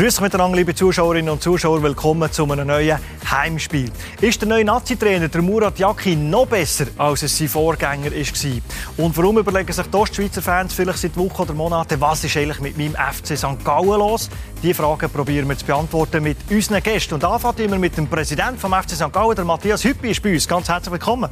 Grüß 0.00 0.22
miteinander, 0.22 0.56
liebe 0.56 0.74
Zuschauerinnen 0.74 1.28
und 1.28 1.42
Zuschauer. 1.42 1.82
Willkommen 1.82 2.32
zu 2.32 2.50
einem 2.50 2.66
neuen 2.66 2.98
Heimspiel. 3.30 3.92
Ist 4.22 4.40
der 4.40 4.48
neue 4.48 4.64
Nazi-Trainer, 4.64 5.28
der 5.28 5.42
Murat 5.42 5.78
Yakin, 5.78 6.30
noch 6.30 6.46
besser, 6.46 6.86
als 6.96 7.22
es 7.22 7.36
sein 7.36 7.48
Vorgänger 7.48 8.10
war? 8.10 8.60
Und 9.04 9.14
warum 9.18 9.36
überlegen 9.36 9.70
sich 9.70 9.86
die 9.86 9.94
Ostschweizer 9.94 10.40
Fans 10.40 10.72
vielleicht 10.72 11.00
seit 11.00 11.18
Wochen 11.18 11.42
oder 11.42 11.52
Monaten, 11.52 12.00
was 12.00 12.24
ist 12.24 12.34
eigentlich 12.34 12.60
mit 12.60 12.78
meinem 12.78 12.94
FC 12.94 13.36
St. 13.36 13.62
Gallen 13.62 13.98
los? 13.98 14.30
Diese 14.62 14.72
Fragen 14.72 15.10
probieren 15.10 15.46
wir 15.46 15.58
zu 15.58 15.66
beantworten 15.66 16.22
mit 16.22 16.38
unseren 16.48 16.82
Gästen. 16.82 17.12
Und 17.12 17.24
anfangen 17.24 17.70
wir 17.70 17.78
mit 17.78 17.94
dem 17.98 18.06
Präsidenten 18.06 18.56
vom 18.56 18.72
FC 18.72 18.92
St. 18.92 19.12
Gallen, 19.12 19.36
der 19.36 19.44
Matthias 19.44 19.84
Hüppi, 19.84 20.12
ist 20.12 20.22
bei 20.22 20.32
uns. 20.32 20.48
Ganz 20.48 20.66
herzlich 20.66 20.92
willkommen. 20.92 21.28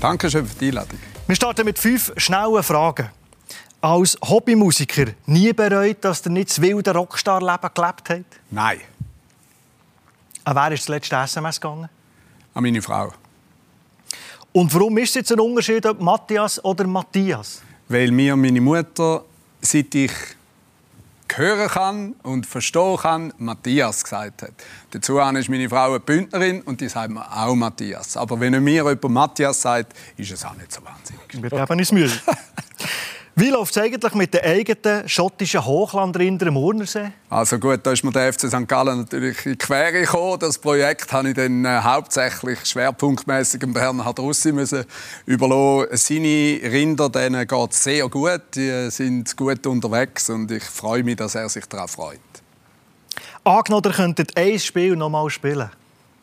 Danke 0.00 0.30
schön 0.30 0.46
für 0.46 0.58
die 0.58 0.68
Einladung. 0.68 0.98
Wir 1.26 1.36
starten 1.36 1.66
mit 1.66 1.78
fünf 1.78 2.14
schnellen 2.16 2.62
Fragen 2.62 3.10
als 3.86 4.18
Hobbymusiker 4.20 5.12
nie 5.26 5.52
bereut, 5.52 5.98
dass 6.00 6.26
ihr 6.26 6.32
nicht 6.32 6.50
das 6.50 6.60
wilde 6.60 6.92
Rockstar-Leben 6.92 7.70
gelebt 7.72 8.10
habt? 8.10 8.40
Nein. 8.50 8.80
An 10.42 10.56
wer 10.56 10.72
ist 10.72 10.82
das 10.82 10.88
letzte 10.88 11.16
SMS 11.16 11.60
gegangen? 11.60 11.88
An 12.54 12.62
meine 12.64 12.82
Frau. 12.82 13.12
Und 14.52 14.74
warum 14.74 14.98
ist 14.98 15.10
es 15.10 15.14
jetzt 15.14 15.32
ein 15.32 15.38
Unterschied, 15.38 15.86
ob 15.86 16.00
Matthias 16.00 16.64
oder 16.64 16.84
Matthias? 16.86 17.62
Weil 17.88 18.10
mir 18.10 18.34
meine 18.34 18.60
Mutter, 18.60 19.24
seit 19.60 19.94
ich 19.94 20.12
hören 21.32 21.68
kann 21.68 22.12
und 22.22 22.46
verstehen 22.46 22.96
kann, 22.96 23.32
Matthias 23.38 24.02
gesagt 24.02 24.42
hat. 24.42 24.52
Dazu 24.90 25.18
ist 25.18 25.48
meine 25.48 25.68
Frau 25.68 25.90
eine 25.90 26.00
Bündnerin 26.00 26.62
und 26.62 26.80
die 26.80 26.88
sagt 26.88 27.10
mir 27.10 27.24
auch 27.30 27.54
Matthias. 27.54 28.16
Aber 28.16 28.40
wenn 28.40 28.64
mir 28.64 28.82
jemand 28.82 29.10
Matthias 29.10 29.62
sagt, 29.62 29.92
ist 30.16 30.32
es 30.32 30.44
auch 30.44 30.54
nicht 30.54 30.72
so 30.72 30.80
wahnsinnig. 30.82 31.22
Wir 31.30 31.50
geben 31.50 31.78
uns 31.78 31.92
Mühe. 31.92 32.10
Wie 33.38 33.50
läuft 33.50 33.76
es 33.76 33.82
eigentlich 33.82 34.14
mit 34.14 34.32
den 34.32 34.40
eigenen 34.40 35.06
schottischen 35.06 35.62
Hochlandrindern 35.62 36.48
am 36.48 36.56
Urnersee? 36.56 37.12
Also 37.28 37.58
gut, 37.58 37.80
da 37.82 37.92
ist 37.92 38.02
mir 38.02 38.10
der 38.10 38.32
FC 38.32 38.48
St. 38.48 38.66
Gallen 38.66 39.00
natürlich 39.00 39.44
in 39.44 39.52
die 39.52 39.58
Quere 39.58 39.92
gekommen. 39.92 40.38
Das 40.38 40.58
Projekt 40.58 41.12
habe 41.12 41.28
ich 41.28 41.34
dann 41.34 41.66
äh, 41.66 41.80
hauptsächlich 41.82 42.64
schwerpunktmäßig 42.64 43.60
dem 43.60 43.74
Bernhard 43.74 44.18
Russi 44.20 44.52
müssen 44.52 44.86
überlassen. 45.26 45.94
Seine 45.98 46.60
Rinder 46.72 47.10
denen 47.10 47.46
geht 47.46 47.72
sehr 47.74 48.08
gut, 48.08 48.40
die 48.54 48.90
sind 48.90 49.36
gut 49.36 49.66
unterwegs 49.66 50.30
und 50.30 50.50
ich 50.50 50.64
freue 50.64 51.02
mich, 51.02 51.16
dass 51.16 51.34
er 51.34 51.50
sich 51.50 51.66
darauf 51.66 51.90
freut. 51.90 52.18
Angenommen, 53.44 53.84
ihr 53.84 53.92
könntet 53.92 54.34
ein 54.34 54.58
Spiel 54.58 54.96
noch 54.96 55.10
mal 55.10 55.28
spielen. 55.28 55.68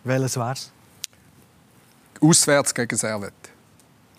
Welches 0.04 0.36
wäre 0.36 0.54
es? 0.54 0.72
Auswärts 2.20 2.74
gegen 2.74 2.98
Servet. 2.98 3.43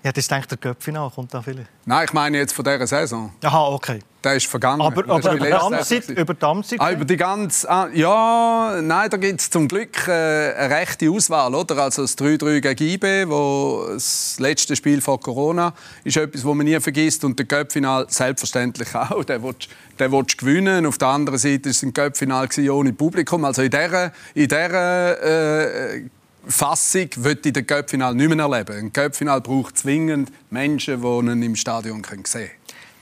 Ja, 0.05 0.13
das 0.13 0.29
denkt 0.29 0.51
der 0.51 0.59
Köpfinal 0.59 1.11
kommt 1.11 1.33
da 1.33 1.41
vielleicht. 1.41 1.71
Nein, 1.87 2.05
ich 2.05 2.13
meine 2.13 2.37
jetzt 2.37 2.53
von 2.53 2.63
dieser 2.63 2.87
Saison. 2.87 3.33
Aha, 3.43 3.69
okay. 3.69 4.01
Der 4.23 4.35
ist 4.35 4.47
vergangen. 4.47 4.83
Aber, 4.83 5.03
aber 5.09 5.33
über, 5.33 5.47
die 5.47 5.53
Amtszeit, 5.55 6.09
über 6.11 6.35
die 6.35 6.45
Amtszeit? 6.45 6.81
Ah, 6.81 6.93
über 6.93 7.07
die 7.07 7.17
ganze... 7.17 7.71
Ah, 7.71 7.89
ja, 7.91 8.83
nein, 8.83 9.09
da 9.09 9.17
gibt 9.17 9.41
es 9.41 9.49
zum 9.49 9.67
Glück 9.67 10.07
äh, 10.07 10.11
eine 10.11 10.75
rechte 10.75 11.11
Auswahl. 11.11 11.55
Oder? 11.55 11.79
Also 11.79 12.03
das 12.03 12.19
3-3 12.19 12.61
gegen 12.61 12.89
IB, 12.91 13.29
wo 13.31 13.87
das 13.95 14.37
letzte 14.39 14.77
Spiel 14.77 15.01
vor 15.01 15.19
Corona 15.21 15.73
ist 16.05 16.19
etwas, 16.19 16.43
das 16.43 16.55
man 16.55 16.67
nie 16.67 16.79
vergisst. 16.81 17.25
Und 17.25 17.39
der 17.39 17.47
Köpfinal 17.47 18.05
selbstverständlich 18.11 18.95
auch. 18.95 19.25
Der 19.25 19.43
will, 19.43 19.55
der 19.99 20.13
will 20.13 20.25
gewinnen. 20.25 20.85
Auf 20.85 20.99
der 20.99 21.09
anderen 21.09 21.39
Seite 21.39 21.65
war 21.65 21.71
es 21.71 21.83
ein 21.83 21.95
Köpfinal 21.95 22.47
ohne 22.71 22.93
Publikum. 22.93 23.47
Also 23.47 23.63
in 23.63 23.71
dieser, 23.71 24.13
in 24.35 24.49
dieser 24.49 25.95
äh, 25.95 26.03
Fassung 26.47 27.09
wird 27.17 27.47
in 27.47 27.53
den 27.53 27.67
Köpfinal 27.67 28.15
nicht 28.15 28.29
mehr 28.29 28.45
erleben. 28.45 28.77
Ein 28.77 28.93
Köpfinal 28.93 29.41
braucht 29.41 29.79
zwingend 29.79 30.31
Menschen, 30.51 31.01
die 31.01 31.07
ihn 31.33 31.43
im 31.43 31.57
Stadion 31.57 32.03
sehen 32.05 32.23
können. 32.23 32.51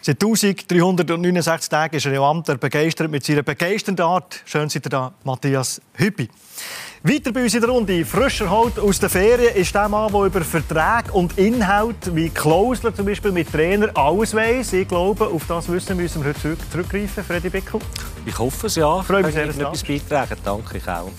Seit 0.05 0.21
1369 0.21 1.69
Tagen 1.69 1.97
ist 1.97 2.07
er 2.07 2.13
im 2.13 2.23
Amt, 2.23 2.49
er 2.49 2.57
begeistert 2.57 3.09
mit 3.09 3.25
seiner 3.25 3.45
begeisternden 3.45 4.05
Art. 4.05 4.43
Schön 4.45 4.69
seid 4.69 4.85
ihr 4.85 4.91
da, 4.91 5.13
Matthias 5.23 5.81
Hüppi. 5.95 6.29
Weiter 7.05 7.33
bei 7.33 7.45
uns 7.45 7.55
in 7.55 7.61
der 7.61 7.71
Runde, 7.71 8.05
frischer 8.05 8.51
Halt 8.51 8.81
aus 8.81 8.99
der 8.99 9.09
Ferien, 9.09 9.55
ist 9.55 9.73
der 9.73 9.89
Mann, 9.89 10.13
der 10.13 10.23
über 10.23 10.41
Verträge 10.41 11.13
und 11.13 11.39
Inhalt 11.39 12.15
wie 12.17 12.31
Klauseln 12.31 12.95
zum 12.95 13.07
Beispiel 13.07 13.31
mit 13.31 13.53
Trainer 13.53 13.97
alles 13.97 14.35
weiss. 14.35 14.73
Ich 14.73 14.89
glaube, 14.89 15.27
auf 15.27 15.47
das 15.47 15.69
Wissen 15.69 15.97
müssen 15.97 16.25
wir 16.25 16.35
heute 16.35 16.57
zurückgreifen, 16.71 17.23
Freddy 17.23 17.51
Bickel. 17.51 17.81
Ich 18.27 18.37
hoffe 18.37 18.67
es, 18.67 18.75
ja. 18.75 19.03
Freue 19.03 19.23
mich 19.23 19.35
sehr, 19.35 19.47
dass 19.47 19.57
etwas 19.57 19.85
beitragen. 19.85 20.37
Danke, 20.45 20.79
ich 20.79 20.89
auch. 20.89 21.11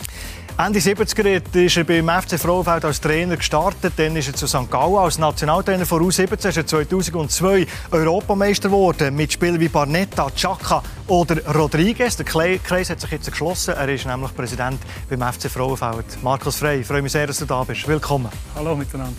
Ende 0.55 0.77
70er 0.77 1.41
ist 1.65 1.77
er 1.77 1.83
beim 1.83 2.07
FC 2.07 2.39
Frauenfeld 2.39 2.85
als 2.85 3.01
Trainer 3.01 3.37
gestartet. 3.37 3.93
Dann 3.97 4.15
ist 4.15 4.27
er 4.27 4.35
zu 4.35 4.45
St. 4.45 4.69
Gallen 4.69 4.97
als 4.97 5.17
Nationaltrainer 5.17 5.83
vor 5.83 5.99
U17. 5.99 6.47
Ist 6.47 6.57
er 6.57 6.67
2002 6.67 7.65
Europameister 7.89 8.69
geworden 8.69 9.15
mit 9.15 9.33
Spielen 9.33 9.59
wie 9.59 9.67
Barnetta, 9.67 10.29
Chaka 10.29 10.83
oder 11.07 11.43
Rodriguez. 11.55 12.17
Der 12.17 12.25
Kreis 12.27 12.91
hat 12.91 13.01
sich 13.01 13.09
jetzt 13.09 13.31
geschlossen. 13.31 13.73
Er 13.73 13.89
ist 13.89 14.05
nämlich 14.05 14.35
Präsident 14.35 14.79
beim 15.09 15.21
FC 15.33 15.49
Frauenfeld. 15.49 16.21
Markus 16.21 16.57
Frey, 16.57 16.81
ich 16.81 16.87
freue 16.87 17.01
mich 17.01 17.13
sehr, 17.13 17.25
dass 17.25 17.39
du 17.39 17.45
da 17.45 17.63
bist. 17.63 17.87
Willkommen. 17.87 18.29
Hallo 18.55 18.75
miteinander. 18.75 19.17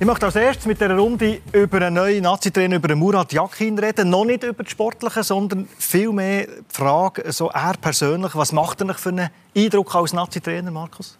Ich 0.00 0.06
möchte 0.06 0.24
als 0.24 0.36
erstes 0.36 0.64
mit 0.64 0.80
dieser 0.80 0.96
Runde 0.96 1.42
über 1.52 1.76
einen 1.76 1.96
neuen 1.96 2.22
Nazi-Trainer, 2.22 2.76
über 2.76 2.96
Murat 2.96 3.34
Yakin 3.34 3.78
reden. 3.78 4.08
Noch 4.08 4.24
nicht 4.24 4.42
über 4.42 4.62
das 4.62 4.72
Sportliche, 4.72 5.22
sondern 5.22 5.68
vielmehr 5.76 6.46
die 6.46 6.74
Frage, 6.74 7.30
so 7.30 7.50
er 7.50 7.74
persönlich, 7.78 8.34
was 8.34 8.50
macht 8.52 8.80
er 8.80 8.94
für 8.94 9.10
einen 9.10 9.28
Eindruck 9.54 9.94
als 9.94 10.14
Nazi-Trainer, 10.14 10.70
Markus? 10.70 11.18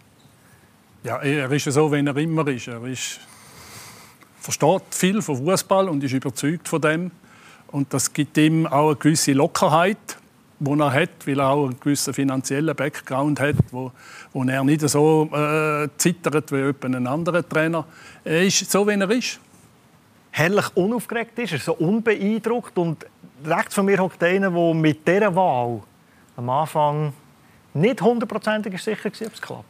Ja, 1.03 1.17
er 1.17 1.51
ist 1.51 1.65
so, 1.65 1.91
wie 1.91 2.03
er 2.03 2.17
immer 2.17 2.47
ist. 2.47 2.69
Er 2.69 2.83
ist, 2.85 3.19
versteht 4.39 4.81
viel 4.89 5.21
von 5.21 5.37
Fußball 5.37 5.87
und 5.87 6.03
ist 6.03 6.13
überzeugt 6.13 6.67
von 6.67 6.81
dem. 6.81 7.11
Und 7.67 7.93
das 7.93 8.11
gibt 8.11 8.35
ihm 8.39 8.65
auch 8.65 8.87
eine 8.87 8.95
gewisse 8.95 9.33
Lockerheit 9.33 10.17
die 10.61 10.79
er 10.79 10.93
hat, 10.93 11.25
weil 11.25 11.39
er 11.39 11.49
auch 11.49 11.65
einen 11.65 11.79
gewissen 11.79 12.13
finanziellen 12.13 12.75
Background 12.75 13.39
hat, 13.39 13.55
wo, 13.71 13.91
wo 14.31 14.43
er 14.43 14.63
nicht 14.63 14.87
so 14.87 15.27
äh, 15.33 15.89
zittert 15.97 16.51
wie 16.51 16.73
ein 16.85 17.07
anderer 17.07 17.47
Trainer. 17.47 17.85
Er 18.23 18.43
ist 18.43 18.69
so, 18.69 18.87
wie 18.87 18.91
er 18.91 19.09
ist. 19.09 19.39
Herrlich 20.29 20.65
unaufgeregt 20.75 21.37
ist 21.39 21.53
er, 21.53 21.59
so 21.59 21.73
unbeeindruckt. 21.73 22.77
Und 22.77 23.05
rechts 23.43 23.73
von 23.73 23.85
mir 23.85 23.97
hockt 23.97 24.23
einer, 24.23 24.51
der 24.51 24.73
mit 24.73 25.07
dieser 25.07 25.35
Wahl 25.35 25.81
am 26.37 26.49
Anfang 26.49 27.13
nicht 27.73 28.01
hundertprozentig 28.01 28.81
sicher 28.81 29.05
war, 29.05 29.27
ob 29.27 29.33
es 29.33 29.41
klappt. 29.41 29.65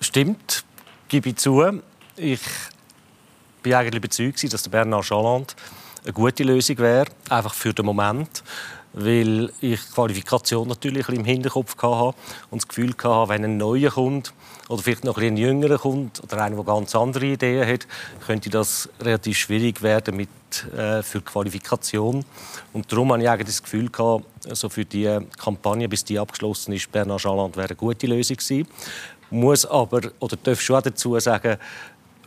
Stimmt, 0.00 0.64
gebe 1.08 1.30
ich 1.30 1.36
zu. 1.36 1.80
Ich 2.16 2.40
war 3.64 3.80
eigentlich 3.80 3.96
überzeugt, 3.96 4.52
dass 4.52 4.62
der 4.62 4.70
Bernard 4.70 5.04
Chaland 5.04 5.56
eine 6.04 6.12
gute 6.12 6.44
Lösung 6.44 6.78
wäre, 6.78 7.06
einfach 7.28 7.54
für 7.54 7.74
den 7.74 7.84
Moment 7.84 8.44
weil 8.92 9.50
ich 9.60 9.80
die 9.80 9.92
Qualifikation 9.94 10.68
natürlich 10.68 11.08
im 11.08 11.24
Hinterkopf 11.24 11.76
hatte 11.76 12.16
und 12.50 12.62
das 12.62 12.68
Gefühl 12.68 12.94
hatte, 13.02 13.28
wenn 13.28 13.44
ein 13.44 13.56
neuer 13.56 13.90
kommt 13.90 14.32
oder 14.68 14.82
vielleicht 14.82 15.04
noch 15.04 15.18
ein 15.18 15.36
jüngerer 15.36 15.78
kommt 15.78 16.22
oder 16.22 16.42
einer, 16.42 16.56
der 16.56 16.64
ganz 16.64 16.94
andere 16.94 17.26
Ideen 17.26 17.66
hat, 17.66 17.86
könnte 18.26 18.50
das 18.50 18.88
relativ 19.00 19.38
schwierig 19.38 19.82
werden 19.82 20.16
mit, 20.16 20.28
äh, 20.76 21.02
für 21.02 21.18
die 21.18 21.24
Qualifikation. 21.24 22.24
Und 22.72 22.90
darum 22.90 23.12
hatte 23.12 23.22
ich 23.22 23.28
eigentlich 23.28 23.46
das 23.46 23.62
Gefühl, 23.62 23.88
gehabt, 23.90 24.24
also 24.48 24.68
für 24.68 24.84
die 24.84 25.18
Kampagne, 25.38 25.88
bis 25.88 26.04
die 26.04 26.18
abgeschlossen 26.18 26.72
ist, 26.72 26.90
Bernard 26.90 27.20
Schalland 27.20 27.56
wäre 27.56 27.68
eine 27.68 27.76
gute 27.76 28.06
Lösung 28.06 28.36
gewesen. 28.36 28.66
Muss 29.30 29.66
aber, 29.66 30.00
oder 30.20 30.36
darf 30.42 30.60
schon 30.60 30.82
dazu 30.82 31.18
sagen, 31.20 31.58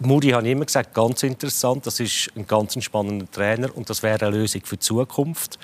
Muri 0.03 0.29
ich 0.29 0.33
immer 0.33 0.65
gesagt, 0.65 0.95
ganz 0.95 1.21
interessant, 1.21 1.85
das 1.85 1.99
ist 1.99 2.31
ein 2.35 2.47
ganz 2.47 2.81
spannender 2.83 3.29
Trainer 3.29 3.75
und 3.75 3.87
das 3.87 4.01
wäre 4.01 4.25
eine 4.25 4.35
Lösung 4.35 4.61
für 4.63 4.75
die 4.75 4.79
Zukunft. 4.79 5.59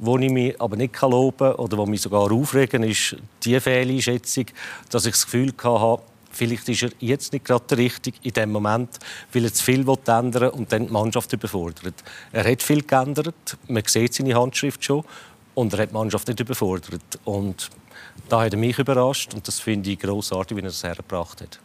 Wo 0.00 0.16
ich 0.18 0.30
mich 0.30 0.60
aber 0.60 0.76
nicht 0.76 1.00
loben 1.00 1.36
kann 1.36 1.54
oder 1.54 1.78
wo 1.78 1.86
mich 1.86 2.02
sogar 2.02 2.30
aufregen, 2.30 2.82
ist 2.84 3.16
die 3.44 3.58
Fehleinschätzung, 3.58 4.46
dass 4.90 5.06
ich 5.06 5.12
das 5.12 5.24
Gefühl 5.24 5.52
hatte, 5.62 6.02
vielleicht 6.30 6.68
ist 6.68 6.82
er 6.82 6.90
jetzt 7.00 7.32
nicht 7.32 7.44
gerade 7.44 7.64
der 7.68 7.78
Richtige 7.78 8.18
in 8.22 8.32
dem 8.32 8.52
Moment, 8.52 8.98
weil 9.32 9.44
er 9.44 9.52
zu 9.52 9.64
viel 9.64 9.84
ändern 10.06 10.50
und 10.50 10.72
dann 10.72 10.86
die 10.86 10.92
Mannschaft 10.92 11.32
überfordert. 11.32 11.94
Er 12.32 12.50
hat 12.50 12.62
viel 12.62 12.82
geändert, 12.82 13.56
man 13.66 13.82
sieht 13.86 14.14
seine 14.14 14.34
Handschrift 14.34 14.84
schon 14.84 15.04
und 15.54 15.72
er 15.72 15.80
hat 15.80 15.90
die 15.90 15.94
Mannschaft 15.94 16.28
nicht 16.28 16.40
überfordert. 16.40 17.18
Und 17.24 17.70
da 18.28 18.42
hat 18.42 18.52
er 18.52 18.58
mich 18.58 18.78
überrascht 18.78 19.34
und 19.34 19.46
das 19.48 19.58
finde 19.58 19.90
ich 19.90 19.98
großartig, 19.98 20.56
wie 20.56 20.60
er 20.60 20.68
das 20.68 20.84
hergebracht 20.84 21.40
hat. 21.40 21.58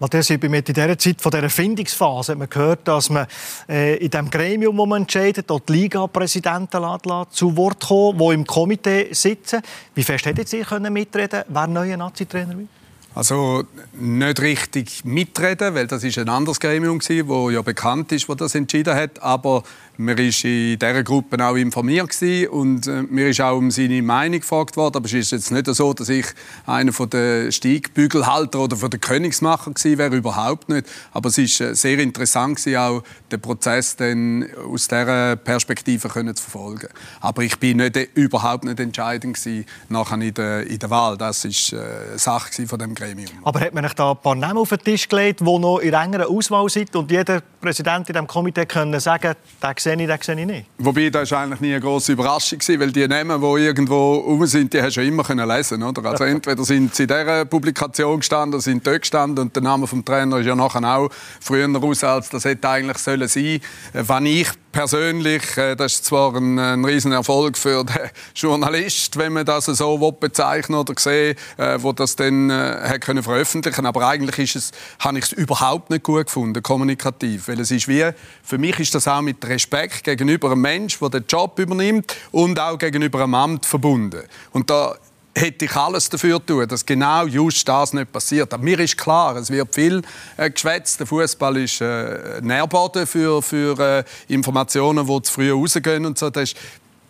Matthias, 0.00 0.30
in 0.30 0.40
dieser 0.40 0.98
Zeit 0.98 1.20
von 1.20 1.30
dieser 1.30 1.50
Findungsphase 1.50 2.32
hat 2.32 2.38
man 2.38 2.48
gehört, 2.48 2.88
dass 2.88 3.10
man 3.10 3.26
äh, 3.68 3.96
in 3.96 4.08
dem 4.08 4.30
Gremium, 4.30 4.78
wo 4.78 4.86
man 4.86 5.02
entscheidet, 5.02 5.50
dort 5.50 5.68
die 5.68 5.74
Liga-Präsidenten 5.74 6.82
zu 7.30 7.54
Wort 7.54 7.86
kommen, 7.86 8.18
die 8.18 8.34
im 8.34 8.46
Komitee 8.46 9.12
sitzen. 9.12 9.60
Wie 9.94 10.02
fest 10.02 10.24
hättet 10.24 10.50
ihr 10.54 10.64
können 10.64 10.90
mitreden, 10.90 11.42
wer 11.46 11.66
neuer 11.66 11.98
Nazi-Trainer 11.98 12.56
wird? 12.56 12.79
Also 13.12 13.64
nicht 13.92 14.40
richtig 14.40 15.04
mitreden, 15.04 15.74
weil 15.74 15.88
das 15.88 16.04
ist 16.04 16.16
ein 16.18 16.28
anderes 16.28 16.60
Gremium 16.60 17.00
war, 17.00 17.28
wo 17.28 17.50
ja 17.50 17.60
bekannt 17.60 18.12
ist, 18.12 18.28
wo 18.28 18.36
das 18.36 18.54
entschieden 18.54 18.94
hat. 18.94 19.20
Aber 19.20 19.64
man 19.96 20.16
war 20.16 20.24
in 20.24 20.78
dieser 20.78 21.02
Gruppe 21.02 21.44
auch 21.44 21.56
informiert 21.56 22.16
und 22.50 22.86
äh, 22.86 23.02
mir 23.02 23.28
ist 23.28 23.40
auch 23.40 23.58
um 23.58 23.70
seine 23.70 24.00
Meinung 24.00 24.40
gefragt 24.40 24.76
worden. 24.76 24.96
Aber 24.96 25.06
es 25.06 25.12
ist 25.12 25.32
jetzt 25.32 25.50
nicht 25.50 25.66
so, 25.66 25.92
dass 25.92 26.08
ich 26.08 26.24
einer 26.66 26.92
der 26.92 27.52
Steigbügelhalter 27.52 28.60
oder 28.60 28.76
von 28.76 28.88
der 28.88 28.98
Königsmacher 28.98 29.72
gewesen 29.72 29.98
wäre, 29.98 30.16
überhaupt 30.16 30.68
nicht. 30.68 30.86
Aber 31.12 31.28
es 31.28 31.36
ist 31.36 31.60
äh, 31.60 31.74
sehr 31.74 31.98
interessant 31.98 32.56
gewesen, 32.56 32.78
auch 32.78 33.02
den 33.30 33.40
Prozess 33.40 33.96
dann 33.96 34.46
aus 34.72 34.88
dieser 34.88 35.36
Perspektive 35.36 36.08
können 36.08 36.34
zu 36.34 36.44
verfolgen. 36.44 36.88
Aber 37.20 37.42
ich 37.42 37.58
bin 37.58 37.78
nicht, 37.78 37.96
überhaupt 38.14 38.64
nicht 38.64 38.80
entscheidend 38.80 39.36
gewesen 39.36 39.66
nachher 39.88 40.20
in 40.20 40.32
der, 40.32 40.66
in 40.66 40.78
der 40.78 40.90
Wahl. 40.90 41.18
Das 41.18 41.44
ist 41.44 41.72
äh, 41.72 42.16
Sache 42.16 42.66
von 42.66 42.78
dem 42.78 42.94
Gremium. 43.00 43.30
Aber 43.42 43.60
hat 43.60 43.74
man 43.74 43.84
euch 43.84 43.94
da 43.94 44.10
ein 44.12 44.16
paar 44.18 44.34
Namen 44.34 44.58
auf 44.58 44.68
den 44.68 44.78
Tisch 44.78 45.08
gelegt, 45.08 45.40
die 45.40 45.44
noch 45.44 45.78
in 45.78 45.92
enger 45.92 46.28
Auswahl 46.28 46.68
sind 46.68 46.94
und 46.94 47.10
jeder 47.10 47.42
Präsident 47.60 48.08
in 48.08 48.12
diesem 48.12 48.26
Komitee 48.26 48.66
können 48.66 49.00
sagen, 49.00 49.34
den 49.62 49.74
sehe 49.78 49.94
ich, 49.94 50.06
den 50.06 50.18
sehe 50.20 50.40
ich 50.40 50.46
nicht? 50.46 50.66
Wobei, 50.78 51.10
das 51.10 51.30
war 51.30 51.42
eigentlich 51.42 51.60
nie 51.60 51.72
eine 51.72 51.80
grosse 51.80 52.12
Überraschung, 52.12 52.58
weil 52.78 52.92
die 52.92 53.06
Namen, 53.08 53.40
die 53.40 53.62
irgendwo 53.64 54.14
rum 54.14 54.46
sind, 54.46 54.72
die 54.72 54.82
hast 54.82 54.96
du 54.96 55.02
immer 55.02 55.24
können 55.24 55.48
lesen 55.48 55.82
oder? 55.82 56.04
Also 56.04 56.24
entweder 56.24 56.64
sind 56.64 56.94
sie 56.94 57.04
in 57.04 57.08
dieser 57.08 57.44
Publikation 57.44 58.18
gestanden, 58.18 58.60
sind 58.60 58.86
dort 58.86 59.00
gestanden 59.00 59.46
und 59.46 59.56
der 59.56 59.62
Name 59.62 59.86
des 59.86 60.04
Trainers 60.04 60.40
ist 60.40 60.46
ja 60.46 60.54
nachher 60.54 60.84
auch 60.84 61.10
früher 61.40 61.68
raus, 61.74 62.04
als 62.04 62.28
das 62.30 62.44
hätte 62.44 62.68
eigentlich 62.68 62.98
sollen 62.98 63.28
sein. 63.28 63.60
Wenn 63.92 64.26
ich 64.26 64.48
persönlich, 64.72 65.56
äh, 65.56 65.74
das 65.76 65.94
ist 65.94 66.04
zwar 66.04 66.34
ein, 66.34 66.58
ein 66.58 66.84
Riesenerfolg 66.84 67.56
für 67.56 67.84
den 67.84 68.10
Journalist, 68.34 69.16
wenn 69.16 69.32
man 69.32 69.44
das 69.44 69.66
so 69.66 70.12
bezeichnen 70.12 70.78
oder 70.78 70.94
sehen, 70.96 71.36
äh, 71.56 71.78
wo 71.80 71.92
das 71.92 72.16
dann 72.16 72.50
äh, 72.50 72.98
können 73.00 73.22
veröffentlichen, 73.22 73.86
aber 73.86 74.06
eigentlich 74.06 74.38
ist 74.38 74.56
es, 74.56 74.70
habe 74.98 75.18
ich 75.18 75.24
es 75.26 75.32
überhaupt 75.32 75.90
nicht 75.90 76.02
gut 76.02 76.26
gefunden, 76.26 76.62
kommunikativ, 76.62 77.48
weil 77.48 77.60
es 77.60 77.70
ist 77.70 77.88
wie, 77.88 78.10
für 78.42 78.58
mich 78.58 78.78
ist 78.78 78.94
das 78.94 79.08
auch 79.08 79.22
mit 79.22 79.46
Respekt 79.46 80.04
gegenüber 80.04 80.50
einem 80.50 80.60
Menschen, 80.60 81.10
der 81.10 81.20
den 81.20 81.26
Job 81.26 81.58
übernimmt 81.58 82.14
und 82.30 82.58
auch 82.58 82.78
gegenüber 82.78 83.22
einem 83.22 83.34
Amt 83.34 83.66
verbunden. 83.66 84.22
Und 84.52 84.70
da 84.70 84.96
hätte 85.34 85.64
ich 85.64 85.76
alles 85.76 86.08
dafür 86.08 86.44
tun, 86.44 86.66
dass 86.66 86.84
genau 86.84 87.26
just 87.26 87.66
das 87.68 87.92
nicht 87.92 88.12
passiert. 88.12 88.52
Aber 88.52 88.62
mir 88.62 88.78
ist 88.80 88.96
klar, 88.96 89.36
es 89.36 89.50
wird 89.50 89.74
viel 89.74 90.02
äh, 90.36 90.50
geschwätzt. 90.50 91.00
Der 91.00 91.06
Fußball 91.06 91.56
ist 91.58 91.80
äh, 91.80 92.40
Nährboden 92.42 93.06
für, 93.06 93.42
für 93.42 93.78
äh, 93.78 94.04
Informationen, 94.32 95.06
die 95.06 95.22
zu 95.22 95.32
früh 95.32 95.52
rausgehen 95.52 96.04
und 96.04 96.18
so. 96.18 96.30
Das 96.30 96.44
ist, 96.44 96.56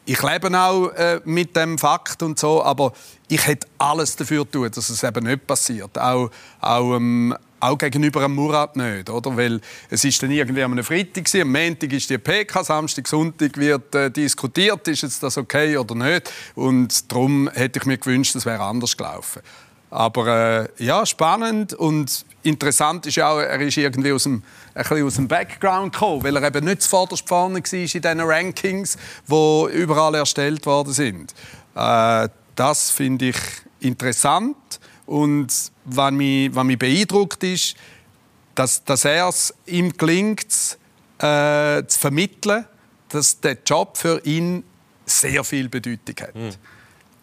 ich 0.04 0.22
lebe 0.22 0.58
auch 0.58 0.88
äh, 0.88 1.20
mit 1.24 1.54
dem 1.56 1.78
Fakt 1.78 2.22
und 2.22 2.38
so, 2.38 2.62
aber 2.62 2.92
ich 3.28 3.46
hätte 3.46 3.66
alles 3.78 4.16
dafür 4.16 4.50
tun, 4.50 4.70
dass 4.70 4.90
es 4.90 5.02
eben 5.02 5.24
nicht 5.24 5.46
passiert. 5.46 5.96
Auch, 5.98 6.30
auch 6.60 6.96
ähm, 6.96 7.34
auch 7.60 7.78
gegenüber 7.78 8.20
dem 8.22 8.34
Murat 8.34 8.76
nicht, 8.76 9.10
oder? 9.10 9.36
Weil 9.36 9.60
es 9.90 10.04
ist 10.04 10.22
dann 10.22 10.30
irgendwie 10.30 10.62
am 10.62 10.82
Freitag 10.82 11.24
gewesen, 11.24 11.42
am 11.42 11.52
Montag 11.52 11.92
ist 11.92 12.10
die 12.10 12.18
PK, 12.18 12.64
Samstag, 12.64 13.06
Sonntag 13.06 13.56
wird 13.56 13.94
äh, 13.94 14.10
diskutiert, 14.10 14.88
ist 14.88 15.02
jetzt 15.02 15.22
das 15.22 15.36
okay 15.38 15.76
oder 15.76 15.94
nicht? 15.94 16.32
Und 16.54 17.10
darum 17.12 17.48
hätte 17.52 17.78
ich 17.78 17.86
mir 17.86 17.98
gewünscht, 17.98 18.34
es 18.34 18.46
wäre 18.46 18.62
anders 18.62 18.96
gelaufen. 18.96 19.42
Aber 19.90 20.68
äh, 20.78 20.84
ja, 20.84 21.04
spannend 21.04 21.74
und 21.74 22.24
interessant 22.42 23.06
ist 23.06 23.18
auch, 23.18 23.38
er 23.38 23.60
ist 23.60 23.76
irgendwie 23.76 24.12
aus 24.12 24.22
dem, 24.22 24.42
ein 24.74 24.82
bisschen 24.82 25.06
aus 25.06 25.14
dem 25.16 25.28
Background 25.28 25.92
gekommen, 25.92 26.22
weil 26.22 26.36
er 26.36 26.44
eben 26.44 26.64
nicht 26.64 26.82
zuvorderst 26.82 27.28
vorne 27.28 27.56
war 27.56 27.72
in 27.72 27.86
diesen 27.86 28.20
Rankings, 28.20 28.96
die 29.28 29.66
überall 29.72 30.14
erstellt 30.14 30.64
worden 30.64 30.92
sind. 30.92 31.34
Äh, 31.74 32.28
das 32.54 32.90
finde 32.90 33.30
ich 33.30 33.36
interessant 33.80 34.79
und 35.10 35.48
was 35.86 36.12
mich, 36.12 36.54
was 36.54 36.64
mich 36.64 36.78
beeindruckt 36.78 37.42
ist, 37.42 37.74
dass, 38.54 38.84
dass 38.84 39.04
er 39.04 39.28
es 39.28 39.52
ihm 39.66 39.92
gelingt, 39.96 40.78
äh, 41.18 41.82
zu 41.84 41.98
vermitteln, 41.98 42.64
dass 43.08 43.40
der 43.40 43.58
Job 43.66 43.96
für 43.96 44.24
ihn 44.24 44.62
sehr 45.04 45.42
viel 45.42 45.68
Bedeutung 45.68 46.14
hat. 46.20 46.34
Mhm. 46.36 46.50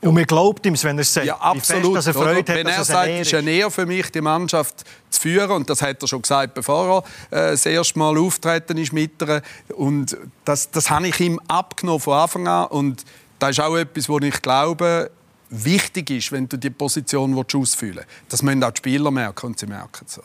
Und 0.01 0.13
man 0.13 0.25
glaubt 0.25 0.65
ihm, 0.65 0.75
wenn 0.83 0.97
er 0.97 1.01
es 1.01 1.13
sagt. 1.13 1.27
Ja, 1.27 1.37
absolut. 1.37 1.95
Fest, 1.95 2.07
dass 2.07 2.07
er 2.07 2.13
Freude 2.13 2.39
hat, 2.39 2.59
wenn 2.59 2.67
er 2.67 2.83
sagt, 2.83 3.07
es 3.07 3.27
ist 3.27 3.33
ein 3.33 3.47
Ehr 3.47 3.71
für 3.71 3.85
mich, 3.85 4.11
die 4.11 4.21
Mannschaft 4.21 4.83
zu 5.09 5.21
führen. 5.21 5.51
Und 5.51 5.69
das 5.69 5.81
hat 5.81 6.01
er 6.01 6.07
schon 6.09 6.21
gesagt, 6.21 6.55
bevor 6.55 7.05
er 7.31 7.47
äh, 7.47 7.51
das 7.51 7.65
erste 7.65 7.97
Mal 7.97 8.17
auftreten 8.17 8.77
ist 8.77 8.91
mit 8.91 9.21
ihr. 9.21 9.41
Und 9.75 10.17
das, 10.43 10.69
das 10.69 10.89
habe 10.89 11.07
ich 11.07 11.19
ihm 11.21 11.39
abgenommen 11.47 12.01
von 12.01 12.13
Anfang 12.15 12.47
an. 12.47 12.67
Und 12.67 13.05
das 13.39 13.51
ist 13.51 13.61
auch 13.61 13.77
etwas, 13.77 14.09
wo 14.09 14.19
ich 14.19 14.41
glaube, 14.41 15.09
wichtig 15.49 16.09
ist, 16.09 16.31
wenn 16.31 16.47
du 16.47 16.57
die 16.57 16.69
Position 16.69 17.33
ausfüllen 17.37 17.95
willst. 17.95 18.07
Das 18.29 18.43
müssen 18.43 18.63
auch 18.63 18.71
die 18.71 18.77
Spieler 18.77 19.11
merken 19.11 19.47
und 19.47 19.59
sie 19.59 19.67
merken 19.67 20.05
es. 20.05 20.19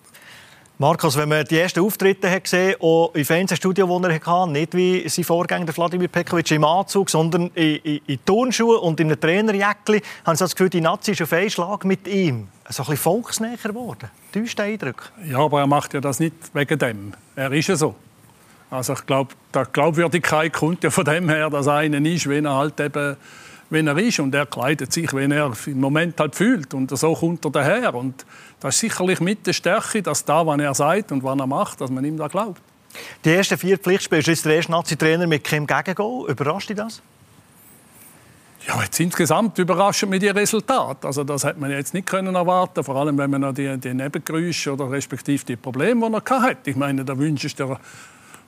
Markus, 0.79 1.17
wenn 1.17 1.29
man 1.29 1.45
die 1.45 1.59
ersten 1.59 1.79
Auftritte 1.79 2.29
hat 2.29 2.43
gesehen 2.43 2.75
auch 2.81 3.13
im 3.15 3.25
Fernsehstudio, 3.25 3.87
das 4.01 4.11
er 4.11 4.27
hatte, 4.27 4.51
nicht 4.51 4.75
wie 4.75 5.09
sein 5.09 5.25
Vorgänger 5.25 5.73
Vladimir 5.73 6.09
Pekovic 6.09 6.51
im 6.51 6.65
Anzug, 6.65 7.09
sondern 7.09 7.53
in, 7.55 7.77
in, 7.77 8.01
in 8.05 8.25
Turnschuhen 8.25 8.79
und 8.79 8.99
in 8.99 9.07
einem 9.07 9.21
Trainerjäckli, 9.21 10.03
haben 10.25 10.35
sie 10.35 10.43
das 10.43 10.57
Gefühl, 10.57 10.71
die 10.71 10.81
Nazi 10.81 11.13
ist 11.13 11.23
auf 11.23 11.33
einen 11.33 11.51
Schlag 11.51 11.85
mit 11.85 12.09
ihm. 12.09 12.49
So 12.69 12.83
ein 12.83 12.87
bisschen 12.87 12.97
volksnäher 12.97 13.59
geworden. 13.59 14.11
Täuscht 14.33 14.59
Eindruck. 14.59 15.13
Ja, 15.25 15.39
aber 15.39 15.61
er 15.61 15.69
macht 15.69 15.95
ja 15.95 16.01
das 16.01 16.19
nicht 16.19 16.35
wegen 16.53 16.79
dem. 16.79 17.13
Er 17.37 17.53
ist 17.53 17.69
ja 17.69 17.77
so. 17.77 17.95
Also 18.69 18.95
ich 18.95 19.07
glaube, 19.07 19.35
die 19.55 19.63
Glaubwürdigkeit 19.73 20.53
kommt 20.53 20.83
ja 20.83 20.91
von 20.91 21.05
dem 21.05 21.29
her, 21.29 21.51
dass 21.51 21.69
einer 21.69 22.05
ist, 22.05 22.29
wenn 22.29 22.47
er 22.47 22.57
halt 22.57 22.81
eben 22.81 23.17
wenn 23.73 23.87
er 23.87 23.99
ist 23.99 24.21
und 24.21 24.35
er 24.35 24.47
kleidet 24.47 24.93
sich, 24.93 25.13
wenn 25.13 25.33
er 25.33 25.53
im 25.67 25.81
Moment 25.81 26.21
halt 26.21 26.35
fühlt 26.35 26.75
und 26.75 26.97
so 26.97 27.15
kommt 27.15 27.45
er 27.45 27.51
daher 27.51 27.95
und 27.95 28.25
das 28.61 28.75
ist 28.75 28.81
sicherlich 28.81 29.21
mit 29.21 29.47
der 29.47 29.53
Stärke, 29.53 30.03
dass 30.03 30.25
da, 30.25 30.47
was 30.47 30.61
er 30.61 30.75
sagt 30.75 31.11
und 31.11 31.25
was 31.25 31.39
er 31.39 31.47
macht, 31.47 31.81
dass 31.81 31.91
man 31.91 32.05
ihm 32.05 32.17
da 32.17 32.29
glaubt. 32.29 32.61
Die 33.25 33.31
ersten 33.31 33.57
vier 33.57 33.79
Pflichtspiele 33.79 34.21
ist 34.21 34.45
der 34.45 34.57
erste 34.57 34.73
Nazi-Trainer 34.73 35.27
mit 35.27 35.45
Kim 35.45 35.67
Gegengol. 35.67 36.31
Überrascht 36.31 36.69
dich 36.69 36.77
das? 36.77 37.01
Ja, 38.69 38.81
jetzt 38.81 39.01
insgesamt 39.01 39.59
überraschend 39.59 40.11
mit 40.11 40.23
dem 40.23 40.37
Resultat. 40.37 41.05
Also 41.05 41.25
das 41.25 41.43
hätte 41.43 41.59
man 41.59 41.71
jetzt 41.71 41.95
nicht 41.95 42.07
können 42.07 42.35
erwarten, 42.35 42.85
vor 42.85 42.95
allem 42.97 43.19
wenn 43.19 43.31
man 43.31 43.41
noch 43.41 43.55
die, 43.55 43.77
die 43.79 43.93
Nebengeräusche 43.93 44.73
oder 44.73 44.91
respektive 44.91 45.45
die 45.45 45.57
Probleme, 45.57 46.09
die 46.09 46.31
er 46.31 46.43
hatte. 46.43 46.71
Ich 46.71 46.77
meine, 46.77 47.05
da 47.05 47.19
wünscht 47.19 47.59
der 47.59 47.81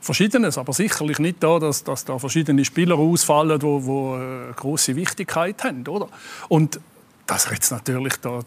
Verschiedenes, 0.05 0.59
aber 0.59 0.73
sicherlich 0.73 1.19
nicht 1.19 1.43
da, 1.43 1.59
dass, 1.59 1.83
dass 1.83 2.05
da 2.05 2.19
verschiedene 2.19 2.65
Spieler 2.65 2.97
ausfallen, 2.97 3.59
die, 3.59 3.67
die 3.67 3.91
äh, 3.91 4.53
große 4.55 4.95
Wichtigkeit 4.97 5.65
haben, 5.65 5.87
oder? 5.87 6.09
Und 6.49 6.81
dass 7.27 7.47
er 7.47 7.55
jetzt 7.55 7.71
natürlich 7.71 8.17
da 8.17 8.41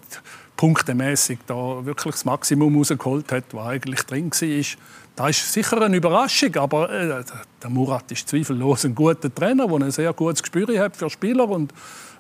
punktemäßig 0.56 1.40
da 1.48 1.86
wirklich 1.86 2.16
das 2.16 2.26
Maximum 2.26 2.76
rausgeholt 2.78 3.32
hat, 3.32 3.46
was 3.52 3.68
eigentlich 3.68 4.02
drin 4.04 4.32
war, 4.32 4.78
das 5.18 5.30
ist 5.30 5.54
sicher 5.54 5.82
eine 5.82 5.98
Überraschung. 5.98 6.56
Aber 6.58 6.92
äh, 6.92 7.24
der 7.62 7.70
Murat 7.70 8.12
ist 8.12 8.30
zweifellos 8.30 8.86
ein 8.86 8.94
guter 8.94 9.34
Trainer, 9.34 9.68
der 9.68 9.88
ein 9.88 9.92
sehr 9.92 10.14
gutes 10.14 10.44
Gespür 10.44 10.80
hat 10.80 10.96
für 10.96 11.10
Spieler 11.10 11.50
und 11.50 11.74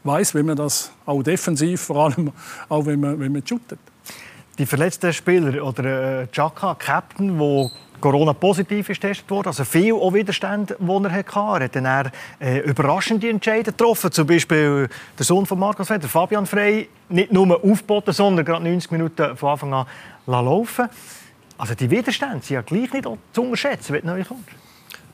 weiß, 0.04 0.34
wie 0.36 0.44
man 0.44 0.56
das 0.56 0.92
auch 1.06 1.22
defensiv, 1.22 1.82
vor 1.82 2.06
allem 2.06 2.32
auch 2.70 2.86
wenn 2.86 3.00
man, 3.00 3.20
wenn 3.20 3.32
man 3.32 3.46
shootet. 3.46 3.80
Die 4.58 4.66
verletzten 4.66 5.14
Spieler 5.14 5.64
oder 5.64 6.22
äh, 6.22 6.28
Chaka, 6.32 6.74
Captain, 6.76 7.38
der 7.38 7.70
Corona-positiv 8.02 8.90
ist 8.90 9.02
getestet 9.02 9.30
worden, 9.30 9.48
also 9.48 9.64
viel 9.64 9.94
auch 9.94 10.14
Widerstand, 10.14 10.76
die 10.80 10.92
er 10.92 11.12
hatte. 11.12 11.34
Er 11.34 11.64
hat 11.64 11.76
dann 11.76 12.12
äh, 12.40 12.60
überraschende 12.60 13.30
Entscheidungen 13.30 13.66
getroffen, 13.66 14.12
zum 14.12 14.26
Beispiel 14.26 14.90
der 15.18 15.26
Sohn 15.26 15.46
von 15.46 15.60
Markus 15.60 15.88
Feder, 15.88 16.08
Fabian 16.08 16.48
Frey, 16.48 16.90
nicht 17.10 17.32
nur 17.32 17.64
aufgeboten, 17.64 18.14
sondern 18.14 18.46
gerade 18.46 18.64
90 18.64 18.92
Minuten 18.92 19.38
von 19.38 19.50
Anfang 19.50 19.74
an 19.74 19.86
laufen 20.26 20.90
Also 21.60 21.76
die 21.76 21.90
Widerstände 21.92 22.44
sind 22.44 22.56
ja 22.56 22.62
gleich 22.62 22.92
nicht 22.92 23.08
zu 23.34 23.42
unterschätzen, 23.44 23.94
wenn 23.94 24.02
du 24.02 24.08
neu 24.08 24.24
kommst. 24.24 24.50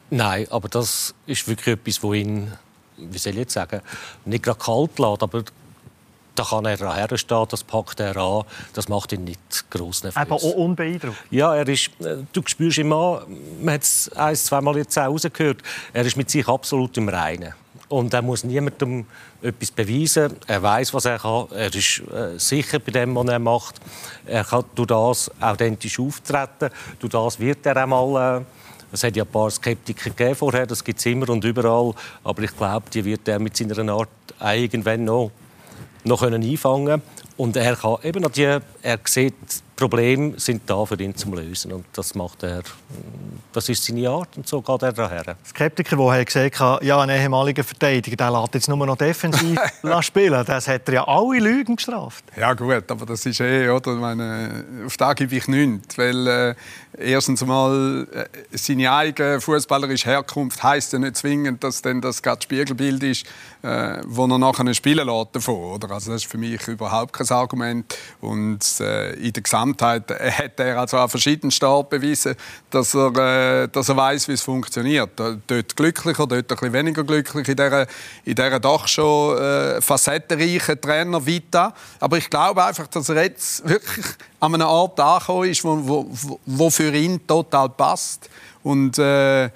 Nein, 0.10 0.48
aber 0.52 0.70
das 0.70 1.14
ist 1.26 1.48
wirklich 1.50 1.76
etwas, 1.76 2.02
wo 2.02 2.14
ihn, 2.14 2.52
wie 2.98 3.18
soll 3.18 3.34
ich 3.34 3.40
jetzt 3.40 3.54
sagen, 3.54 3.82
nicht 4.24 4.44
gerade 4.44 4.60
kalt 4.60 5.00
lässt, 5.00 5.24
aber 5.24 5.44
da 6.36 6.44
kann 6.44 6.66
er 6.66 6.78
herstehen, 6.96 7.46
das 7.50 7.64
packt 7.64 8.00
er 8.00 8.18
an, 8.18 8.44
das 8.74 8.90
macht 8.90 9.12
ihn 9.12 9.24
nicht 9.24 9.70
gross 9.70 10.04
nervös. 10.04 10.22
Aber 10.22 10.36
auch 10.36 10.56
unbeeindruckt? 10.56 11.18
Ja, 11.30 11.56
er 11.56 11.68
ist, 11.68 11.90
äh, 12.00 12.18
du 12.32 12.42
spürst 12.46 12.78
ihn 12.78 12.92
an, 12.92 13.20
man 13.62 13.76
hat 13.76 13.84
es 13.84 14.12
ein, 14.16 14.36
zweimal 14.36 14.78
jetzt 14.78 14.98
auch 14.98 15.08
rausgehört, 15.08 15.62
er 15.94 16.06
ist 16.06 16.18
mit 16.18 16.30
sich 16.30 16.48
absolut 16.48 16.98
im 16.98 17.10
Reinen. 17.10 17.54
Und 17.90 18.14
er 18.14 18.24
muss 18.24 18.44
niemandem 18.44 19.06
etwas 19.42 19.70
beweisen. 19.70 20.36
Er 20.48 20.64
weiß, 20.64 20.96
was 20.96 21.06
er 21.06 21.20
kann. 21.20 21.46
Er 21.52 21.72
ist 21.72 22.02
äh, 22.12 22.40
sicher 22.40 22.80
bei 22.80 22.92
dem, 22.92 23.14
was 23.14 23.28
er 23.28 23.38
macht. 23.38 23.76
Er 24.26 24.44
kann 24.44 24.64
durch 24.74 24.88
das 24.88 25.30
authentisch 25.40 26.00
auftreten. 26.00 26.70
Durch 26.98 27.12
das 27.12 27.40
wird 27.40 27.64
er 27.68 27.78
einmal. 27.78 28.40
Äh, 28.40 28.46
es 28.94 29.04
hat 29.04 29.16
ja 29.16 29.24
ein 29.24 29.30
paar 29.30 29.50
Skeptiker 29.50 30.12
gegeben 30.12 30.36
vorher, 30.36 30.68
das 30.68 30.84
gibt 30.84 31.00
es 31.00 31.06
immer 31.08 31.28
und 31.30 31.44
überall. 31.44 31.94
Aber 32.24 32.44
ich 32.44 32.56
glaube, 32.56 32.90
die 32.92 33.04
wird 33.04 33.28
er 33.28 33.40
mit 33.40 33.58
seiner 33.58 33.92
Art 33.92 34.10
irgendwann 34.40 35.04
noch 35.06 35.32
noch 36.06 36.22
einfangen. 36.44 37.02
Können 37.02 37.04
Und 37.38 37.56
er 37.58 37.76
kann 37.76 37.98
eben 38.04 38.32
die, 38.32 38.58
er 38.82 39.00
sieht 39.06 39.34
Probleme 39.76 40.34
sind 40.38 40.62
da 40.68 40.86
für 40.86 41.00
ihn 41.00 41.16
zum 41.16 41.34
Lösen 41.34 41.72
und 41.72 41.86
das 41.94 42.14
macht 42.16 42.44
er, 42.44 42.62
das 43.52 43.70
ist 43.70 43.84
seine 43.84 44.08
Art 44.10 44.30
und 44.38 44.48
so 44.48 44.62
geht 44.62 44.82
er 44.84 44.94
daher. 44.94 45.36
Skeptiker, 45.46 45.96
der 45.98 46.26
gesagt 46.26 46.60
hat, 46.60 46.84
ja, 46.84 47.00
ein 47.02 47.10
ehemaliger 47.10 47.64
Verteidiger, 47.64 48.16
der 48.16 48.32
lässt 48.32 48.54
jetzt 48.54 48.70
nur 48.70 48.86
noch 48.86 48.98
defensiv 48.98 49.60
spielen, 50.02 50.46
das 50.46 50.68
hat 50.68 50.88
er 50.88 50.94
ja 50.94 51.08
alle 51.08 51.40
Lügen 51.40 51.76
gestraft. 51.76 52.24
Ja 52.38 52.54
gut, 52.54 52.90
aber 52.90 53.06
das 53.06 53.26
ist 53.26 53.40
eh, 53.40 53.70
oder? 53.70 53.94
Meine, 53.94 54.64
auf 54.86 54.98
da 54.98 55.14
gebe 55.14 55.36
ich 55.36 55.48
nichts, 55.48 55.98
weil 55.98 56.28
äh, 56.28 56.56
erstens 56.98 57.44
mal 57.46 58.08
äh, 58.14 58.26
seine 58.52 58.92
eigene 58.92 59.42
fußballerische 59.42 60.10
Herkunft 60.10 60.62
heißt 60.62 60.94
ja 60.94 61.00
nicht 61.00 61.18
zwingend, 61.18 61.64
dass 61.64 61.82
denn 61.82 62.02
das 62.02 62.22
gerade 62.22 62.42
Spiegelbild 62.42 63.04
ist, 63.04 63.26
äh, 63.64 64.02
wo 64.06 64.26
er 64.26 64.38
nachher 64.38 64.74
spielen 64.74 65.08
lässt 65.08 65.36
davon, 65.36 65.56
oder? 65.56 65.92
Also 65.92 66.12
das 66.12 66.24
ist 66.24 66.32
für 66.32 66.38
mich 66.38 66.68
überhaupt 66.68 67.14
kein 67.14 67.30
Argument 67.30 67.98
und 68.22 68.60
äh, 68.80 69.14
in 69.14 69.34
der 69.34 69.44
Gesamtheit 69.64 70.10
hat 70.10 70.60
er 70.60 70.80
also 70.80 70.98
an 70.98 71.10
verschiedenen 71.10 71.52
Start 71.52 71.90
bewiesen, 71.90 72.36
dass 72.70 72.94
er, 72.94 73.64
äh, 73.64 73.68
dass 73.68 73.90
er 73.90 73.98
weiß, 73.98 74.28
wie 74.28 74.34
es 74.34 74.42
funktioniert. 74.42 75.12
Dort 75.16 75.76
glücklicher, 75.76 76.28
dort 76.28 76.32
ein 76.32 76.46
bisschen 76.46 76.74
weniger 76.74 77.04
glücklich 77.04 77.48
in 77.48 77.56
dieser, 77.56 77.88
in 78.26 78.36
dieser 78.36 78.60
doch 78.60 78.88
schon 78.88 79.38
äh, 79.38 79.82
facettenreichen 79.82 80.80
Trainer 80.80 81.26
Vita. 81.26 81.74
Aber 82.00 82.18
ich 82.18 82.30
glaube 82.30 82.64
einfach, 82.64 82.88
dass 82.88 83.10
er 83.10 83.24
jetzt 83.24 83.68
wirklich 83.68 84.06
an 84.40 84.54
einem 84.54 84.68
Ort 84.68 85.00
angekommen 85.00 85.50
ist, 85.50 85.64
wo, 85.64 85.78
wo, 85.82 86.40
wo 86.46 86.70
für 86.70 86.94
ihn 86.94 87.26
total 87.26 87.70
passt. 87.70 88.30
Und 88.64 88.98
äh, 88.98 89.50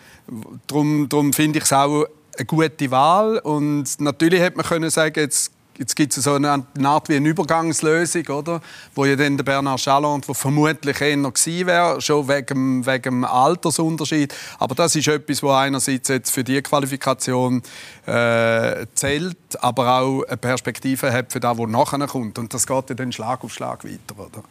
darum, 0.68 1.08
darum 1.10 1.34
finde 1.34 1.60
ich 1.60 1.66
es 1.66 1.74
auch 1.74 2.06
eine 2.38 2.46
gute 2.46 2.92
Wahl. 2.92 3.40
Und 3.40 4.00
natürlich 4.00 4.40
hätte 4.40 4.58
man 4.58 4.66
können 4.66 4.90
sagen, 4.90 5.20
jetzt 5.20 5.52
jetzt 5.78 5.96
gibt 5.96 6.16
es 6.16 6.24
so 6.24 6.34
eine, 6.34 6.66
Art 6.84 7.10
wie 7.10 7.16
eine 7.16 7.30
Übergangslösung, 7.30 8.28
oder? 8.28 8.62
wo 8.96 9.06
ja 9.06 9.16
dann 9.16 9.38
der 9.38 9.44
Bernard 9.44 9.80
Chaland, 9.80 10.28
der 10.28 10.36
vermutlich 10.36 11.02
eher 11.02 11.18
gewesen 11.18 11.68
wäre, 11.68 12.02
schon 12.02 12.28
wegen, 12.28 12.86
wegen 12.86 13.04
dem 13.04 13.26
Altersunterschied. 13.26 14.34
Aber 14.60 14.76
das 14.76 14.96
ist 14.96 15.08
etwas, 15.08 15.44
was 15.44 15.58
einerseits 15.58 16.10
jetzt 16.10 16.32
für 16.32 16.44
die 16.44 16.62
Qualifikation 16.62 17.62
äh, 18.06 18.86
zählt, 18.96 19.38
aber 19.62 20.00
auch 20.00 20.24
eine 20.24 20.38
Perspektive 20.38 21.12
hat 21.12 21.32
für 21.32 21.40
das, 21.40 21.58
was 21.58 21.70
nachher 21.70 22.08
kommt. 22.08 22.40
Und 22.40 22.54
das 22.54 22.66
geht 22.66 22.90
ja 22.90 22.96
dann 22.96 23.12
Schlag 23.12 23.44
auf 23.44 23.54
Schlag 23.54 23.84
weiter. 23.84 24.18
Oder? 24.18 24.44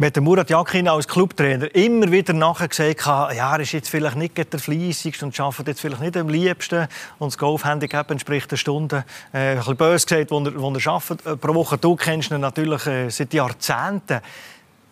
Wenn 0.00 0.14
der 0.14 0.22
Murat 0.22 0.48
Yakin 0.48 0.88
als 0.88 1.06
Clubtrainer 1.06 1.74
immer 1.74 2.10
wieder 2.10 2.32
nachher 2.32 2.68
gesagt 2.68 3.04
hat, 3.04 3.34
ja, 3.36 3.52
er 3.52 3.60
ist 3.60 3.72
jetzt 3.72 3.90
vielleicht 3.90 4.16
nicht 4.16 4.34
der 4.34 4.58
fleissigste 4.58 5.26
und 5.26 5.38
arbeitet 5.38 5.68
jetzt 5.68 5.82
vielleicht 5.82 6.00
nicht 6.00 6.16
am 6.16 6.30
liebsten 6.30 6.88
und 7.18 7.26
das 7.26 7.36
Golfhandicap 7.36 8.10
entspricht 8.10 8.50
der 8.50 8.56
Stunde, 8.56 9.04
äh, 9.34 9.50
ein 9.50 9.56
bisschen 9.58 9.76
böse 9.76 10.06
gesagt, 10.06 10.30
wo 10.30 10.40
er, 10.40 10.58
wo 10.58 10.72
er 10.72 10.86
arbeitet 10.86 11.26
äh, 11.26 11.36
pro 11.36 11.54
Woche. 11.54 11.76
Du 11.76 11.96
kennst 11.96 12.30
ihn 12.30 12.40
natürlich 12.40 12.86
äh, 12.86 13.10
seit 13.10 13.34
Jahrzehnten. 13.34 14.22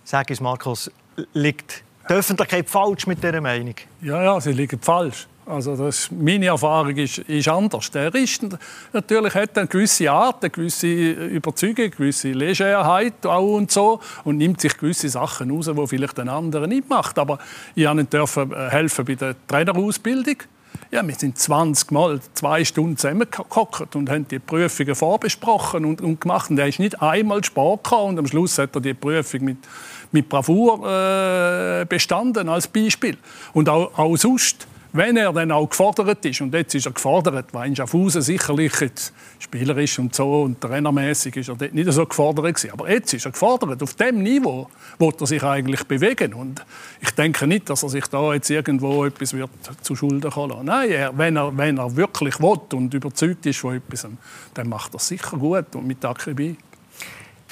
Sag 0.04 0.28
uns, 0.28 0.42
Markus, 0.42 0.90
liegt 1.32 1.84
die 2.06 2.12
Öffentlichkeit 2.12 2.68
falsch 2.68 3.06
mit 3.06 3.24
dieser 3.24 3.40
Meinung? 3.40 3.76
Ja, 4.02 4.22
ja, 4.22 4.38
sie 4.42 4.52
liegt 4.52 4.84
falsch. 4.84 5.26
Also 5.48 5.76
das, 5.76 6.10
meine 6.10 6.46
Erfahrung 6.46 6.94
ist, 6.96 7.18
ist 7.18 7.48
anders. 7.48 7.90
Der 7.90 8.14
ist 8.14 8.46
natürlich 8.92 9.34
hat 9.34 9.56
eine 9.56 9.66
gewisse 9.66 10.10
Art, 10.10 10.42
eine 10.42 10.50
gewisse 10.50 10.86
Überzeugung, 10.86 11.84
eine 11.84 11.90
gewisse 11.90 12.32
Legerheit 12.32 13.24
auch 13.24 13.56
und 13.56 13.70
so 13.70 14.00
und 14.24 14.36
nimmt 14.36 14.60
sich 14.60 14.76
gewisse 14.76 15.08
Sachen 15.08 15.50
raus, 15.50 15.70
die 15.74 15.86
vielleicht 15.86 16.20
ein 16.20 16.28
anderer 16.28 16.66
nicht 16.66 16.90
macht. 16.90 17.18
Aber 17.18 17.38
ich 17.74 17.88
durfte 18.10 18.42
äh, 18.42 18.70
helfen 18.70 19.06
bei 19.06 19.14
der 19.14 19.34
Trainerausbildung. 19.46 20.36
Ja, 20.90 21.06
wir 21.06 21.14
sind 21.14 21.38
20 21.38 21.90
Mal 21.92 22.20
zwei 22.34 22.62
Stunden 22.64 22.98
zusammengehockt 22.98 23.96
und 23.96 24.10
haben 24.10 24.28
die 24.28 24.38
Prüfungen 24.38 24.94
vorbesprochen 24.94 25.86
und, 25.86 26.02
und 26.02 26.20
gemacht. 26.20 26.50
Und 26.50 26.58
er 26.58 26.68
ist 26.68 26.78
nicht 26.78 27.00
einmal 27.00 27.42
Sport 27.42 27.90
und 27.90 28.18
am 28.18 28.26
Schluss 28.26 28.58
hat 28.58 28.74
er 28.74 28.82
die 28.82 28.94
Prüfung 28.94 29.44
mit, 29.44 29.58
mit 30.12 30.28
Bravour 30.28 30.86
äh, 30.86 31.86
bestanden 31.86 32.50
als 32.50 32.68
Beispiel. 32.68 33.16
Und 33.54 33.70
auch, 33.70 33.98
auch 33.98 34.16
sonst 34.16 34.66
wenn 34.92 35.16
er 35.16 35.33
dann 35.33 35.52
auch 35.52 35.68
gefordert 35.68 36.25
ist, 36.25 36.40
und 36.40 36.54
jetzt 36.54 36.75
ist 36.75 36.87
er 36.87 36.92
gefordert, 36.92 37.47
weil 37.52 37.75
Schaffhausen 37.76 38.23
sicherlich 38.23 38.80
jetzt 38.80 39.12
spielerisch 39.38 39.99
und 39.99 40.14
so 40.14 40.42
und 40.42 40.61
trainermäßig 40.61 41.37
ist 41.37 41.49
er 41.49 41.57
dort 41.57 41.75
nicht 41.75 41.92
so 41.92 42.07
gefordert 42.07 42.47
gewesen. 42.47 42.71
Aber 42.73 42.90
jetzt 42.90 43.12
ist 43.12 43.26
er 43.26 43.33
gefordert. 43.33 43.83
Auf 43.83 43.95
dem 43.95 44.23
Niveau 44.23 44.68
wird 44.99 45.21
er 45.21 45.26
sich 45.26 45.42
eigentlich 45.42 45.85
bewegen. 45.85 46.33
Und 46.33 46.64
ich 47.00 47.11
denke 47.11 47.47
nicht, 47.47 47.68
dass 47.68 47.83
er 47.83 47.90
sich 47.90 48.07
da 48.07 48.33
jetzt 48.33 48.49
irgendwo 48.50 49.04
etwas 49.04 49.35
wird 49.35 49.50
zu 49.83 49.95
Schulden 49.95 50.30
kommen 50.30 50.50
lassen. 50.50 50.64
Nein, 50.64 50.90
er, 50.90 51.18
wenn, 51.18 51.37
er, 51.37 51.57
wenn 51.57 51.78
er 51.78 51.95
wirklich 51.95 52.40
will 52.40 52.59
und 52.73 52.95
überzeugt 52.95 53.45
ist 53.47 53.59
von 53.59 53.76
etwas, 53.76 54.07
dann 54.54 54.68
macht 54.68 54.95
er 54.95 54.97
es 54.97 55.09
sicher 55.09 55.37
gut 55.37 55.75
und 55.75 55.87
mit 55.87 56.04
Akribie. 56.04 56.57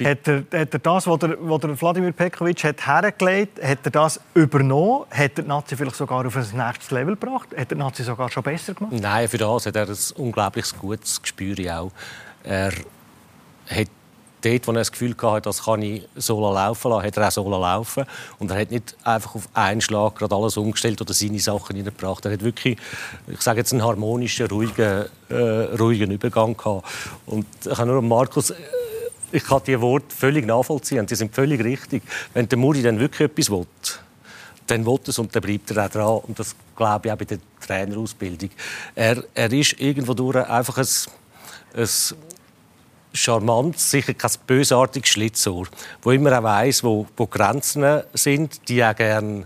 Hat 0.04 0.28
er, 0.28 0.38
hat 0.38 0.72
er 0.74 0.78
das, 0.78 1.06
was 1.06 1.18
der, 1.18 1.36
was 1.40 1.60
der 1.60 1.80
Wladimir 1.80 2.12
Pekovic 2.12 2.64
hat 2.64 2.86
hergelegt 2.86 3.62
hat, 3.62 3.78
er 3.84 3.90
das 3.90 4.20
übernommen? 4.34 5.04
Hat 5.10 5.32
er 5.36 5.42
die 5.42 5.48
Nazi 5.48 5.76
vielleicht 5.76 5.96
sogar 5.96 6.26
auf 6.26 6.36
ein 6.36 6.46
nächstes 6.54 6.90
Level 6.90 7.16
gebracht? 7.16 7.48
Hat 7.50 7.58
er 7.58 7.64
die 7.64 7.74
Nazi 7.76 8.02
sogar 8.02 8.30
schon 8.30 8.42
besser 8.42 8.74
gemacht? 8.74 8.92
Nein, 8.92 9.28
für 9.28 9.38
das 9.38 9.66
hat 9.66 9.76
er 9.76 9.88
ein 9.88 9.96
unglaublich 10.16 10.66
gutes 10.78 11.20
Gespür 11.22 11.56
auch. 11.78 11.90
Er 12.44 12.72
hat 13.70 13.88
dort, 14.42 14.66
wo 14.66 14.72
er 14.72 14.78
das 14.78 14.92
Gefühl 14.92 15.14
hatte, 15.20 15.42
das 15.42 15.64
kann 15.64 15.82
ich 15.82 16.06
so 16.14 16.40
laufen 16.40 16.90
lassen, 16.90 17.06
hat 17.06 17.16
er 17.16 17.28
auch 17.28 17.32
so 17.32 17.50
laufen 17.50 18.04
Und 18.38 18.50
er 18.50 18.60
hat 18.60 18.70
nicht 18.70 18.96
einfach 19.04 19.34
auf 19.34 19.48
einen 19.54 19.80
Schlag 19.80 20.16
gerade 20.16 20.34
alles 20.34 20.56
umgestellt 20.56 21.00
oder 21.00 21.14
seine 21.14 21.38
Sachen 21.38 21.76
hineingebracht. 21.76 22.24
Er 22.24 22.32
hat 22.32 22.44
wirklich, 22.44 22.78
ich 23.26 23.40
sage 23.40 23.58
jetzt, 23.58 23.72
einen 23.72 23.82
harmonischen, 23.82 24.46
ruhigen, 24.46 25.06
äh, 25.28 25.34
ruhigen 25.34 26.10
Übergang 26.10 26.56
gehabt. 26.56 26.86
Und 27.26 27.46
ich 27.64 27.76
habe 27.76 27.90
nur 27.90 28.02
Markus 28.02 28.52
ich 29.36 29.44
kann 29.44 29.60
die 29.66 29.78
Worte 29.80 30.14
völlig 30.14 30.46
nachvollziehen. 30.46 31.06
Die 31.06 31.14
sind 31.14 31.34
völlig 31.34 31.62
richtig. 31.62 32.02
Wenn 32.32 32.48
der 32.48 32.58
Muri 32.58 32.82
dann 32.82 32.98
wirklich 32.98 33.30
etwas 33.30 33.50
will, 33.50 33.66
dann 34.66 34.86
will 34.86 34.98
es 35.06 35.18
und 35.18 35.34
dann 35.34 35.42
bleibt 35.42 35.70
er 35.70 35.84
auch 35.84 35.90
dran. 35.90 36.20
Und 36.26 36.38
das 36.38 36.56
glaube 36.74 37.08
ich 37.08 37.12
auch 37.12 37.18
bei 37.18 37.26
der 37.26 37.38
Trainerausbildung. 37.64 38.50
Er, 38.94 39.22
er 39.34 39.52
ist 39.52 39.78
irgendwo 39.78 40.14
durch 40.14 40.36
einfach 40.36 40.78
ein, 40.78 40.86
ein 41.76 41.88
charmantes, 43.12 43.90
sicher 43.90 44.14
kein 44.14 44.30
bösartiges 44.46 45.10
Schlitzohr, 45.10 45.66
wo 46.02 46.10
immer 46.10 46.38
auch 46.38 46.42
weiss, 46.42 46.82
wo, 46.82 47.06
wo 47.16 47.26
Grenzen 47.26 48.02
sind, 48.14 48.68
die 48.68 48.78
er 48.78 48.94
gerne 48.94 49.44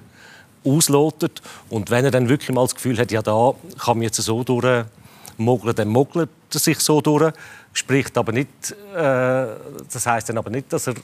auslotet. 0.65 1.43
Und 1.69 1.91
wenn 1.91 2.05
er 2.05 2.13
dann 2.13 2.29
wirklich 2.29 2.55
mal 2.55 2.63
das 2.63 2.77
Gefühl 2.77 2.99
hat, 2.99 3.11
ja, 3.11 3.23
da 3.23 3.55
kann 3.79 3.99
man 3.99 4.03
jetzt 4.03 4.17
so 4.17 4.45
durchmogeln, 4.45 5.75
dann 5.75 5.89
mogelt 5.89 6.31
sich 6.59 6.79
so 6.81 7.01
durch 7.01 7.33
spricht 7.73 8.17
aber 8.19 8.33
nicht, 8.33 8.73
äh, 8.95 9.47
das 9.93 10.07
heißt 10.07 10.29
dann 10.29 10.39
aber 10.39 10.51
nicht, 10.51 10.73
dass 10.73 10.89
er 10.89 10.95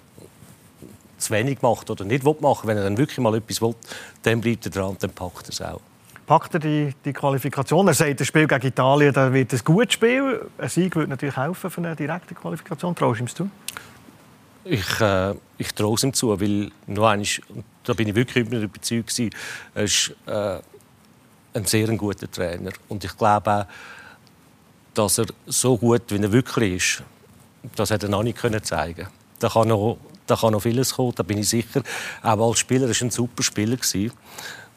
zu 1.18 1.32
wenig 1.32 1.62
macht 1.62 1.90
oder 1.90 2.04
nicht 2.04 2.24
will 2.24 2.36
machen. 2.40 2.66
Wenn 2.66 2.76
er 2.76 2.84
dann 2.84 2.98
wirklich 2.98 3.18
mal 3.18 3.34
etwas 3.34 3.60
will, 3.62 3.74
dann 4.22 4.40
bleibt 4.40 4.66
er 4.66 4.70
dran 4.70 4.90
und 4.90 5.02
dann 5.02 5.10
packt 5.10 5.46
er 5.46 5.50
es 5.50 5.62
auch. 5.62 5.80
Packt 6.26 6.54
er 6.54 6.60
die, 6.60 6.92
die 7.04 7.12
Qualifikation? 7.12 7.86
Er 7.86 7.94
sagt, 7.94 8.20
das 8.20 8.26
Spiel 8.26 8.48
gegen 8.48 8.66
Italien 8.66 9.12
da 9.12 9.32
wird 9.32 9.52
ein 9.52 9.60
gutes 9.64 9.94
Spiel. 9.94 10.44
Ein 10.58 10.68
Sieg 10.68 10.96
würde 10.96 11.10
natürlich 11.10 11.36
helfen 11.36 11.70
für 11.70 11.80
eine 11.80 11.94
direkte 11.94 12.34
Qualifikation. 12.34 12.94
Traust 12.94 13.20
du 13.20 13.24
ihm 13.24 13.28
zu? 13.28 13.50
Ich, 14.64 15.00
äh, 15.00 15.34
ich 15.58 15.72
traue 15.72 15.94
es 15.94 16.02
ihm 16.02 16.12
zu, 16.12 16.38
weil 16.40 16.72
nur 16.88 17.08
einmal, 17.08 17.26
da 17.84 17.92
bin 17.92 18.08
ich 18.08 18.14
wirklich 18.16 18.50
überzeugt, 18.50 19.20
er 19.74 19.84
ist 19.84 20.12
äh, 20.26 20.58
ein 21.54 21.64
sehr 21.64 21.86
guter 21.96 22.28
Trainer. 22.28 22.72
Und 22.88 23.04
ich 23.04 23.16
glaube 23.16 23.60
auch, 23.60 23.66
dass 24.96 25.18
er 25.18 25.26
so 25.46 25.76
gut, 25.76 26.02
wie 26.08 26.16
er 26.16 26.32
wirklich 26.32 26.74
ist, 26.74 27.02
das 27.74 27.90
hätte 27.90 28.06
er 28.06 28.10
noch 28.10 28.22
nicht 28.22 28.38
können 28.38 28.62
zeigen. 28.62 29.08
Da 29.38 29.48
kann 29.48 29.68
noch, 29.68 29.98
da 30.26 30.36
kann 30.36 30.52
noch 30.52 30.62
vieles 30.62 30.94
kommen, 30.94 31.12
da 31.14 31.22
bin 31.22 31.38
ich 31.38 31.48
sicher. 31.48 31.82
Auch 32.22 32.50
als 32.50 32.58
Spieler 32.58 32.88
war 32.88 32.94
er 32.94 33.02
ein 33.02 33.10
super 33.10 33.42
Spieler 33.42 33.76
gewesen. 33.76 34.12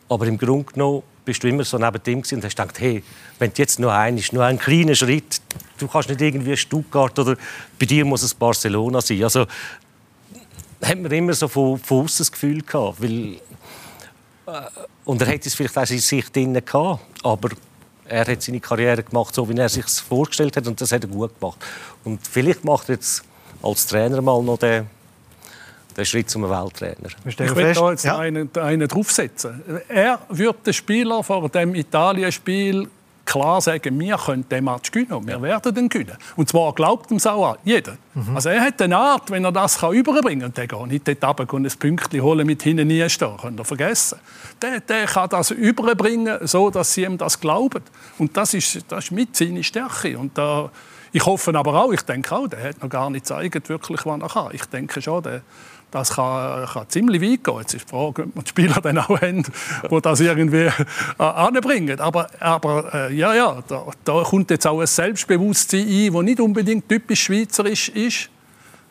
Aber 0.09 0.25
im 0.25 0.37
Grunde 0.37 0.71
genommen 0.73 1.03
bist 1.23 1.43
du 1.43 1.47
immer 1.47 1.63
so 1.63 1.77
neben 1.77 2.01
ihm 2.07 2.17
und 2.17 2.43
hast 2.43 2.55
gedacht, 2.55 2.79
hey, 2.79 3.03
wenn 3.37 3.51
jetzt 3.55 3.79
nur 3.79 3.93
ein 3.93 4.17
ist, 4.17 4.33
nur 4.33 4.43
ein 4.43 4.57
kleiner 4.57 4.95
Schritt, 4.95 5.41
du 5.77 5.87
kannst 5.87 6.09
nicht 6.09 6.21
irgendwie 6.21 6.57
Stuttgart 6.57 7.17
oder 7.19 7.37
bei 7.77 7.85
dir 7.85 8.03
muss 8.03 8.23
es 8.23 8.33
Barcelona 8.33 9.01
sein. 9.01 9.23
Also 9.23 9.45
hat 10.81 10.99
man 10.99 11.11
immer 11.11 11.33
so 11.33 11.47
von, 11.47 11.77
von 11.77 12.03
außen 12.03 12.17
das 12.19 12.31
Gefühl 12.31 12.61
gehabt, 12.61 13.01
weil 13.01 13.35
äh, 14.47 14.69
und 15.05 15.21
er 15.21 15.27
hätte 15.27 15.47
es 15.47 15.55
vielleicht 15.55 15.77
auch 15.77 15.89
in 15.89 15.99
sich 15.99 16.31
drin 16.31 16.53
gehabt, 16.53 16.99
aber 17.23 17.49
er 18.09 18.25
hat 18.25 18.41
seine 18.41 18.59
Karriere 18.59 19.03
gemacht, 19.03 19.33
so 19.33 19.47
wie 19.47 19.57
er 19.57 19.69
sich 19.69 19.85
vorgestellt 19.85 20.57
hat, 20.57 20.67
und 20.67 20.79
das 20.79 20.91
hat 20.91 21.03
er 21.03 21.09
gut 21.09 21.39
gemacht. 21.39 21.59
Und 22.03 22.19
vielleicht 22.27 22.63
macht 22.63 22.89
er 22.89 22.95
jetzt 22.95 23.23
als 23.61 23.85
Trainer 23.87 24.21
mal 24.21 24.41
noch 24.41 24.57
den, 24.57 24.87
den 25.95 26.05
Schritt 26.05 26.29
zum 26.29 26.49
Welttrainer. 26.49 27.09
Ich 27.25 27.37
will 27.37 27.73
da 27.73 27.91
jetzt 27.91 28.05
ja. 28.05 28.17
einen, 28.17 28.49
einen 28.55 28.87
draufsetzen. 28.87 29.61
Er 29.87 30.19
wird 30.29 30.65
den 30.65 30.73
Spieler 30.73 31.23
vor 31.23 31.49
dem 31.49 31.75
Italien-Spiel 31.75 32.87
klar 33.29 33.61
sagen, 33.61 33.99
wir 33.99 34.17
können 34.17 34.47
den 34.49 34.63
Match 34.63 34.91
gewinnen 34.91 35.13
und 35.13 35.27
wir 35.27 35.41
werden 35.41 35.73
den 35.73 35.87
gewinnen. 35.87 36.17
Und 36.35 36.49
zwar 36.49 36.73
glaubt 36.73 37.11
ihm 37.11 37.19
auch 37.25 37.57
jeder. 37.63 37.97
Mhm. 38.15 38.35
Also 38.35 38.49
er 38.49 38.61
hat 38.61 38.81
eine 38.81 38.97
Art, 38.97 39.29
wenn 39.29 39.45
er 39.45 39.51
das 39.51 39.79
kann 39.79 39.93
überbringen 39.93 40.41
kann, 40.41 40.53
der 40.53 40.67
geht 40.67 40.87
nicht 40.87 41.23
dort 41.23 41.39
runter 41.39 41.53
und 41.53 41.65
ein 41.65 41.79
Pünktchen 41.79 42.21
holen 42.21 42.47
mit 42.47 42.63
hinten 42.63 42.87
nie 42.87 43.07
stehen, 43.09 43.37
könnt 43.39 43.59
ihr 43.59 43.65
vergessen. 43.65 44.19
Der, 44.61 44.79
der 44.79 45.05
kann 45.05 45.29
das 45.29 45.51
überbringen, 45.51 46.39
so 46.47 46.69
dass 46.69 46.93
sie 46.93 47.03
ihm 47.03 47.17
das 47.17 47.39
glauben. 47.39 47.83
Und 48.17 48.35
das 48.35 48.53
ist, 48.53 48.91
das 48.91 49.05
ist 49.05 49.11
mit 49.11 49.35
seine 49.35 49.63
Stärke. 49.63 50.17
Und 50.17 50.37
da, 50.37 50.71
ich 51.11 51.25
hoffe 51.25 51.53
aber 51.55 51.83
auch, 51.83 51.91
ich 51.91 52.01
denke 52.01 52.35
auch, 52.35 52.47
der 52.47 52.63
hat 52.63 52.81
noch 52.81 52.89
gar 52.89 53.09
nicht 53.09 53.25
gezeigt, 53.25 53.69
wirklich, 53.69 54.05
was 54.05 54.21
er 54.21 54.29
kann. 54.29 54.49
Ich 54.53 54.65
denke 54.65 55.01
schon, 55.01 55.21
der, 55.23 55.41
das 55.91 56.15
kann, 56.15 56.65
kann, 56.65 56.89
ziemlich 56.89 57.21
weit 57.21 57.43
gehen. 57.43 57.57
Jetzt 57.59 57.73
ist 57.73 57.85
die 57.85 57.89
Frage, 57.89 58.23
ob 58.23 58.35
man 58.35 58.43
die 58.43 58.49
Spieler 58.49 58.81
dann 58.81 58.97
auch 58.97 59.09
haben, 59.21 59.43
die 59.43 60.01
das 60.01 60.19
irgendwie 60.19 60.67
äh, 60.67 61.23
anbringen. 61.23 61.99
Aber, 61.99 62.27
aber 62.39 62.93
äh, 62.93 63.13
ja, 63.13 63.33
ja, 63.33 63.63
da, 63.67 63.85
da, 64.03 64.23
kommt 64.23 64.51
jetzt 64.51 64.67
auch 64.67 64.79
ein 64.79 64.87
Selbstbewusstsein 64.87 65.87
ein, 65.87 66.13
das 66.13 66.23
nicht 66.23 66.39
unbedingt 66.39 66.87
typisch 66.87 67.23
schweizerisch 67.23 67.89
ist. 67.89 68.29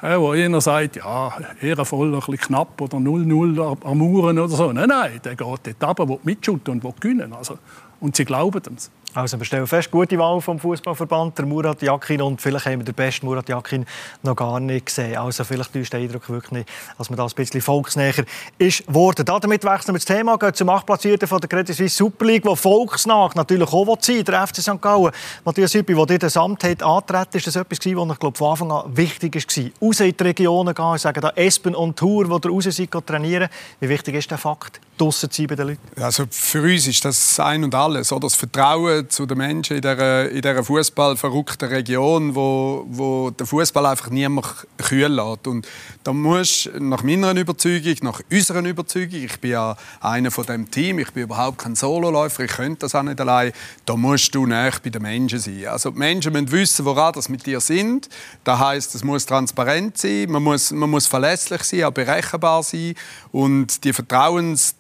Äh, 0.01 0.17
wo 0.17 0.31
einer 0.31 0.61
sagt, 0.61 0.97
ja, 0.97 1.33
ehrenvoll, 1.61 2.15
ein 2.15 2.21
bisschen 2.21 2.39
knapp 2.39 2.81
oder 2.81 2.99
0-0 2.99 3.85
am 3.85 4.03
Uhren 4.03 4.39
oder 4.39 4.49
so. 4.55 4.73
Nein, 4.73 4.89
nein, 4.89 5.21
der 5.25 5.35
geht 5.35 5.41
dort 5.41 5.67
runter, 5.67 6.09
will 6.09 6.21
mitschütten 6.23 6.75
und 6.75 6.85
will 6.85 6.95
gewinnen. 7.01 7.33
Also, 7.33 7.59
und 8.01 8.15
sie 8.15 8.25
glauben 8.25 8.63
es. 8.77 8.91
Also 9.19 9.37
wir 9.37 9.45
stellen 9.45 9.67
fest, 9.67 9.91
gute 9.91 10.17
Wahl 10.17 10.41
vom 10.41 10.61
Fußballverband, 10.61 11.39
der 11.39 11.45
Murat 11.45 11.83
Yakin 11.83 12.23
und 12.23 12.41
vielleicht 12.41 12.67
haben 12.67 12.79
wir 12.79 12.85
den 12.85 12.95
besten 12.95 13.27
Murat 13.27 13.49
Yakin 13.49 13.85
noch 14.23 14.37
gar 14.37 14.61
nicht 14.61 14.87
gesehen. 14.87 15.17
Also 15.17 15.43
vielleicht 15.43 15.73
täuscht 15.73 15.93
der 15.93 15.99
Eindruck 15.99 16.31
wirklich 16.31 16.53
nicht, 16.53 16.69
dass 16.97 17.11
man 17.11 17.17
da 17.17 17.25
ein 17.25 17.33
bisschen 17.35 17.61
volksnäher 17.61 18.15
ist 18.59 18.85
worden. 18.87 19.25
Damit 19.25 19.65
wechseln 19.65 19.97
wir 19.97 19.99
das 19.99 20.05
Thema, 20.05 20.39
gehen 20.39 20.55
zum 20.55 20.69
Achtplatzierten 20.69 21.27
von 21.27 21.41
der 21.41 21.49
Credit 21.49 21.75
Suisse 21.75 21.97
Super 21.97 22.27
League, 22.27 22.45
wo 22.47 22.55
volksnah 22.55 23.29
natürlich 23.35 23.73
auch 23.73 23.99
sein 24.01 24.23
der 24.23 24.47
FC 24.47 24.59
St. 24.59 24.81
Gallen. 24.81 25.11
Matthias 25.45 25.75
Hüppi, 25.75 25.97
wo 25.97 26.07
dir 26.07 26.21
das 26.21 26.37
Amt 26.37 26.63
hat 26.63 26.81
antreten, 26.85 27.39
ist 27.39 27.47
das 27.49 27.57
etwas 27.57 27.81
gewesen, 27.81 27.99
was 27.99 28.13
ich 28.13 28.21
glaube, 28.21 28.39
von 28.39 28.51
Anfang 28.53 28.71
an 28.71 28.97
wichtig 28.97 29.35
war. 29.35 29.65
Raus 29.83 29.99
in 29.99 30.17
die 30.17 30.23
Regionen 30.23 30.73
gehen, 30.73 30.95
ich 30.95 31.03
sage 31.03 31.21
da 31.21 31.31
Espen 31.31 31.75
und 31.75 31.99
Tour, 31.99 32.31
wo 32.31 32.37
ihr 32.37 32.51
raus 32.53 32.69
seid, 32.71 32.93
trainieren. 33.05 33.49
Wie 33.81 33.89
wichtig 33.89 34.15
ist 34.15 34.31
der 34.31 34.39
Fakt, 34.39 34.81
draussen 34.99 35.31
zu 35.31 35.43
sein 35.43 35.47
bei 35.49 35.55
den 35.55 35.69
Leuten? 35.69 36.03
Also 36.03 36.25
für 36.31 36.63
uns 36.63 36.87
ist 36.87 37.05
das 37.05 37.41
ein 37.41 37.65
und 37.65 37.75
alles, 37.75 38.13
oder? 38.13 38.29
das 38.29 38.35
Vertrauen 38.35 39.09
zu 39.09 39.27
den 39.27 39.39
Menschen 39.39 39.77
in 39.77 39.83
dieser, 39.83 40.29
in 40.29 40.43
dieser 40.43 40.63
fußballverrückten 40.63 41.69
Region, 41.69 42.35
wo, 42.35 42.85
wo 42.89 43.31
der 43.31 43.47
Fußball 43.47 43.87
einfach 43.87 44.11
niemand 44.11 44.47
kühl 44.77 45.07
lässt. 45.07 45.47
Und 45.47 45.67
da 46.05 46.13
muss 46.13 46.69
nach 46.79 47.03
meiner 47.03 47.35
Überzeugung, 47.35 47.95
nach 48.03 48.21
unserer 48.31 48.65
Überzeugung, 48.65 49.23
ich 49.23 49.41
bin 49.41 49.53
ja 49.53 49.77
einer 50.01 50.31
von 50.31 50.45
dem 50.45 50.71
Team, 50.71 50.99
ich 50.99 51.11
bin 51.13 51.23
überhaupt 51.23 51.59
kein 51.59 51.75
Sololäufer, 51.75 52.45
ich 52.45 52.53
könnte 52.53 52.81
das 52.81 52.95
auch 52.95 53.03
nicht 53.03 53.21
allein, 53.21 53.53
da 53.87 53.97
musst 53.97 54.35
du 54.35 54.47
näher 54.47 54.73
bei 54.83 54.91
den 54.91 55.03
Menschen 55.03 55.39
sein. 55.39 55.67
Also 55.67 55.91
die 55.91 55.99
Menschen 55.99 56.33
müssen 56.33 56.53
wissen, 56.53 56.85
woran 56.85 57.13
das 57.15 57.29
mit 57.29 57.47
dir 57.47 57.61
sind. 57.61 58.09
Das 58.45 58.59
heißt, 58.59 58.95
es 58.95 59.05
muss 59.05 59.27
transparent 59.27 59.97
sein, 59.97 60.31
man 60.31 60.43
muss, 60.43 60.71
man 60.71 60.91
muss 60.91 61.07
verlässlich 61.07 61.63
sein, 61.63 61.85
auch 61.85 61.93
berechenbar 61.93 62.63
sein. 62.63 62.95
Und 63.33 63.85
die 63.85 63.93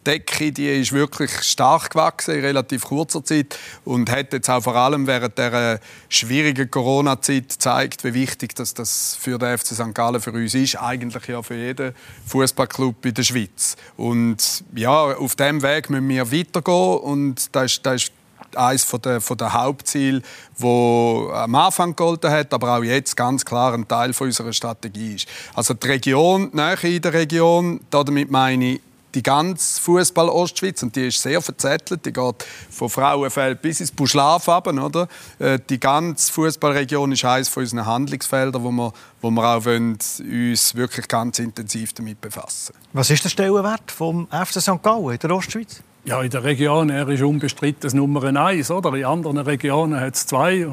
Vertrauensdecke, 0.08 0.52
die 0.52 0.68
ist 0.68 0.92
wirklich 0.92 1.30
stark 1.42 1.90
gewachsen 1.90 2.34
in 2.34 2.40
relativ 2.40 2.84
kurzer 2.84 3.22
Zeit 3.22 3.58
und 3.84 4.10
hat 4.10 4.32
jetzt 4.32 4.48
auch 4.48 4.62
vor 4.62 4.74
allem 4.74 5.06
während 5.06 5.36
der 5.36 5.80
schwierigen 6.08 6.70
Corona-Zeit 6.70 7.50
gezeigt, 7.50 8.04
wie 8.04 8.14
wichtig 8.14 8.54
das, 8.54 8.74
das 8.74 9.16
für 9.20 9.38
den 9.38 9.56
FC 9.56 9.66
St. 9.74 9.94
Gallen 9.94 10.20
für 10.20 10.32
uns 10.32 10.54
ist, 10.54 10.76
eigentlich 10.76 11.26
ja 11.26 11.42
für 11.42 11.56
jeden 11.56 11.94
Fußballclub 12.26 13.04
in 13.04 13.14
der 13.14 13.22
Schweiz. 13.22 13.76
Und 13.96 14.64
ja, 14.74 15.16
auf 15.16 15.36
dem 15.36 15.62
Weg 15.62 15.90
müssen 15.90 16.08
wir 16.08 16.32
weitergehen 16.32 16.98
und 16.98 17.54
das 17.54 17.72
ist, 17.72 17.86
das 17.86 18.02
ist 18.04 18.12
eines 18.54 18.86
der, 19.04 19.20
der 19.20 19.52
Hauptziele, 19.52 20.22
wo 20.56 21.30
am 21.34 21.54
Anfang 21.54 21.90
gegolten 21.90 22.30
hat, 22.30 22.54
aber 22.54 22.78
auch 22.78 22.82
jetzt 22.82 23.14
ganz 23.14 23.44
klar 23.44 23.74
ein 23.74 23.86
Teil 23.86 24.12
unserer 24.18 24.54
Strategie 24.54 25.16
ist. 25.16 25.28
Also 25.54 25.74
die 25.74 25.86
Region, 25.86 26.50
die 26.50 26.56
Nähe 26.56 26.96
in 26.96 27.02
der 27.02 27.12
Region, 27.12 27.80
damit 27.90 28.30
meine 28.30 28.72
ich 28.72 28.80
die 29.18 29.22
ganze 29.24 29.82
Fußball-Ostschweiz 29.82 30.84
und 30.84 30.94
die 30.94 31.08
ist 31.08 31.20
sehr 31.20 31.42
verzettelt. 31.42 32.06
Die 32.06 32.12
geht 32.12 32.46
von 32.70 32.88
Frauenfeld 32.88 33.60
bis 33.60 33.80
ins 33.80 33.90
Buschlaf 33.90 34.46
oder? 34.46 35.08
Äh, 35.40 35.58
die 35.68 35.80
ganze 35.80 36.32
Fußballregion 36.32 37.10
ist 37.10 37.24
eines 37.24 37.48
von 37.48 37.64
unseren 37.64 37.84
Handlungsfeldern, 37.84 38.62
wo 38.62 38.70
wir, 38.70 38.92
wo 39.20 39.30
wir 39.30 39.42
auch 39.42 39.64
wollen, 39.64 39.98
uns 40.20 40.74
wirklich 40.76 41.08
ganz 41.08 41.40
intensiv 41.40 41.92
damit 41.94 42.20
befassen. 42.20 42.76
Was 42.92 43.10
ist 43.10 43.24
der 43.24 43.30
Stellenwert 43.30 43.90
vom 43.90 44.28
FC 44.28 44.62
St. 44.62 44.82
Gallen 44.84 45.10
in 45.10 45.18
der 45.18 45.34
Ostschweiz? 45.34 45.82
Ja, 46.04 46.22
in 46.22 46.30
der 46.30 46.44
Region 46.44 46.88
er 46.88 47.08
ist 47.08 47.22
unbestritten 47.22 47.80
das 47.82 47.94
Nummer 47.94 48.22
eins. 48.22 48.70
Oder? 48.70 48.94
In 48.94 49.04
anderen 49.04 49.38
Regionen 49.38 49.98
hat 49.98 50.14
es 50.14 50.26
zwei. 50.26 50.64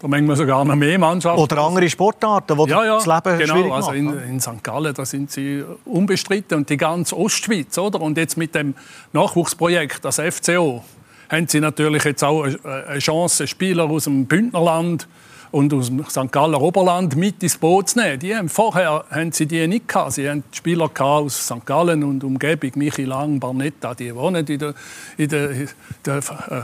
Da 0.00 0.08
manchmal 0.08 0.36
sogar 0.36 0.64
noch 0.64 0.74
mehr 0.74 0.98
Mannschaften. 0.98 1.40
Oder 1.40 1.58
andere 1.58 1.88
Sportarten, 1.88 2.56
die 2.56 2.70
ja, 2.70 2.84
ja, 2.84 2.94
das 2.96 3.06
Leben 3.06 3.38
genau, 3.38 3.54
schwierig 3.54 3.72
also 3.72 3.92
in, 3.92 4.18
in, 4.28 4.40
St. 4.40 4.62
Gallen 4.62 4.92
da 4.92 5.06
sind 5.06 5.30
sie 5.30 5.64
unbestritten. 5.86 6.58
Und 6.58 6.68
die 6.68 6.76
ganze 6.76 7.16
Ostschweiz. 7.16 7.78
Oder? 7.78 8.00
Und 8.00 8.18
jetzt 8.18 8.36
mit 8.36 8.54
dem 8.54 8.74
Nachwuchsprojekt, 9.12 10.04
das 10.04 10.20
FCO, 10.20 10.84
haben 11.30 11.48
sie 11.48 11.60
natürlich 11.60 12.04
jetzt 12.04 12.22
auch 12.22 12.44
eine 12.44 12.98
Chance, 12.98 13.46
Spieler 13.46 13.84
aus 13.84 14.04
dem 14.04 14.26
Bündnerland 14.26 15.08
und 15.50 15.72
aus 15.72 15.86
dem 15.86 16.04
St. 16.04 16.30
Galler 16.30 16.60
Oberland 16.60 17.16
mit 17.16 17.42
ins 17.42 17.56
Boot 17.56 17.90
zu 17.90 17.98
nehmen. 17.98 18.18
Die 18.18 18.36
haben, 18.36 18.48
vorher 18.48 19.04
haben 19.10 19.32
sie 19.32 19.46
die 19.46 19.66
nicht 19.66 19.88
gehabt. 19.88 20.12
Sie 20.12 20.28
haben 20.28 20.44
Spieler 20.52 20.90
aus 20.98 21.46
St. 21.46 21.64
Gallen 21.64 22.04
und 22.04 22.22
Umgebung, 22.22 22.72
Michi 22.74 23.04
Lang, 23.04 23.40
Barnetta, 23.40 23.94
die 23.94 24.14
wohnen 24.14 24.46
in 24.46 24.58
der, 24.58 24.74
in 25.16 25.28
der, 25.28 25.50
in 25.50 25.68
der 26.04 26.16
äh, 26.16 26.62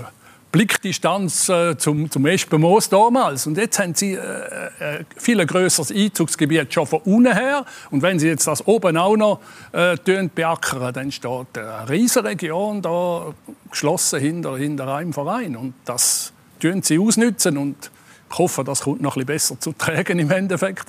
Blickdistanz 0.53 1.49
äh, 1.49 1.77
zum, 1.79 2.11
zum 2.11 2.27
Espenmoos 2.27 2.91
damals. 2.91 3.47
Und 3.47 3.57
jetzt 3.57 3.79
haben 3.79 3.95
sie 3.95 4.13
äh, 4.13 4.99
äh, 4.99 5.05
viel 5.17 5.45
größeres 5.45 5.91
Einzugsgebiet 5.91 6.73
schon 6.73 6.87
von 6.87 7.01
unten 7.01 7.33
her. 7.33 7.65
Und 7.91 8.03
wenn 8.03 8.19
sie 8.19 8.29
jetzt 8.29 8.47
das 8.47 8.65
oben 8.67 8.99
auch 8.99 9.17
noch 9.17 9.41
äh, 9.73 9.97
beackern, 10.29 10.93
dann 10.93 11.11
steht 11.11 11.57
eine 11.57 11.89
riesige 11.89 12.29
Region 12.29 12.83
da 12.83 13.33
geschlossen 13.71 14.21
hinter, 14.21 14.59
hinter 14.59 14.95
einem 14.95 15.15
Verein. 15.15 15.57
Und 15.57 15.73
das 15.87 16.35
tun 16.61 16.83
sie 16.83 16.99
ausnutzen 16.99 17.57
und 17.57 17.91
ich 18.31 18.39
hoffe, 18.39 18.63
das 18.63 18.83
kommt 18.83 19.03
noch 19.03 19.17
ein 19.17 19.27
bisschen 19.27 19.57
besser 19.57 19.61
zu 19.61 19.73
tragen 19.73 20.19
im 20.19 20.31
Endeffekt. 20.31 20.87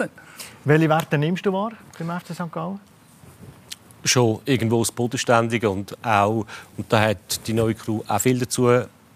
Welche 0.65 0.89
Werte 0.89 1.17
nimmst 1.17 1.45
du 1.45 1.51
wahr 1.51 1.71
beim 1.97 2.19
FC 2.19 2.33
St. 2.33 2.51
Gallen? 2.51 2.79
Schon 4.05 4.39
irgendwo 4.45 4.79
das 4.79 4.91
Bodenständige 4.91 5.69
und 5.69 5.97
auch, 6.05 6.45
und 6.77 6.91
da 6.91 7.01
hat 7.01 7.47
die 7.47 7.53
neue 7.53 7.73
Crew 7.73 8.01
auch 8.07 8.19
viel 8.19 8.39
dazu 8.39 8.69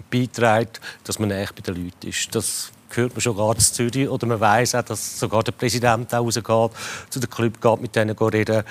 beitragen, 0.09 0.69
dass 1.03 1.19
man 1.19 1.29
näher 1.29 1.49
bei 1.55 1.61
den 1.61 1.85
Leuten 1.85 2.07
ist. 2.07 2.33
Das 2.33 2.71
hört 2.91 3.13
man 3.13 3.21
schon 3.21 3.35
gerade 3.35 3.59
in 3.59 3.63
Zürich 3.63 4.09
oder 4.09 4.27
man 4.27 4.39
weiß 4.39 4.75
auch, 4.75 4.83
dass 4.83 5.19
sogar 5.19 5.43
der 5.43 5.51
Präsident 5.51 6.13
auch 6.13 6.25
rausgeht, 6.25 6.71
zu 7.09 7.19
den 7.19 7.29
Club 7.29 7.61
geht, 7.61 7.81
mit 7.81 7.95
denen 7.95 8.17
reden. 8.17 8.63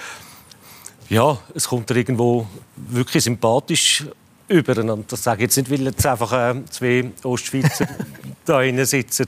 Ja, 1.09 1.38
es 1.55 1.68
kommt 1.68 1.90
irgendwo 1.90 2.46
wirklich 2.77 3.22
sympathisch 3.22 4.05
über. 4.49 4.92
Und 4.92 5.11
das 5.11 5.22
sage 5.22 5.38
ich 5.38 5.42
jetzt 5.42 5.57
nicht, 5.57 5.70
weil 5.70 5.87
jetzt 5.87 6.07
einfach 6.07 6.33
äh, 6.33 6.64
zwei 6.70 7.11
Ostschweizer 7.22 7.87
da 8.44 8.85
sitzen. 8.85 9.27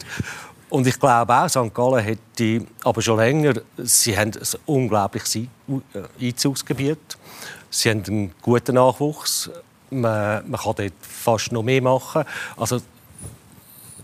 Und 0.70 0.86
ich 0.86 0.98
glaube 0.98 1.34
auch, 1.34 1.48
St. 1.48 1.72
Gallen 1.72 2.04
hätte, 2.04 2.66
aber 2.84 3.00
schon 3.00 3.18
länger, 3.18 3.54
sie 3.78 4.16
haben 4.16 4.32
ein 4.32 4.58
unglaubliches 4.66 5.38
Einzugsgebiet. 6.20 7.16
Sie 7.70 7.90
haben 7.90 8.04
einen 8.06 8.34
guten 8.42 8.74
Nachwuchs. 8.74 9.50
Man, 9.90 10.50
man 10.50 10.60
kann 10.60 10.74
dort 10.76 10.92
fast 11.00 11.52
noch 11.52 11.62
mehr 11.62 11.82
machen. 11.82 12.24
Also 12.56 12.80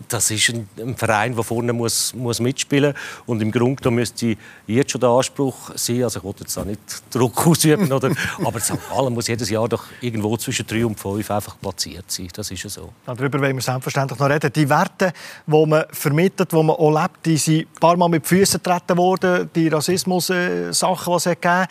das 0.07 0.31
ist 0.31 0.49
ein, 0.49 0.67
ein, 0.77 0.95
Verein, 0.95 1.35
der 1.35 1.43
vorne 1.43 1.73
muss, 1.73 2.13
muss 2.13 2.39
mitspielen 2.39 2.93
muss. 2.93 3.23
Und 3.25 3.41
im 3.41 3.51
Grunde 3.51 3.81
genommen 3.81 3.97
müsste 3.97 4.35
jetzt 4.67 4.91
schon 4.91 5.01
der 5.01 5.09
Anspruch 5.09 5.71
sein, 5.75 6.03
also 6.03 6.19
ich 6.19 6.25
will 6.25 6.33
jetzt 6.39 6.57
auch 6.57 6.65
nicht 6.65 6.79
Druck 7.09 7.47
ausüben, 7.47 7.91
oder, 7.91 8.11
aber 8.43 8.59
St. 8.59 8.77
Gallen 8.89 9.13
muss 9.13 9.27
jedes 9.27 9.49
Jahr 9.49 9.67
doch 9.67 9.85
irgendwo 10.01 10.35
zwischen 10.37 10.65
drei 10.67 10.85
und 10.85 10.99
fünf 10.99 11.29
einfach 11.31 11.57
platziert 11.59 12.09
sein. 12.11 12.27
Das 12.33 12.51
ist 12.51 12.63
ja 12.63 12.69
so. 12.69 12.93
Darüber 13.05 13.39
wollen 13.39 13.55
wir 13.55 13.61
selbstverständlich 13.61 14.19
noch 14.19 14.29
reden. 14.29 14.51
Die 14.53 14.69
Werte, 14.69 15.13
die 15.45 15.65
man 15.65 15.85
vermittelt, 15.91 16.51
die 16.51 16.55
man 16.55 16.75
auch 16.75 17.01
lebt, 17.01 17.25
die 17.25 17.37
sind 17.37 17.61
ein 17.61 17.79
paar 17.79 17.97
Mal 17.97 18.09
mit 18.09 18.25
Füßen 18.25 18.61
getreten 18.61 18.97
worden. 18.97 19.49
Die 19.55 19.67
Rassismus-Sachen, 19.67 21.13
die 21.13 21.17
es 21.17 21.23
gegeben 21.23 21.53
hat. 21.53 21.69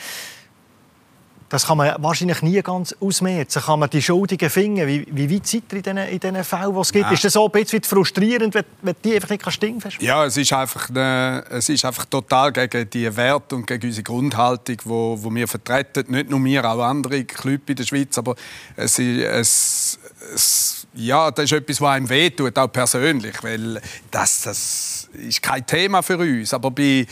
Das 1.54 1.68
kann 1.68 1.78
man 1.78 1.94
wahrscheinlich 2.02 2.42
nie 2.42 2.60
ganz 2.62 2.96
ausmerzen. 2.98 3.62
Kann 3.62 3.78
man 3.78 3.88
die 3.88 4.02
Schuldigen 4.02 4.50
finden? 4.50 4.88
Wie, 4.88 5.06
wie 5.08 5.32
weit 5.32 5.46
seid 5.46 5.62
ihr 5.70 5.76
in 5.76 5.82
diesen, 5.84 5.98
in 5.98 6.18
diesen 6.18 6.42
Fällen, 6.42 6.74
die 6.74 6.80
es 6.80 6.92
gibt? 6.92 7.04
Ja. 7.04 7.12
Ist 7.12 7.22
das 7.22 7.32
so 7.34 7.44
ein 7.44 7.52
bisschen 7.52 7.80
frustrierend, 7.84 8.54
wenn, 8.54 8.64
wenn 8.82 8.96
die 9.04 9.14
einfach 9.14 9.30
nicht 9.30 9.52
stingfest 9.52 10.02
Ja, 10.02 10.24
es 10.24 10.36
ist, 10.36 10.52
einfach 10.52 10.90
eine, 10.90 11.44
es 11.50 11.68
ist 11.68 11.84
einfach 11.84 12.06
total 12.06 12.50
gegen 12.50 12.90
die 12.90 13.16
Werte 13.16 13.54
und 13.54 13.68
gegen 13.68 13.86
unsere 13.86 14.02
Grundhaltung, 14.02 14.78
die 14.78 14.84
wo, 14.84 15.16
wo 15.22 15.32
wir 15.32 15.46
vertreten. 15.46 16.06
Nicht 16.08 16.28
nur 16.28 16.42
wir, 16.42 16.64
auch 16.64 16.82
andere 16.82 17.22
Clubs 17.22 17.68
in 17.68 17.76
der 17.76 17.84
Schweiz. 17.84 18.18
Aber 18.18 18.34
es, 18.74 18.98
es, 18.98 20.00
es, 20.34 20.86
ja, 20.94 21.30
das 21.30 21.44
ist 21.44 21.52
etwas, 21.52 21.80
was 21.80 21.90
einem 21.90 22.08
wehtut, 22.08 22.58
auch 22.58 22.72
persönlich. 22.72 23.40
Weil 23.44 23.80
das, 24.10 24.42
das 24.42 25.08
ist 25.12 25.40
kein 25.40 25.64
Thema 25.64 26.02
für 26.02 26.18
uns. 26.18 26.52
Aber 26.52 26.72
bei 26.72 27.06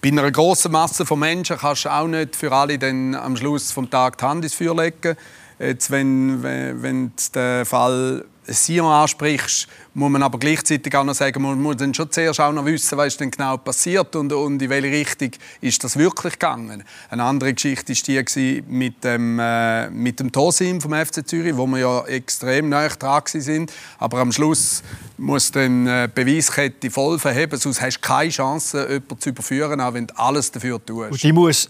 bei 0.00 0.10
einer 0.10 0.30
grossen 0.30 0.72
Masse 0.72 1.04
von 1.04 1.18
Menschen 1.18 1.58
kannst 1.58 1.84
du 1.84 1.88
auch 1.88 2.06
nicht 2.06 2.36
für 2.36 2.52
alle 2.52 2.78
dann 2.78 3.14
am 3.14 3.36
Schluss 3.36 3.74
des 3.74 3.90
Tages 3.90 4.18
die 4.18 4.24
Hand 4.24 4.44
ins 4.44 4.54
Feuer 4.54 4.76
legen. 4.76 5.16
Jetzt, 5.58 5.90
wenn, 5.90 6.42
wenn, 6.42 6.82
wenn 6.82 7.12
der 7.34 7.66
Fall 7.66 8.24
Sie 8.50 8.80
ansprichst, 8.80 9.68
muss 9.92 10.10
man 10.10 10.22
aber 10.22 10.38
gleichzeitig 10.38 10.96
auch 10.96 11.04
noch 11.04 11.14
sagen, 11.14 11.42
man 11.42 11.60
muss 11.60 11.76
dann 11.76 11.92
schon 11.92 12.10
zuerst 12.10 12.40
auch 12.40 12.50
noch 12.50 12.64
wissen, 12.64 12.96
was 12.96 13.18
denn 13.18 13.30
genau 13.30 13.58
passiert 13.58 14.16
und, 14.16 14.32
und 14.32 14.62
in 14.62 14.70
welche 14.70 14.90
Richtung 14.90 15.30
ist 15.60 15.84
das 15.84 15.98
wirklich 15.98 16.34
gegangen. 16.34 16.82
Eine 17.10 17.24
andere 17.24 17.52
Geschichte 17.52 17.92
war 17.92 18.22
die 18.22 18.64
mit 18.66 19.04
dem, 19.04 19.38
äh, 19.38 19.90
mit 19.90 20.18
dem 20.18 20.32
Tosim 20.32 20.80
vom 20.80 20.94
FC 20.94 21.28
Zürich, 21.28 21.54
wo 21.58 21.66
wir 21.66 21.78
ja 21.78 22.06
extrem 22.06 22.70
nahe 22.70 22.88
dran 22.88 23.22
sind. 23.26 23.70
Aber 23.98 24.18
am 24.18 24.32
Schluss 24.32 24.82
muss 25.18 25.50
dann 25.50 25.86
äh, 25.86 26.08
Beweiskette 26.12 26.90
voll 26.90 27.18
verheben, 27.18 27.58
sonst 27.58 27.82
hast 27.82 27.98
du 27.98 28.00
keine 28.00 28.30
Chance, 28.30 28.80
jemanden 28.88 29.20
zu 29.20 29.28
überführen, 29.28 29.78
auch 29.82 29.92
wenn 29.92 30.06
du 30.06 30.18
alles 30.18 30.50
dafür 30.50 30.82
tust. 30.82 31.10
Und 31.10 31.22
die 31.22 31.32
muss 31.32 31.68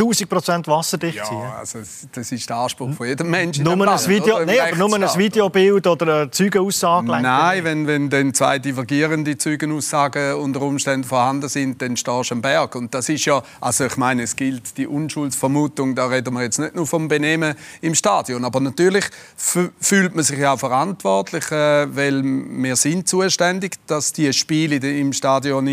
1000 0.00 0.28
Prozent 0.28 0.68
wasserdicht 0.68 1.18
ja, 1.18 1.24
sein. 1.26 1.52
Also 1.58 1.78
das 2.12 2.32
ist 2.32 2.48
der 2.48 2.56
Anspruch 2.56 2.94
von 2.94 3.06
jedem 3.06 3.30
Menschen. 3.30 3.64
Nur, 3.64 3.74
ein, 3.74 4.06
Video, 4.06 4.44
nee, 4.44 4.58
aber 4.58 4.76
nur 4.76 4.94
ein 4.94 5.18
Videobild 5.18 5.86
oder 5.86 6.22
eine 6.22 6.30
Zeugenaussage? 6.30 7.06
Nein, 7.06 7.64
wenn, 7.64 7.86
wenn 7.86 8.08
dann 8.08 8.32
zwei 8.32 8.58
divergierende 8.58 9.36
Zeugenaussagen 9.36 10.34
unter 10.34 10.62
Umständen 10.62 11.06
vorhanden 11.06 11.48
sind, 11.48 11.82
dann 11.82 11.96
stehst 11.96 12.30
du 12.30 12.34
am 12.34 12.42
Berg. 12.42 12.74
Und 12.76 12.94
das 12.94 13.08
ist 13.08 13.26
ja, 13.26 13.42
also 13.60 13.84
ich 13.84 13.96
meine, 13.96 14.22
es 14.22 14.34
gilt 14.34 14.76
die 14.78 14.86
Unschuldsvermutung, 14.86 15.94
da 15.94 16.06
reden 16.06 16.32
wir 16.34 16.42
jetzt 16.42 16.58
nicht 16.58 16.74
nur 16.74 16.86
vom 16.86 17.08
Benehmen 17.08 17.54
im 17.82 17.94
Stadion, 17.94 18.44
aber 18.44 18.60
natürlich 18.60 19.04
fühlt 19.36 20.14
man 20.14 20.24
sich 20.24 20.44
auch 20.46 20.58
verantwortlich, 20.58 21.50
äh, 21.50 21.94
weil 21.94 22.22
wir 22.22 22.76
sind 22.76 23.06
zuständig, 23.06 23.76
dass 23.86 24.12
die 24.12 24.32
Spiele 24.32 24.76
im 24.76 25.12
Stadion 25.12 25.66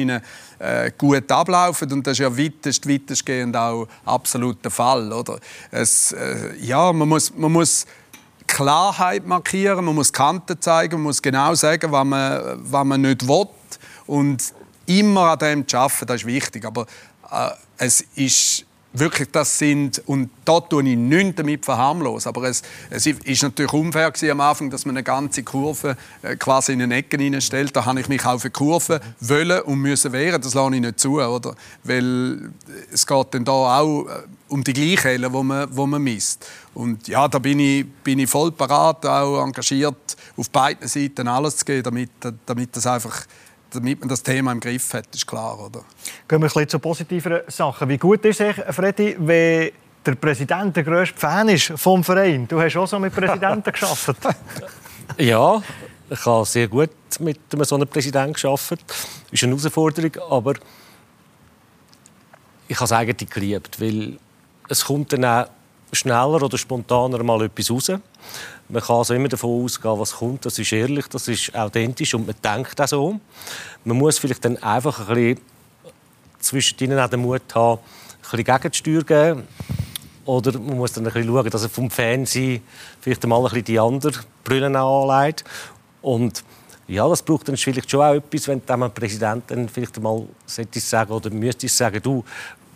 äh, 0.60 0.91
gut 0.98 1.32
ablaufen 1.32 1.91
und 1.91 2.06
das 2.06 2.13
ist 2.13 2.20
ja 2.20 2.38
weitest, 2.38 2.88
weitestgehend 2.88 3.56
auch 3.56 3.88
absolut 4.06 4.63
der 4.63 4.72
Fall. 4.72 5.12
Oder? 5.12 5.39
Es, 5.72 6.12
äh, 6.12 6.56
ja, 6.60 6.91
man 6.93 7.08
muss, 7.10 7.36
man 7.36 7.52
muss 7.52 7.86
Klarheit 8.48 9.26
markieren, 9.26 9.86
man 9.86 9.96
muss 9.96 10.12
Kanten 10.12 10.60
zeigen, 10.62 10.96
man 10.96 11.04
muss 11.04 11.22
genau 11.22 11.54
sagen, 11.54 11.91
was 11.91 12.06
man, 12.06 12.60
was 12.72 12.86
man 12.86 13.02
nicht 13.02 13.28
will 13.28 13.48
und 14.08 14.54
immer 14.86 15.32
an 15.32 15.39
dem 15.39 15.67
zu 15.67 15.78
arbeiten, 15.78 16.06
das 16.08 16.22
ist 16.22 16.26
wichtig. 16.26 16.65
Aber 16.65 16.86
äh, 17.32 17.50
es 17.78 18.02
ist 18.15 18.66
wirklich 18.93 19.30
das 19.32 19.58
sind, 19.58 20.02
und 20.06 20.30
da 20.45 20.60
tue 20.60 20.88
ich 20.88 20.97
nichts 20.97 21.36
damit 21.36 21.65
verharmlos, 21.65 22.26
aber 22.28 22.43
es, 22.43 22.62
es 22.89 23.06
ist 23.06 23.43
natürlich 23.43 23.73
unfair 23.73 24.12
am 24.32 24.41
Anfang, 24.41 24.69
dass 24.69 24.86
man 24.86 24.95
eine 24.95 25.04
ganze 25.04 25.43
Kurve 25.43 25.97
äh, 26.21 26.36
quasi 26.36 26.73
in 26.73 26.82
eine 26.82 26.95
Ecke 26.95 27.17
hineinstellt. 27.17 27.76
Da 27.76 27.86
habe 27.86 28.00
ich 28.00 28.08
mich 28.08 28.26
auf 28.26 28.43
eine 28.43 28.52
Kurve 28.52 29.02
wollen 29.19 29.62
und 29.62 29.80
müssen 29.80 30.12
wehren, 30.12 30.41
das 30.41 30.54
lasse 30.54 30.76
ich 30.76 30.82
nicht 30.82 31.00
zu, 31.00 31.21
oder? 31.21 31.56
Weil 31.84 32.52
es 32.91 33.06
geht 33.06 33.28
dann 33.32 33.45
da 33.45 33.52
auch 33.52 34.06
äh, 34.06 34.23
um 34.50 34.63
die 34.63 34.73
Gleichhellen, 34.73 35.32
wo 35.34 35.43
man, 35.43 35.67
wo 35.76 35.86
man 35.86 36.02
misst. 36.02 36.47
Und 36.73 37.08
ja, 37.08 37.28
da 37.28 37.39
bin 37.39 37.60
ich, 37.60 37.86
bin 38.04 38.19
ich 38.19 38.30
voll 38.30 38.52
parat, 38.52 39.06
auch 39.06 39.43
engagiert, 39.43 40.15
auf 40.38 40.50
beiden 40.50 40.88
Seiten 40.88 41.28
alles 41.28 41.58
zu 41.58 41.65
geben, 41.65 41.84
damit, 41.84 42.12
damit 42.45 42.76
das 42.76 42.88
einfach 42.88 43.26
damit 43.71 43.99
man 43.99 44.10
das 44.10 44.23
Thema 44.23 44.51
im 44.51 44.60
Griff 44.60 44.93
hat, 44.93 45.13
ist 45.13 45.27
klar. 45.27 45.60
Oder? 45.60 45.84
Gehen 46.27 46.41
wir 46.41 46.56
ein 46.56 46.69
zu 46.69 46.80
positiveren 46.80 47.41
Sachen. 47.47 47.89
Wie 47.89 47.97
gut 47.97 48.23
ist 48.25 48.41
es, 48.41 48.56
Freddy, 48.75 49.15
wenn 49.19 49.71
der 50.06 50.15
Präsident 50.15 50.75
der 50.75 50.84
grösste 50.84 51.17
Fan 51.17 51.49
ist 51.49 51.73
vom 51.75 52.03
Verein? 52.03 52.47
Du 52.47 52.62
hast 52.62 52.75
auch 52.77 52.88
so 52.88 52.99
mit 52.99 53.13
Präsidenten 53.13 53.71
geschafft. 53.71 54.15
ja, 55.17 55.62
ich 56.10 56.25
habe 56.25 56.45
sehr 56.45 56.67
gut 56.67 56.89
mit 57.19 57.39
so 57.62 57.75
einem 57.75 57.88
Präsidenten 57.88 58.34
geschafft. 58.34 58.80
Das 58.88 59.08
ist 59.32 59.43
eine 59.43 59.56
Herausforderung, 59.56 60.12
aber 60.30 60.53
ich 62.67 62.75
habe 62.75 62.86
es 62.86 62.91
eigentlich 62.91 63.30
geliebt, 63.30 63.80
weil 63.80 64.17
es 64.69 64.86
kommt 64.86 65.13
dann 65.13 65.25
auch 65.25 65.47
schneller 65.91 66.41
oder 66.41 66.58
spontaner 66.58 67.23
mal 67.23 67.43
etwas 67.43 67.71
raus. 67.71 67.91
Man 68.69 68.82
kann 68.82 68.97
also 68.97 69.13
immer 69.13 69.30
davon 69.30 69.63
ausgehen, 69.63 69.99
was 69.99 70.15
kommt. 70.15 70.45
Das 70.45 70.60
ist 70.60 70.71
ehrlich, 70.71 71.08
das 71.08 71.27
ist 71.27 71.56
authentisch 71.56 72.13
und 72.13 72.27
man 72.27 72.36
denkt 72.43 72.80
auch 72.82 72.88
so. 72.88 73.19
Man 73.86 73.97
muss 73.97 74.19
vielleicht 74.19 74.43
dann 74.43 74.58
einfach 74.58 75.08
ein 75.08 75.15
bisschen 75.15 75.39
zwischendrin 76.39 76.99
auch 76.99 77.10
den 77.10 77.21
Mut 77.21 77.56
haben, 77.56 77.80
ein 77.80 78.21
bisschen 78.21 78.43
Gegensteuer 78.43 79.03
geben. 79.03 79.43
Oder 80.25 80.60
man 80.60 80.77
muss 80.77 80.91
dann 80.91 81.08
ein 81.08 81.13
bisschen 81.13 81.30
schauen, 81.30 81.49
dass 81.49 81.63
er 81.63 81.69
vom 81.69 81.89
Fernsehen 81.89 82.62
vielleicht 82.99 83.25
mal 83.25 83.38
ein 83.38 83.43
bisschen 83.43 83.63
die 83.63 83.80
anderen 83.80 84.17
Brillen 84.43 84.75
anlegt. 84.75 85.45
Und 86.01 86.43
ja, 86.89 87.08
das 87.08 87.21
braucht 87.21 87.47
dann 87.47 87.56
vielleicht 87.56 87.89
schon 87.89 88.01
auch 88.01 88.13
etwas, 88.13 88.47
wenn 88.47 88.62
Präsident 88.62 89.45
dann 89.47 89.69
vielleicht 89.69 90.01
mal 90.01 90.27
sagen 90.45 91.12
oder 91.12 91.30
müsste 91.30 91.69
sagen, 91.69 92.01
du, 92.01 92.25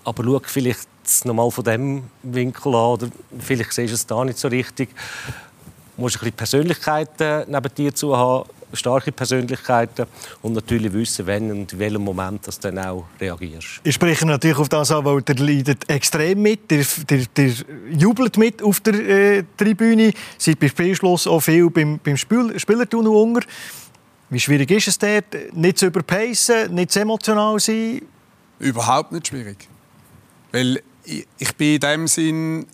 aber 0.06 0.23
schau 0.23 0.41
vielleicht 0.45 0.88
noch 1.25 1.34
mal 1.34 1.51
von 1.51 1.63
dem 1.63 2.04
Winkel 2.23 2.73
an 2.73 2.91
oder 2.91 3.08
vielleicht 3.39 3.73
siehst 3.73 3.91
du 3.91 3.95
es 3.95 4.06
da 4.06 4.23
nicht 4.23 4.38
so 4.38 4.47
richtig 4.47 4.89
musst 5.97 6.15
ein 6.15 6.19
bisschen 6.19 6.34
Persönlichkeiten 6.36 7.45
neben 7.47 7.75
dir 7.75 7.93
zu 7.93 8.15
haben, 8.15 8.49
starke 8.73 9.12
Persönlichkeiten 9.12 10.06
und 10.41 10.54
natürlich 10.54 10.91
wissen, 10.93 11.25
wenn 11.25 11.51
und 11.51 11.73
in 11.73 11.80
welchem 11.80 12.04
Moment 12.04 12.47
du 12.47 12.51
dann 12.62 12.80
auch 12.80 13.06
reagierst. 13.19 13.82
Ich 13.84 13.95
spreche 13.95 14.25
natürlich 14.25 14.58
auf 14.58 14.69
das 14.69 14.91
an, 14.91 15.06
weil 15.06 15.21
der 15.21 15.36
leidet 15.36 15.89
extrem 15.89 16.41
mit, 16.41 16.69
der, 16.71 16.86
der, 17.10 17.25
der 17.36 17.51
jubelt 17.91 18.38
mit 18.38 18.62
auf 18.63 18.80
der 18.80 18.93
äh, 18.93 19.43
Tribüne, 19.58 20.13
seit 20.38 20.60
beim 20.60 20.69
Spielschluss 20.69 21.27
auch 21.27 21.41
viel 21.41 21.69
beim, 21.69 21.99
beim 22.04 22.17
Spiel, 22.17 22.58
Spielertunnel 22.60 23.12
unter. 23.12 23.41
Wie 24.30 24.39
schwierig 24.39 24.71
ist 24.71 24.88
es 24.88 24.97
dort, 24.97 25.25
nicht 25.54 25.77
zu 25.77 25.88
überpacen, 25.88 26.73
nicht 26.73 26.91
zu 26.91 27.01
emotional 27.01 27.60
sein? 27.60 28.01
Überhaupt 28.60 29.12
nicht 29.12 29.27
schwierig. 29.27 29.67
Weil 30.51 30.82
ich, 31.04 31.27
ich 31.38 31.56
bin 31.56 31.75
in 31.75 31.80
dem 31.80 32.08
Sinn 32.08 32.65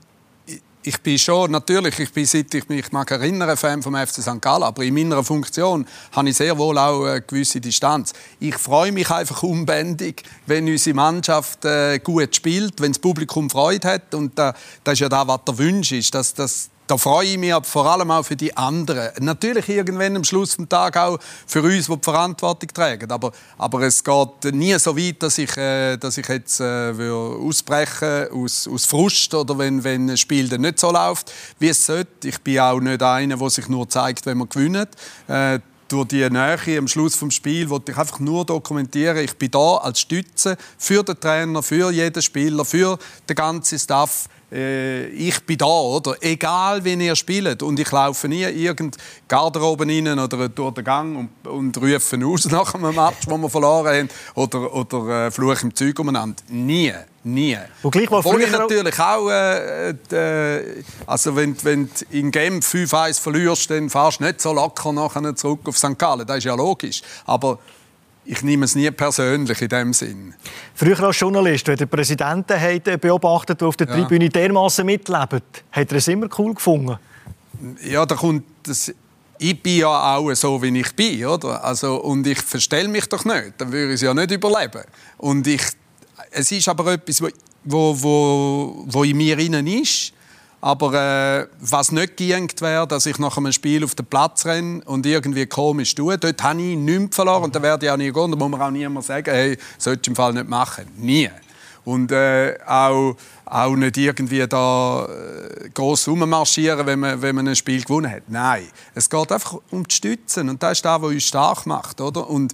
ich 0.87 1.01
bin 1.01 1.19
schon, 1.19 1.51
natürlich, 1.51 1.99
ich 1.99 2.13
bin, 2.13 2.25
seit 2.25 2.53
ich 2.53 2.69
mich 2.69 2.91
mag 2.93 3.11
erinnern, 3.11 3.57
Fan 3.57 3.83
vom 3.83 3.93
FC 3.93 4.21
St. 4.21 4.41
Gallen, 4.41 4.63
aber 4.63 4.83
in 4.83 4.93
meiner 4.93 5.21
Funktion 5.21 5.85
habe 6.13 6.29
ich 6.29 6.37
sehr 6.37 6.57
wohl 6.57 6.77
auch 6.77 7.03
eine 7.03 7.21
gewisse 7.21 7.59
Distanz. 7.59 8.13
Ich 8.39 8.55
freue 8.55 8.93
mich 8.93 9.09
einfach 9.09 9.43
unbändig, 9.43 10.23
wenn 10.45 10.65
unsere 10.65 10.95
Mannschaft 10.95 11.65
äh, 11.65 11.99
gut 11.99 12.33
spielt, 12.33 12.79
wenn 12.79 12.93
das 12.93 12.99
Publikum 12.99 13.49
Freude 13.49 13.85
hat 13.85 14.15
und 14.15 14.39
äh, 14.39 14.53
das 14.83 14.93
ist 14.93 14.99
ja 15.01 15.09
das, 15.09 15.27
was 15.27 15.41
der 15.45 15.59
Wunsch 15.59 15.91
ist, 15.91 16.15
dass, 16.15 16.33
dass 16.33 16.69
da 16.87 16.97
freue 16.97 17.27
ich 17.27 17.37
mich 17.37 17.53
aber 17.53 17.65
vor 17.65 17.85
allem 17.85 18.09
auch 18.11 18.23
für 18.23 18.37
die 18.37 18.55
anderen. 18.55 19.11
Natürlich 19.19 19.67
irgendwann 19.67 20.15
am 20.15 20.23
Schluss 20.23 20.55
des 20.55 20.69
Tages 20.69 21.01
auch 21.01 21.19
für 21.45 21.61
uns, 21.61 21.87
die 21.87 21.95
die 21.95 22.03
Verantwortung 22.03 22.69
tragen. 22.73 23.11
Aber, 23.11 23.33
aber 23.57 23.81
es 23.81 24.01
geht 24.03 24.53
nie 24.53 24.77
so 24.79 24.97
weit, 24.97 25.21
dass 25.21 25.37
ich, 25.37 25.55
äh, 25.57 25.97
dass 25.97 26.17
ich 26.17 26.27
jetzt 26.27 26.61
äh, 26.61 26.93
ausbrechen 27.09 28.29
aus, 28.31 28.67
aus 28.67 28.85
Frust 28.85 29.33
oder 29.33 29.57
wenn, 29.57 29.83
wenn 29.83 30.09
ein 30.09 30.17
Spiel 30.17 30.47
dann 30.47 30.61
nicht 30.61 30.79
so 30.79 30.89
läuft, 30.91 31.31
wie 31.59 31.69
es 31.69 31.85
sollte. 31.85 32.29
Ich 32.29 32.39
bin 32.41 32.59
auch 32.59 32.79
nicht 32.79 33.03
einer, 33.03 33.35
der 33.35 33.49
sich 33.49 33.67
nur 33.67 33.89
zeigt, 33.89 34.25
wenn 34.25 34.37
man 34.37 34.47
gewinnt. 34.47 34.89
Äh, 35.27 35.59
durch 35.89 36.07
die 36.07 36.29
Nähe 36.29 36.77
am 36.77 36.87
Schluss 36.87 37.19
des 37.19 37.33
Spiels 37.33 37.69
wollte 37.69 37.91
ich 37.91 37.97
einfach 37.97 38.19
nur 38.19 38.45
dokumentieren, 38.45 39.17
ich 39.17 39.37
bin 39.37 39.51
da 39.51 39.77
als 39.77 40.01
Stütze 40.01 40.57
für 40.77 41.03
den 41.03 41.19
Trainer, 41.19 41.63
für 41.63 41.91
jeden 41.91 42.21
Spieler, 42.21 42.65
für 42.65 42.97
den 43.27 43.35
ganzen 43.35 43.79
Staff 43.79 44.27
äh, 44.51 45.07
ich 45.07 45.43
bin 45.45 45.57
da, 45.57 45.65
oder? 45.65 46.15
Egal, 46.21 46.83
wie 46.83 46.93
ihr 46.93 47.15
spielt. 47.15 47.61
Und 47.63 47.79
ich 47.79 47.91
laufe 47.91 48.27
nie 48.27 48.43
irgend 48.43 48.97
Garderoben 49.27 49.89
rein 49.89 50.19
oder 50.19 50.49
durch 50.49 50.73
den 50.73 50.83
Gang 50.83 51.17
und, 51.17 51.47
und 51.47 51.77
rufe 51.77 52.25
aus 52.25 52.45
nach 52.51 52.73
einem 52.73 52.95
Match, 52.95 53.27
wo 53.27 53.37
wir 53.37 53.49
verloren 53.49 53.87
haben, 53.87 54.09
oder, 54.35 54.73
oder 54.73 55.27
äh, 55.27 55.31
fluche 55.31 55.63
im 55.63 55.75
Zeug 55.75 55.99
umeinander. 55.99 56.41
Nie. 56.49 56.93
Nie. 57.23 57.57
Und 57.83 57.91
gleich 57.91 58.09
mal 58.09 58.19
Obwohl 58.19 58.41
ich 58.41 58.51
natürlich 58.51 58.97
auch, 58.99 59.29
äh, 59.29 59.89
äh, 59.89 60.83
also 61.05 61.35
wenn, 61.35 61.57
wenn 61.63 61.87
du 61.87 62.17
in 62.17 62.31
Genf 62.31 62.73
5-1 62.73 63.19
verlierst, 63.19 63.69
dann 63.69 63.89
fährst 63.89 64.21
du 64.21 64.23
nicht 64.23 64.39
so 64.39 64.53
locker 64.53 64.93
nachher 64.93 65.35
zurück 65.35 65.59
auf 65.65 65.77
St. 65.77 65.99
Gallen. 65.99 66.25
Das 66.25 66.37
ist 66.37 66.45
ja 66.45 66.55
logisch. 66.55 67.01
Aber 67.25 67.59
ich 68.27 68.43
nehme 68.43 68.65
es 68.65 68.75
nie 68.75 68.91
persönlich 68.91 69.61
in 69.61 69.69
dem 69.69 69.93
Sinn. 69.93 70.33
Früher 70.75 70.99
als 71.01 71.19
Journalist, 71.19 71.67
wenn 71.67 71.77
der 71.77 71.85
Präsident 71.85 72.47
beobachtet, 73.01 73.61
der 73.61 73.67
auf 73.67 73.77
der 73.77 73.87
ja. 73.87 73.93
Tribüne 73.93 74.29
dermaßen 74.29 74.85
mitlebt, 74.85 75.63
hat 75.71 75.91
er 75.91 75.97
es 75.97 76.07
immer 76.07 76.27
cool 76.37 76.53
gefunden? 76.53 76.97
Ja, 77.83 78.05
da 78.05 78.15
kommt 78.15 78.43
das 78.63 78.93
ich 79.39 79.61
bin 79.61 79.77
ja 79.77 80.15
auch 80.15 80.33
so, 80.33 80.61
wie 80.61 80.79
ich 80.79 80.95
bin, 80.95 81.25
oder? 81.25 81.63
Also, 81.63 82.01
und 82.01 82.25
ich 82.25 82.41
verstelle 82.41 82.87
mich 82.87 83.05
doch 83.05 83.23
nicht, 83.23 83.53
dann 83.59 83.71
würde 83.71 83.89
ich 83.89 83.95
es 83.95 84.01
ja 84.01 84.11
nicht 84.11 84.31
überleben. 84.31 84.81
Und 85.17 85.45
ich, 85.45 85.61
es 86.31 86.51
ist 86.51 86.67
aber 86.67 86.93
etwas, 86.93 87.21
wo, 87.63 87.95
wo, 88.01 88.83
wo 88.87 89.03
in 89.03 89.17
mir 89.17 89.37
innen 89.37 89.67
ist. 89.67 90.13
Aber 90.59 90.93
äh, 90.93 91.47
was 91.59 91.91
nicht 91.91 92.17
gelingt 92.17 92.61
wäre, 92.61 92.87
dass 92.87 93.05
ich 93.05 93.19
nach 93.19 93.37
einem 93.37 93.51
Spiel 93.51 93.83
auf 93.83 93.93
den 93.93 94.07
Platz 94.07 94.45
renne 94.45 94.81
und 94.85 95.05
irgendwie 95.05 95.45
komisch 95.45 95.93
tue, 95.93 96.17
dort 96.17 96.41
habe 96.41 96.61
ich 96.61 96.75
nichts 96.75 97.15
verloren 97.15 97.43
und 97.43 97.55
da 97.55 97.61
werde 97.61 97.85
ich 97.85 97.91
auch 97.91 97.97
nie 97.97 98.11
gehen. 98.11 98.31
Da 98.31 98.37
muss 98.37 98.49
man 98.49 98.61
auch 98.61 98.71
niemand 98.71 99.05
sagen, 99.05 99.31
hey, 99.31 99.57
sollst 99.77 100.07
du 100.07 100.11
im 100.11 100.15
Fall 100.15 100.33
nicht 100.33 100.49
machen. 100.49 100.85
Nie. 100.97 101.29
Und 101.85 102.11
äh, 102.11 102.57
auch, 102.65 103.15
auch 103.45 103.75
nicht 103.75 103.97
irgendwie 103.97 104.45
da 104.47 105.05
äh, 105.05 105.69
gross 105.69 106.07
rummarschieren, 106.07 106.85
wenn 106.85 106.99
man, 106.99 107.21
wenn 107.21 107.35
man 107.35 107.47
ein 107.47 107.55
Spiel 107.55 107.81
gewonnen 107.81 108.11
hat. 108.11 108.23
Nein, 108.27 108.67
es 108.93 109.09
geht 109.09 109.31
einfach 109.31 109.57
um 109.69 109.87
die 109.87 109.95
Stützen 109.95 110.49
und 110.49 110.61
das 110.61 110.73
ist 110.73 110.85
das, 110.85 111.01
was 111.01 111.11
uns 111.11 111.23
stark 111.23 111.65
macht. 111.65 112.01
Oder? 112.01 112.29
Und 112.29 112.53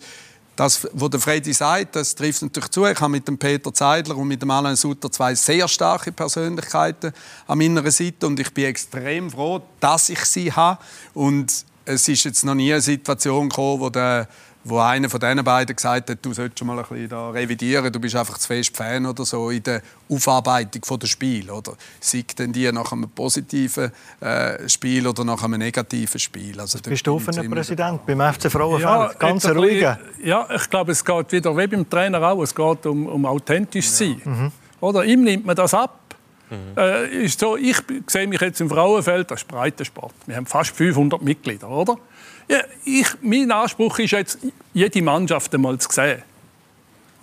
das, 0.56 0.88
was 0.94 1.10
der 1.10 1.20
Freddy 1.20 1.54
sagt, 1.54 1.96
das 1.96 2.14
trifft 2.14 2.42
natürlich 2.42 2.70
zu. 2.70 2.86
Ich 2.86 3.00
habe 3.00 3.10
mit 3.10 3.28
dem 3.28 3.38
Peter 3.38 3.74
Zeidler 3.74 4.16
und 4.16 4.28
mit 4.28 4.42
dem 4.42 4.52
Alain 4.52 4.76
Sutter 4.76 5.12
zwei 5.12 5.34
sehr 5.34 5.68
starke 5.68 6.12
Persönlichkeiten 6.12 7.12
an 7.48 7.58
meiner 7.58 7.90
Seite 7.90 8.28
und 8.28 8.40
ich 8.40 8.54
bin 8.54 8.66
extrem 8.66 9.32
froh, 9.32 9.62
dass 9.80 10.10
ich 10.10 10.24
sie 10.26 10.52
habe. 10.52 10.80
Und 11.14 11.66
es 11.86 12.08
ist 12.08 12.24
jetzt 12.24 12.46
noch 12.46 12.56
nie 12.56 12.72
eine 12.72 12.82
Situation 12.82 13.50
gekommen, 13.50 13.82
wo 13.82 13.90
der 13.90 14.28
wo 14.64 14.80
einer 14.80 15.10
von 15.10 15.20
diesen 15.20 15.44
beiden 15.44 15.76
gesagt 15.76 16.10
hat, 16.10 16.20
du 16.22 16.34
solltest 16.34 16.64
mal 16.64 16.78
ein 16.78 16.86
bisschen 16.86 17.10
da 17.10 17.30
revidieren, 17.30 17.92
du 17.92 18.00
bist 18.00 18.16
einfach 18.16 18.38
zu 18.38 18.48
fest 18.48 18.76
Fan 18.76 19.06
oder 19.06 19.26
so 19.26 19.50
in 19.50 19.64
der 19.64 19.82
Aufarbeitung 20.10 21.00
des 21.00 21.10
Spiels. 21.10 21.50
oder 21.50 21.74
sei 22.00 22.24
denn 22.38 22.54
die 22.54 22.72
nach 22.72 22.92
einem 22.92 23.10
positiven 23.10 23.92
äh, 24.20 24.68
Spiel 24.70 25.08
oder 25.08 25.24
nach 25.24 25.44
einem 25.44 25.60
negativen 25.60 26.20
Spiel. 26.20 26.60
Also, 26.60 26.80
bist 26.80 27.06
du 27.06 27.22
einen 27.26 27.52
Präsident 27.52 28.06
beim 28.06 28.34
FC 28.34 28.52
Frauenfeld? 28.52 28.84
Ja, 28.84 29.14
Ganz 29.20 29.46
ruhig. 29.46 29.86
Ja, 30.24 30.48
ich 30.56 30.70
glaube, 30.70 30.94
es 30.94 31.04
geht 31.04 31.32
wieder 31.32 31.56
wie 31.58 31.68
beim 31.68 31.90
Trainer 31.90 32.22
auch. 32.22 32.42
Es 32.42 32.56
geht 32.56 32.86
um, 32.86 33.08
um 33.08 33.26
authentisch 33.26 33.88
ja. 33.88 33.92
sein. 33.92 34.22
Mhm. 34.24 34.52
Oder 34.80 35.06
ihm 35.06 35.24
nimmt 35.24 35.46
man 35.46 35.56
das 35.56 35.74
ab 35.74 36.04
Mhm. 36.54 36.78
Äh, 36.78 37.26
ist 37.26 37.40
so, 37.40 37.58
ich 37.58 37.78
sehe 38.08 38.28
mich 38.28 38.42
jetzt 38.42 38.62
im 38.62 38.70
Frauenfeld, 38.70 39.32
das 39.32 39.42
ist 39.42 39.48
Breitensport. 39.48 40.14
Wir 40.26 40.36
haben 40.36 40.46
fast 40.46 40.76
500 40.76 41.22
Mitglieder, 41.22 41.70
oder? 41.70 41.98
Ja, 42.48 42.60
ich, 42.86 43.08
mein 43.22 43.52
Anspruch 43.52 44.00
ist 44.00 44.12
jetzt, 44.12 44.40
jede 44.74 45.02
Mannschaft 45.02 45.54
einmal 45.54 45.78
zu 45.78 45.90
sehen. 45.92 46.24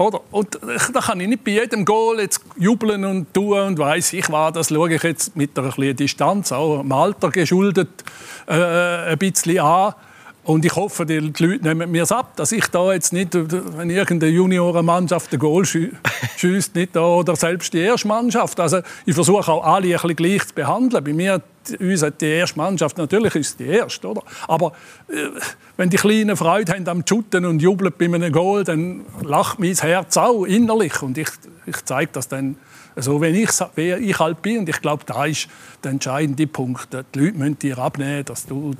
Oder? 0.00 0.22
Und 0.30 0.58
da 0.94 1.00
kann 1.00 1.20
ich 1.20 1.28
nicht 1.28 1.44
bei 1.44 1.50
jedem 1.50 1.84
Goal 1.84 2.20
jetzt 2.20 2.40
jubeln 2.56 3.04
und 3.04 3.34
tun 3.34 3.58
und 3.60 3.78
weiß 3.78 4.14
ich 4.14 4.30
was. 4.32 4.54
Das 4.54 4.68
schaue 4.70 4.94
ich 4.94 5.02
jetzt 5.02 5.36
mit 5.36 5.58
einer 5.58 5.92
Distanz, 5.92 6.52
auch 6.52 6.80
im 6.80 6.90
Alter 6.90 7.28
geschuldet, 7.30 8.02
äh, 8.46 8.54
ein 8.54 9.18
bisschen 9.18 9.58
an. 9.58 9.94
Und 10.42 10.64
ich 10.64 10.74
hoffe, 10.74 11.04
die 11.04 11.18
Leute 11.18 11.58
nehmen 11.62 11.90
mir 11.90 12.04
es 12.04 12.12
ab, 12.12 12.34
dass 12.36 12.50
ich 12.52 12.66
da 12.68 12.94
jetzt 12.94 13.12
nicht, 13.12 13.34
wenn 13.34 13.90
irgendeine 13.90 14.32
Juniorenmannschaft 14.32 15.34
ein 15.34 15.38
Goal 15.38 15.64
schießt, 16.36 16.74
nicht 16.74 16.96
da, 16.96 17.02
oder 17.02 17.36
selbst 17.36 17.74
die 17.74 17.80
erste 17.80 18.08
Mannschaft. 18.08 18.58
Also 18.58 18.80
ich 19.04 19.14
versuche 19.14 19.52
auch 19.52 19.64
alle 19.64 19.86
ein 19.88 19.92
bisschen 19.92 20.16
gleich 20.16 20.46
zu 20.48 20.54
behandeln. 20.54 21.04
Bei 21.04 21.12
mir, 21.12 21.42
uns 21.78 22.02
hat 22.02 22.20
die 22.20 22.26
erste 22.26 22.58
Mannschaft, 22.58 22.98
natürlich 22.98 23.34
ist 23.34 23.48
es 23.48 23.56
die 23.56 23.66
erste, 23.66 24.08
oder? 24.08 24.22
Aber 24.48 24.72
äh, 25.08 25.28
wenn 25.76 25.90
die 25.90 25.96
Kleinen 25.96 26.36
Freude 26.36 26.72
haben 26.72 26.88
am 26.88 27.04
Shooten 27.06 27.44
und 27.44 27.60
jubeln 27.60 27.92
bei 27.96 28.06
einem 28.06 28.32
Goal, 28.32 28.64
dann 28.64 29.02
lacht 29.22 29.58
mein 29.58 29.74
Herz 29.74 30.16
auch 30.16 30.44
innerlich. 30.44 31.02
Und 31.02 31.18
ich, 31.18 31.28
ich 31.66 31.84
zeige 31.84 32.10
das 32.12 32.28
dann 32.28 32.56
so, 32.96 33.20
wenn 33.20 33.34
ich, 33.34 33.50
wie 33.76 33.92
ich 33.92 34.18
halt 34.18 34.42
bin. 34.42 34.60
Und 34.60 34.68
ich 34.68 34.80
glaube, 34.80 35.04
da 35.06 35.24
ist 35.24 35.48
der 35.84 35.92
entscheidende 35.92 36.46
Punkt. 36.46 36.88
Die 36.92 37.18
Leute 37.18 37.38
müssen 37.38 37.58
dir 37.58 37.78
abnehmen, 37.78 38.24
dass 38.24 38.46
du, 38.46 38.74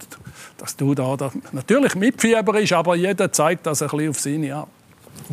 dass 0.58 0.76
du 0.76 0.94
da, 0.94 1.16
da 1.16 1.32
natürlich 1.52 1.94
Mitfieber 1.94 2.58
ist, 2.58 2.72
aber 2.72 2.96
jeder 2.96 3.30
zeigt 3.32 3.66
das 3.66 3.82
ein 3.82 3.88
bisschen 3.88 4.10
auf 4.10 4.20
seine 4.20 4.54
Art. 4.54 4.68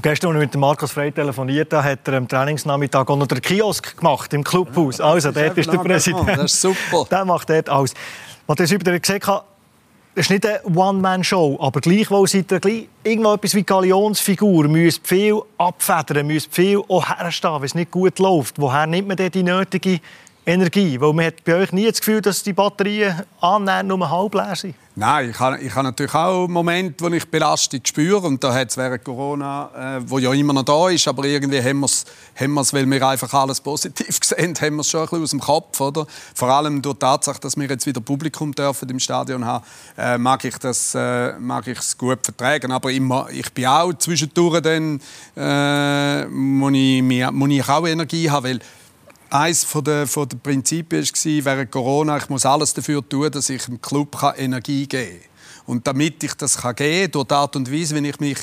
Gestern, 0.02 0.36
als 0.36 0.44
ich 0.44 0.52
mit 0.52 0.56
Markus 0.60 0.92
Frey 0.92 1.12
telefoniert 1.12 1.74
habe, 1.74 1.90
hat 1.90 2.08
er 2.08 2.16
am 2.16 2.28
Trainingsnachmittag 2.28 3.10
auch 3.10 3.18
noch 3.18 3.28
den 3.28 3.42
Kiosk 3.42 3.98
gemacht 3.98 4.32
im 4.34 4.44
Clubhaus. 4.44 5.02
Also, 5.02 5.32
dort 5.32 5.58
ist 5.58 5.72
der 5.72 5.80
Präsident. 5.80 6.28
Das 6.30 6.54
ist 6.54 6.62
super. 6.62 7.06
Der 7.10 7.26
macht 7.26 7.50
dort 7.50 7.68
alles. 7.68 7.94
Was 8.46 8.60
ich 8.60 8.72
über 8.72 9.00
gesagt 9.00 9.28
habe, 9.28 9.44
ist 10.18 10.30
nicht 10.32 10.46
eine 10.46 10.64
One-Man-Show, 10.64 11.58
aber 11.60 11.80
gleichwohl 11.80 12.28
seid 12.28 12.52
ihr 12.52 12.60
gleich 12.60 12.88
irgendwo 13.04 13.34
etwas 13.34 13.54
wie 13.54 13.64
Galionsfigur. 13.64 14.68
Müsst 14.68 15.08
viel 15.08 15.42
abfedern, 15.58 16.26
müsst 16.26 16.54
viel 16.54 16.82
auch 16.88 17.08
herstehen, 17.08 17.56
wenn 17.56 17.64
es 17.66 17.76
nicht 17.76 17.92
gut 17.92 18.18
läuft. 18.20 18.60
Woher 18.60 18.88
nimmt 18.88 19.08
man 19.08 19.18
denn 19.18 19.32
die 19.32 19.44
nötige 19.44 20.00
Energie? 20.48 21.00
Weil 21.00 21.14
man 21.14 21.26
hat 21.26 21.44
bei 21.44 21.56
euch 21.56 21.72
nie 21.74 21.86
das 21.86 22.00
Gefühl, 22.00 22.22
dass 22.22 22.42
die 22.42 22.54
Batterien 22.54 23.22
annähernd 23.42 23.90
nur 23.90 24.10
halb 24.10 24.34
leer 24.34 24.56
sind. 24.56 24.76
Nein, 25.00 25.30
ich 25.30 25.40
habe, 25.40 25.60
ich 25.60 25.76
habe 25.76 25.84
natürlich 25.84 26.16
auch 26.16 26.48
Momente, 26.48 27.04
wo 27.04 27.10
ich 27.10 27.30
Belastung 27.30 27.82
spüre. 27.84 28.26
Und 28.26 28.44
da 28.44 28.52
hat 28.52 28.72
es 28.72 28.78
während 28.78 29.04
Corona, 29.04 29.98
äh, 29.98 30.02
wo 30.10 30.18
ja 30.18 30.34
immer 30.34 30.54
noch 30.54 30.64
da 30.64 30.90
ist, 30.90 31.08
aber 31.08 31.26
irgendwie 31.26 31.62
haben 31.62 31.82
wir 31.82 31.86
es, 31.86 32.04
haben 32.36 32.54
wir 32.54 32.62
es 32.62 32.74
weil 32.74 32.90
wir 32.90 33.08
einfach 33.08 33.32
alles 33.32 33.62
positiv 33.62 34.20
gesehen 34.20 34.56
haben, 34.60 34.76
wir 34.78 34.82
es 34.82 34.90
schon 34.90 35.02
ein 35.02 35.06
bisschen 35.06 35.24
aus 35.24 35.30
dem 35.30 35.40
Kopf. 35.40 35.80
Oder? 35.82 36.08
Vor 36.34 36.50
allem 36.50 36.82
durch 36.82 36.96
die 36.96 37.00
Tatsache, 37.00 37.40
dass 37.40 37.56
wir 37.56 37.68
jetzt 37.68 37.86
wieder 37.86 38.02
Publikum 38.02 38.56
dürfen 38.56 38.90
im 38.90 39.00
Stadion 39.00 39.46
haben, 39.46 39.64
äh, 40.00 40.18
mag 40.18 40.44
ich 40.46 40.58
das 40.58 40.96
äh, 40.96 41.34
mag 41.38 41.68
ich 41.68 41.78
es 41.78 41.96
gut 41.96 42.20
vertragen. 42.24 42.72
Aber 42.72 42.90
immer, 42.92 43.28
ich 43.32 43.54
bin 43.54 43.68
auch 43.68 43.94
zwischendurch 43.94 44.62
dann, 44.62 45.00
äh, 45.36 46.26
muss 46.26 46.74
ich, 46.74 47.04
muss 47.04 47.50
ich 47.52 47.70
auch 47.70 47.86
Energie 47.86 48.32
haben, 48.32 48.46
weil 48.46 48.60
eines 49.30 49.68
der, 49.86 50.08
von 50.08 50.30
der 50.30 50.38
Prinzipien 50.38 51.04
war 51.04 51.46
während 51.46 51.72
Corona, 51.72 52.18
ich 52.18 52.30
muss 52.30 52.46
alles 52.46 52.74
dafür 52.74 53.08
tun, 53.08 53.32
dass 53.32 53.50
ich 53.50 53.66
dem 53.66 53.82
Club 53.82 54.18
Energie 54.38 54.88
geben 54.88 55.20
kann. 55.20 55.30
Und 55.66 55.88
damit 55.88 56.24
ich 56.24 56.34
das 56.34 56.62
geben 56.62 56.76
kann, 56.76 57.12
durch 57.12 57.28
die 57.28 57.34
Art 57.34 57.56
und 57.56 57.72
Weise, 57.72 58.02
wie 58.02 58.10
ich 58.10 58.20
mich 58.20 58.38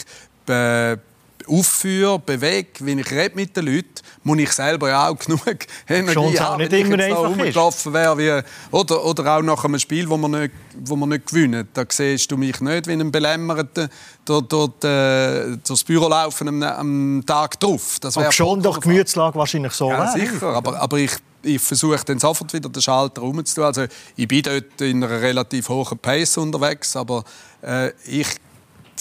aufführe, 1.47 2.19
bewege, 2.19 2.69
wenn 2.81 2.99
ich 2.99 3.11
rede 3.11 3.35
mit 3.35 3.57
den 3.57 3.67
Leuten, 3.67 3.89
muss 4.23 4.39
ich 4.39 4.53
selber 4.53 4.89
ja 4.89 5.09
auch 5.09 5.19
genug 5.19 5.41
Energie 5.89 6.39
haben, 6.39 6.59
nicht 6.59 6.73
wenn 6.73 7.01
ich 7.01 7.15
rumgelaufen 7.15 7.93
wäre. 7.93 8.19
Wie, 8.19 8.43
oder, 8.75 9.05
oder 9.05 9.37
auch 9.37 9.43
nach 9.43 9.65
einem 9.65 9.79
Spiel, 9.79 10.09
wo 10.09 10.17
wir 10.17 10.29
nicht, 10.29 10.55
wo 10.85 10.97
wir 10.97 11.07
nicht 11.07 11.27
gewinnen. 11.27 11.69
Da 11.73 11.85
siehst 11.89 12.31
du 12.31 12.37
mich 12.37 12.61
nicht 12.61 12.87
wie 12.87 12.93
ein 12.93 13.13
Belämmerter 13.13 13.89
durch, 14.25 14.43
durch, 14.43 14.71
durch, 14.81 15.59
das 15.67 15.85
Büro 15.85 16.09
laufen 16.09 16.49
am, 16.49 16.63
am 16.63 17.23
Tag 17.27 17.61
drauf. 17.61 17.99
Das 18.01 18.17
aber 18.17 18.33
schon 18.33 18.63
doch 18.63 18.79
die 18.79 18.89
Gemütslage 18.89 19.39
wahrscheinlich 19.39 19.73
so 19.73 19.91
Ja, 19.91 20.11
sicher, 20.11 20.49
aber, 20.49 20.81
aber 20.81 20.99
ich 20.99 21.13
ich 21.47 21.61
versuche 21.61 22.03
dann 22.07 22.19
sofort 22.19 22.55
wieder 22.55 22.71
den 22.71 22.81
Schalter 22.81 23.23
umzutun. 23.23 23.65
Also 23.65 23.85
ich 24.17 24.27
bin 24.27 24.43
dort 24.43 24.81
in 24.81 25.05
einer 25.05 25.21
relativ 25.21 25.69
hohen 25.69 25.99
Pace 25.99 26.39
unterwegs, 26.39 26.97
aber 26.97 27.23
äh, 27.63 27.91
ich 28.07 28.29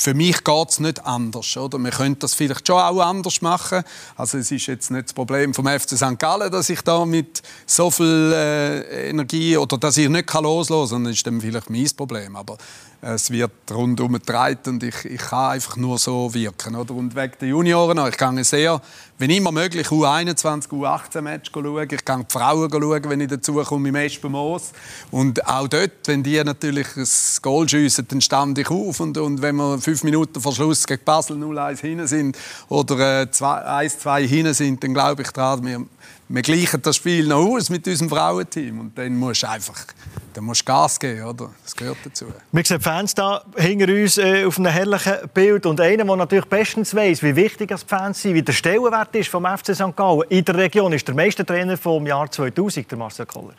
für 0.04 0.14
mich 0.14 0.44
geht 0.44 0.70
es 0.70 0.80
nicht 0.82 1.06
anders. 1.06 1.56
Oder? 1.56 1.80
Wir 1.80 1.92
können 1.92 2.20
das 2.20 2.34
vielleicht 2.34 2.68
schon 2.68 2.76
auch 2.76 3.00
anders 3.00 3.42
machen. 3.42 3.84
Also 4.18 4.38
es 4.38 4.52
ist 4.52 4.68
jetzt 4.68 4.92
nicht 4.92 5.06
das 5.06 5.14
Problem 5.14 5.54
vom 5.54 5.66
FC 5.66 5.92
St. 5.92 6.20
Gallen, 6.20 6.52
dass 6.52 6.70
ich 6.70 6.82
da 6.82 7.06
mit 7.06 7.42
so 7.66 7.90
viel 7.90 8.34
äh, 8.34 9.10
Energie 9.10 9.56
oder 9.56 9.78
dass 9.78 9.96
ich 9.96 10.10
nicht 10.10 10.34
loslassen 10.34 10.96
kann. 10.96 11.04
Das 11.06 11.14
ist 11.14 11.26
dann 11.26 11.40
vielleicht 11.40 11.70
mein 11.70 11.90
Problem. 11.96 12.36
Aber 12.36 12.58
es 13.06 13.30
wird 13.32 13.52
rundum 13.70 14.14
getragen 14.14 14.58
und 14.68 14.84
ich, 14.84 15.04
ich 15.06 15.20
kann 15.20 15.52
einfach 15.52 15.76
nur 15.76 15.98
so 15.98 16.34
wirken. 16.34 16.76
Oder? 16.76 16.94
Und 16.94 17.16
wegen 17.16 17.34
der 17.40 17.50
Junioren, 17.50 18.00
ich 18.08 18.18
gehe 18.18 18.44
sehr, 18.46 18.82
wenn 19.18 19.30
immer 19.30 19.52
möglich, 19.52 19.88
U21, 19.88 20.70
U18-Match 20.70 21.52
schauen. 21.54 21.84
Ich 21.84 22.06
gehe 22.06 22.18
die 22.18 22.26
Frauen 22.30 22.70
schauen, 22.72 23.10
wenn 23.10 23.22
ich 23.22 23.28
dazu 23.28 23.56
komme, 23.56 23.90
im 23.90 23.96
Espen 23.96 24.32
Moos. 24.32 24.72
Und 25.12 25.46
auch 25.46 25.68
dort, 25.68 25.92
wenn 26.06 26.24
die 26.24 26.42
natürlich 26.44 26.88
ein 26.96 27.08
Goal 27.42 27.68
schiessen, 27.68 28.08
dann 28.08 28.22
stand 28.22 28.58
ich 28.58 28.70
auf. 28.70 29.00
Und, 29.02 29.18
und 29.18 29.42
wenn 29.42 29.58
wir 29.58 29.80
fünf 29.80 30.04
Minuten 30.04 30.40
vor 30.40 30.54
Schluss 30.54 30.88
gegen 30.88 31.04
Basel 31.04 31.38
0-1 31.38 31.82
hinten 31.82 32.08
sind 32.08 32.38
oder 32.70 33.24
äh, 33.24 33.26
1-2 33.26 34.22
hinten 34.22 34.54
sind, 34.54 34.84
dann 34.84 34.94
glaube 34.94 35.24
ich 35.24 35.32
daran, 35.32 35.88
wir 36.30 36.42
gleichen 36.42 36.82
das 36.82 36.96
Spiel 36.96 37.28
noch 37.28 37.46
aus 37.46 37.70
mit 37.70 37.88
unserem 37.88 38.10
Frauenteam. 38.10 38.80
Und 38.80 38.98
dann 38.98 39.16
musst 39.16 39.44
du 39.44 39.50
einfach 39.50 39.86
dann 40.34 40.46
musst 40.46 40.62
du 40.62 40.66
Gas 40.66 41.00
geben, 41.00 41.24
oder? 41.24 41.52
Das 41.64 41.76
gehört 41.76 41.98
dazu. 42.04 42.26
Wir 42.52 42.66
sehen 42.66 42.82
Fans 42.82 43.14
da 43.14 43.44
hinter 43.56 43.88
uns 43.94 44.18
äh, 44.18 44.46
auf 44.46 44.58
einem 44.58 44.72
herrlichen 44.72 45.30
Bild. 45.34 45.66
Und 45.66 45.80
einer, 45.80 46.04
der 46.04 46.16
natürlich 46.16 46.46
bestens 46.46 46.96
weiß, 46.96 47.24
wie 47.24 47.36
wichtig 47.36 47.70
die 47.70 47.86
Fans 47.88 48.22
sind, 48.22 48.34
wie 48.34 48.42
der 48.42 48.54
Stellenwert 48.54 49.16
ist 49.16 49.30
vom 49.30 49.46
FC 49.46 49.76
St. 49.76 49.96
Gallen 49.96 50.24
in 50.30 50.44
der 50.44 50.56
Region, 50.56 50.94
ist 50.94 51.08
der 51.08 51.16
Meistertrainer 51.16 51.78
vom 51.78 52.06
Jahr 52.08 52.30
2000, 52.30 52.90
der 52.90 52.98
Marcel 52.98 53.26
Koller. 53.26 53.54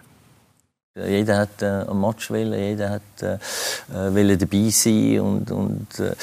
Jeder 0.96 1.38
hat 1.38 1.60
äh, 1.60 1.66
einen 1.66 2.00
Match 2.00 2.30
wollen, 2.30 2.52
jeder 2.52 2.90
hat 2.90 3.02
äh, 3.20 3.34
äh 3.34 4.14
wollen 4.14 4.38
dabei 4.38 4.68
sein 4.70 5.18
und, 5.18 5.50
und 5.50 5.88
äh, 5.98 6.14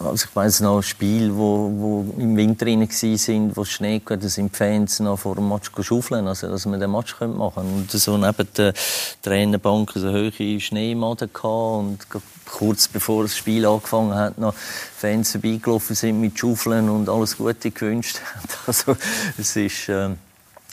also 0.00 0.26
ich 0.26 0.36
weiß 0.36 0.60
noch 0.60 0.82
Spiel, 0.82 1.34
wo, 1.34 1.70
wo 1.72 2.14
im 2.18 2.36
Winter 2.36 2.66
rein 2.66 2.86
sind, 2.90 3.56
wo 3.56 3.62
es 3.62 3.70
Schnee 3.70 4.02
da 4.04 4.18
sind 4.28 4.52
die 4.52 4.56
Fans 4.56 5.00
noch 5.00 5.18
vor 5.18 5.36
dem 5.36 5.48
Match 5.48 5.70
schaufeln, 5.80 6.28
also 6.28 6.48
dass 6.48 6.66
wir 6.66 6.76
den 6.76 6.92
Match 6.92 7.18
machen 7.20 7.54
können. 7.54 7.74
Und 7.74 7.90
so 7.90 8.18
neben 8.18 8.48
der 8.54 8.74
Trainerbank 9.22 9.92
so 9.94 10.12
hohe 10.12 10.60
Schneemaden 10.60 11.30
und 11.30 11.98
kurz 12.44 12.88
bevor 12.88 13.22
das 13.22 13.34
Spiel 13.34 13.64
angefangen 13.64 14.14
hat, 14.14 14.36
noch 14.36 14.52
Fans 14.54 15.30
vorbeigelaufen 15.30 15.96
sind 15.96 16.20
mit 16.20 16.38
Schaufeln 16.38 16.90
und 16.90 17.08
alles 17.08 17.38
Gute 17.38 17.70
gewünscht. 17.70 18.20
Also 18.66 18.94
es 19.38 19.56
ist 19.56 19.88
äh, 19.88 20.10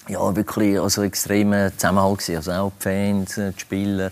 ja, 0.09 0.35
wirklich 0.35 0.79
also 0.79 1.03
extremer 1.03 1.71
Zusammenhalt 1.77 2.19
gewesen. 2.19 2.35
Also 2.37 2.51
auch 2.51 2.71
die 2.77 2.83
Fans, 2.83 3.37
äh, 3.37 3.51
die 3.51 3.59
Spieler. 3.59 4.11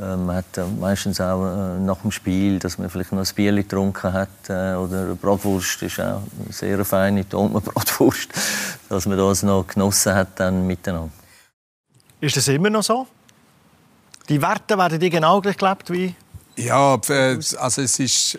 Äh, 0.00 0.16
man 0.16 0.36
hat 0.36 0.60
meistens 0.78 1.20
auch 1.20 1.44
äh, 1.44 1.78
nach 1.80 1.98
dem 2.02 2.10
Spiel, 2.10 2.58
dass 2.58 2.78
man 2.78 2.90
vielleicht 2.90 3.12
noch 3.12 3.26
ein 3.26 3.34
Bier 3.34 3.52
getrunken 3.54 4.12
hat 4.12 4.28
oder 4.48 5.02
eine 5.04 5.14
Bratwurst, 5.14 5.82
das 5.82 5.92
ist 5.92 6.00
auch 6.00 6.22
eine 6.44 6.52
sehr 6.52 6.84
feine 6.84 7.24
Bratwurst, 7.24 8.28
dass 8.88 9.06
man 9.06 9.18
das 9.18 9.42
noch 9.42 9.66
genossen 9.66 10.14
hat 10.14 10.28
dann 10.36 10.66
miteinander. 10.66 11.10
Ist 12.20 12.36
das 12.36 12.48
immer 12.48 12.70
noch 12.70 12.82
so? 12.82 13.06
Die 14.28 14.40
Werte 14.40 14.76
werden 14.76 15.00
die 15.00 15.10
genau 15.10 15.40
gleich 15.40 15.56
gelebt 15.56 15.90
wie? 15.90 16.14
Ja, 16.56 16.94
also 16.94 17.82
es 17.82 17.98
ist 17.98 18.38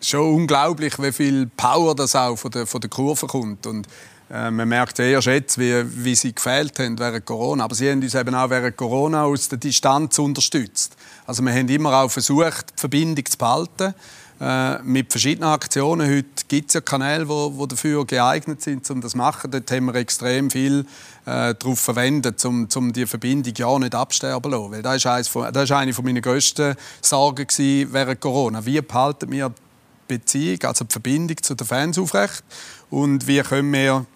schon 0.00 0.34
unglaublich, 0.34 1.00
wie 1.00 1.12
viel 1.12 1.46
Power 1.46 1.94
das 1.94 2.16
auch 2.16 2.36
von 2.36 2.50
der, 2.50 2.66
von 2.66 2.80
der 2.80 2.90
Kurve 2.90 3.26
kommt 3.26 3.66
und 3.66 3.86
äh, 3.86 3.90
man 4.30 4.68
merkt 4.68 4.98
erst 5.00 5.26
jetzt, 5.26 5.58
wie, 5.58 5.84
wie 6.04 6.14
sie 6.14 6.32
gefehlt 6.32 6.78
haben 6.78 6.96
während 6.98 7.26
Corona. 7.26 7.64
Aber 7.64 7.74
sie 7.74 7.90
haben 7.90 8.00
uns 8.00 8.14
eben 8.14 8.34
auch 8.34 8.48
während 8.48 8.76
Corona 8.76 9.24
aus 9.24 9.48
der 9.48 9.58
Distanz 9.58 10.18
unterstützt. 10.20 10.96
Also 11.26 11.42
wir 11.42 11.52
haben 11.52 11.68
immer 11.68 11.92
auch 11.94 12.10
versucht, 12.10 12.70
die 12.70 12.80
Verbindung 12.80 13.26
zu 13.26 13.36
behalten. 13.36 13.94
Äh, 14.40 14.82
mit 14.84 15.12
verschiedenen 15.12 15.50
Aktionen. 15.50 16.08
Heute 16.08 16.46
gibt 16.48 16.70
es 16.70 16.74
ja 16.74 16.80
Kanäle, 16.80 17.26
die 17.26 17.68
dafür 17.68 18.06
geeignet 18.06 18.62
sind, 18.62 18.88
um 18.90 19.02
das 19.02 19.12
zu 19.12 19.18
machen. 19.18 19.50
Dort 19.50 19.70
haben 19.70 19.84
wir 19.84 19.96
extrem 19.96 20.50
viel 20.50 20.86
äh, 21.26 21.54
darauf 21.54 21.78
verwendet, 21.78 22.42
um, 22.46 22.66
um 22.74 22.90
die 22.90 23.04
Verbindung 23.04 23.52
ja 23.54 23.78
nicht 23.78 23.94
absterben 23.94 24.50
zu 24.50 24.56
lassen. 24.56 24.72
Weil 24.72 25.52
das 25.52 25.70
war 25.70 25.78
eine 25.80 25.92
meiner 26.02 26.22
grössten 26.22 26.74
Sorgen 27.02 27.46
während 27.92 28.20
Corona. 28.20 28.64
Wie 28.64 28.80
behalten 28.80 29.30
wir 29.30 29.50
die 29.50 29.54
Beziehung, 30.08 30.62
also 30.62 30.86
die 30.86 30.92
Verbindung 30.92 31.36
zu 31.42 31.54
den 31.54 31.66
Fans 31.66 31.98
aufrecht? 31.98 32.42
Und 32.88 33.26
wie 33.26 33.42
können 33.42 33.70
wir 33.70 34.06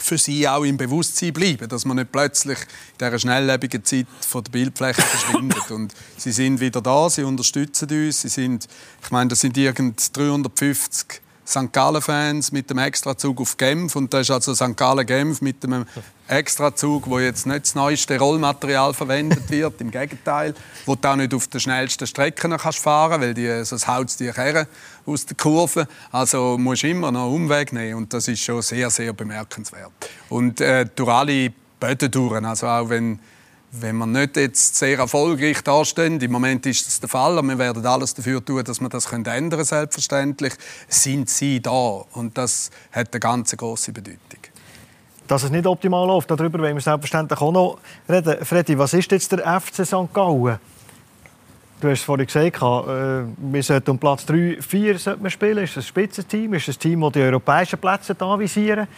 für 0.00 0.18
sie 0.18 0.48
auch 0.48 0.64
im 0.64 0.76
Bewusstsein 0.76 1.32
bleiben, 1.32 1.68
dass 1.68 1.84
man 1.84 1.96
nicht 1.96 2.12
plötzlich 2.12 2.58
in 2.58 2.98
dieser 2.98 3.18
schnelllebigen 3.18 3.84
Zeit 3.84 4.06
von 4.20 4.44
der 4.44 4.50
Bildfläche 4.50 5.02
verschwindet. 5.02 5.70
Und 5.70 5.94
sie 6.16 6.32
sind 6.32 6.60
wieder 6.60 6.80
da, 6.80 7.08
sie 7.10 7.22
unterstützen 7.22 7.88
uns. 7.90 8.22
Sie 8.22 8.28
sind, 8.28 8.66
ich 9.02 9.10
meine, 9.10 9.28
das 9.28 9.40
sind 9.40 9.56
irgend 9.56 10.16
350 10.16 11.22
St. 11.48 11.72
Gallen-Fans 11.72 12.52
mit 12.52 12.68
dem 12.68 12.76
Extrazug 12.76 13.40
auf 13.40 13.56
Genf. 13.56 13.96
Und 13.96 14.12
da 14.12 14.20
ist 14.20 14.30
also 14.30 14.54
St. 14.54 14.76
Gallen-Genf 14.76 15.40
mit 15.40 15.62
dem 15.62 15.86
Extrazug, 16.28 17.08
wo 17.08 17.18
jetzt 17.18 17.46
nicht 17.46 17.64
das 17.64 17.74
neueste 17.74 18.18
Rollmaterial 18.18 18.92
verwendet 18.92 19.44
wird. 19.50 19.80
Im 19.80 19.90
Gegenteil, 19.90 20.54
wo 20.84 20.94
du 20.94 21.08
auch 21.08 21.16
nicht 21.16 21.32
auf 21.32 21.48
der 21.48 21.60
schnellsten 21.60 22.06
Strecke 22.06 22.48
kannst 22.50 22.78
fahren 22.78 23.22
weil 23.22 23.32
die, 23.32 23.64
sonst 23.64 23.88
haut 23.88 24.20
die 24.20 24.30
Kerne 24.30 24.68
aus 25.08 25.26
der 25.26 25.36
Kurve. 25.36 25.88
Also 26.12 26.56
musst 26.58 26.82
du 26.82 26.88
immer 26.88 27.10
noch 27.10 27.30
Umweg 27.30 27.72
nehmen. 27.72 27.94
Und 27.94 28.12
das 28.12 28.28
ist 28.28 28.40
schon 28.40 28.62
sehr, 28.62 28.90
sehr 28.90 29.12
bemerkenswert. 29.12 29.92
Und 30.28 30.60
äh, 30.60 30.86
durch 30.94 31.08
alle 31.08 31.52
Böden 31.80 32.10
durch, 32.10 32.44
also 32.44 32.66
auch 32.66 32.88
wenn 32.88 33.18
wenn 33.70 33.96
wir 33.98 34.06
nicht 34.06 34.36
jetzt 34.36 34.76
sehr 34.76 34.98
erfolgreich 34.98 35.62
dastehen, 35.62 36.20
im 36.20 36.32
Moment 36.32 36.64
ist 36.66 36.86
das 36.86 37.00
der 37.00 37.08
Fall, 37.08 37.36
aber 37.36 37.48
wir 37.48 37.58
werden 37.58 37.84
alles 37.84 38.14
dafür 38.14 38.42
tun, 38.42 38.64
dass 38.64 38.80
wir 38.80 38.88
das 38.88 39.12
ändern 39.12 39.50
können, 39.50 39.64
selbstverständlich, 39.64 40.54
sind 40.88 41.28
sie 41.28 41.60
da. 41.60 42.02
Und 42.12 42.38
das 42.38 42.70
hat 42.92 43.12
eine 43.12 43.20
ganz 43.20 43.56
große 43.56 43.92
Bedeutung. 43.92 44.40
Dass 45.26 45.42
es 45.42 45.50
nicht 45.50 45.66
optimal 45.66 46.06
läuft, 46.06 46.30
darüber 46.30 46.58
wollen 46.58 46.76
wir 46.76 46.80
selbstverständlich 46.80 47.38
auch 47.40 47.52
noch 47.52 47.78
reden. 48.08 48.42
Freddy, 48.44 48.78
was 48.78 48.94
ist 48.94 49.12
jetzt 49.12 49.30
der 49.32 49.60
FC 49.60 49.84
St. 49.84 50.12
Gallen? 50.14 50.58
Du 51.80 51.88
hast 51.88 52.00
es 52.00 52.04
vorhin 52.04 52.26
gesagt, 52.26 52.56
äh, 52.56 53.24
wir 53.52 53.62
sollten 53.62 53.90
um 53.90 53.98
Platz 53.98 54.26
3, 54.26 54.58
4 54.60 54.98
spielen. 54.98 55.58
Ist 55.58 55.70
es 55.70 55.76
ein 55.76 55.82
Spitzenteam? 55.82 56.54
Ist 56.54 56.68
es 56.68 56.76
ein 56.76 56.80
Team, 56.80 57.00
das 57.02 57.12
die 57.12 57.20
europäischen 57.20 57.78
Plätze 57.78 58.16
anvisieren? 58.20 58.88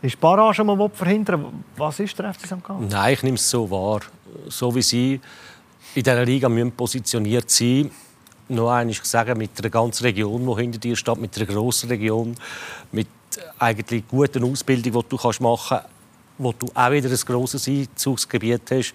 Ist 0.00 0.20
Barrage, 0.20 0.62
man 0.62 0.90
verhindern 0.90 1.64
Was 1.76 1.98
ist 1.98 2.16
der 2.16 2.32
FC 2.32 2.46
St. 2.46 2.62
Gallen? 2.62 2.86
Nein, 2.88 3.14
ich 3.14 3.22
nehme 3.24 3.34
es 3.34 3.50
so 3.50 3.68
wahr. 3.68 4.02
So 4.48 4.72
wie 4.72 4.82
sie 4.82 5.20
in 5.94 6.02
dieser 6.02 6.24
Liga 6.24 6.48
müssen 6.48 6.70
positioniert 6.72 7.50
sein 7.50 7.90
noch 8.48 8.70
einmal 8.70 8.94
sagen, 9.02 9.38
mit 9.38 9.50
einer 9.58 9.70
ganzen 9.70 10.04
Region, 10.04 10.46
die 10.46 10.62
hinter 10.62 10.78
dir 10.78 10.96
steht, 10.96 11.18
mit 11.18 11.36
einer 11.36 11.46
grossen 11.46 11.88
Region, 11.90 12.34
mit 12.92 13.08
eigentlich 13.58 14.08
guten 14.08 14.44
Ausbildung, 14.44 15.02
die 15.02 15.08
du 15.08 15.16
machen 15.42 15.78
kannst, 15.78 15.88
wo 16.38 16.52
du 16.52 16.66
auch 16.72 16.90
wieder 16.90 17.10
ein 17.10 17.16
grosses 17.26 17.68
Einzugsgebiet 17.68 18.62
hast. 18.70 18.94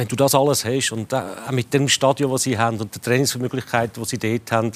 Wenn 0.00 0.08
du 0.08 0.16
das 0.16 0.34
alles 0.34 0.64
hast 0.64 0.92
und 0.92 1.12
auch 1.12 1.50
mit 1.50 1.74
dem 1.74 1.86
Stadion, 1.86 2.32
das 2.32 2.44
sie 2.44 2.56
haben 2.56 2.80
und 2.80 2.94
den 2.94 3.02
Trainingsmöglichkeiten, 3.02 4.02
die 4.02 4.08
sie 4.08 4.16
dort 4.16 4.50
haben, 4.50 4.72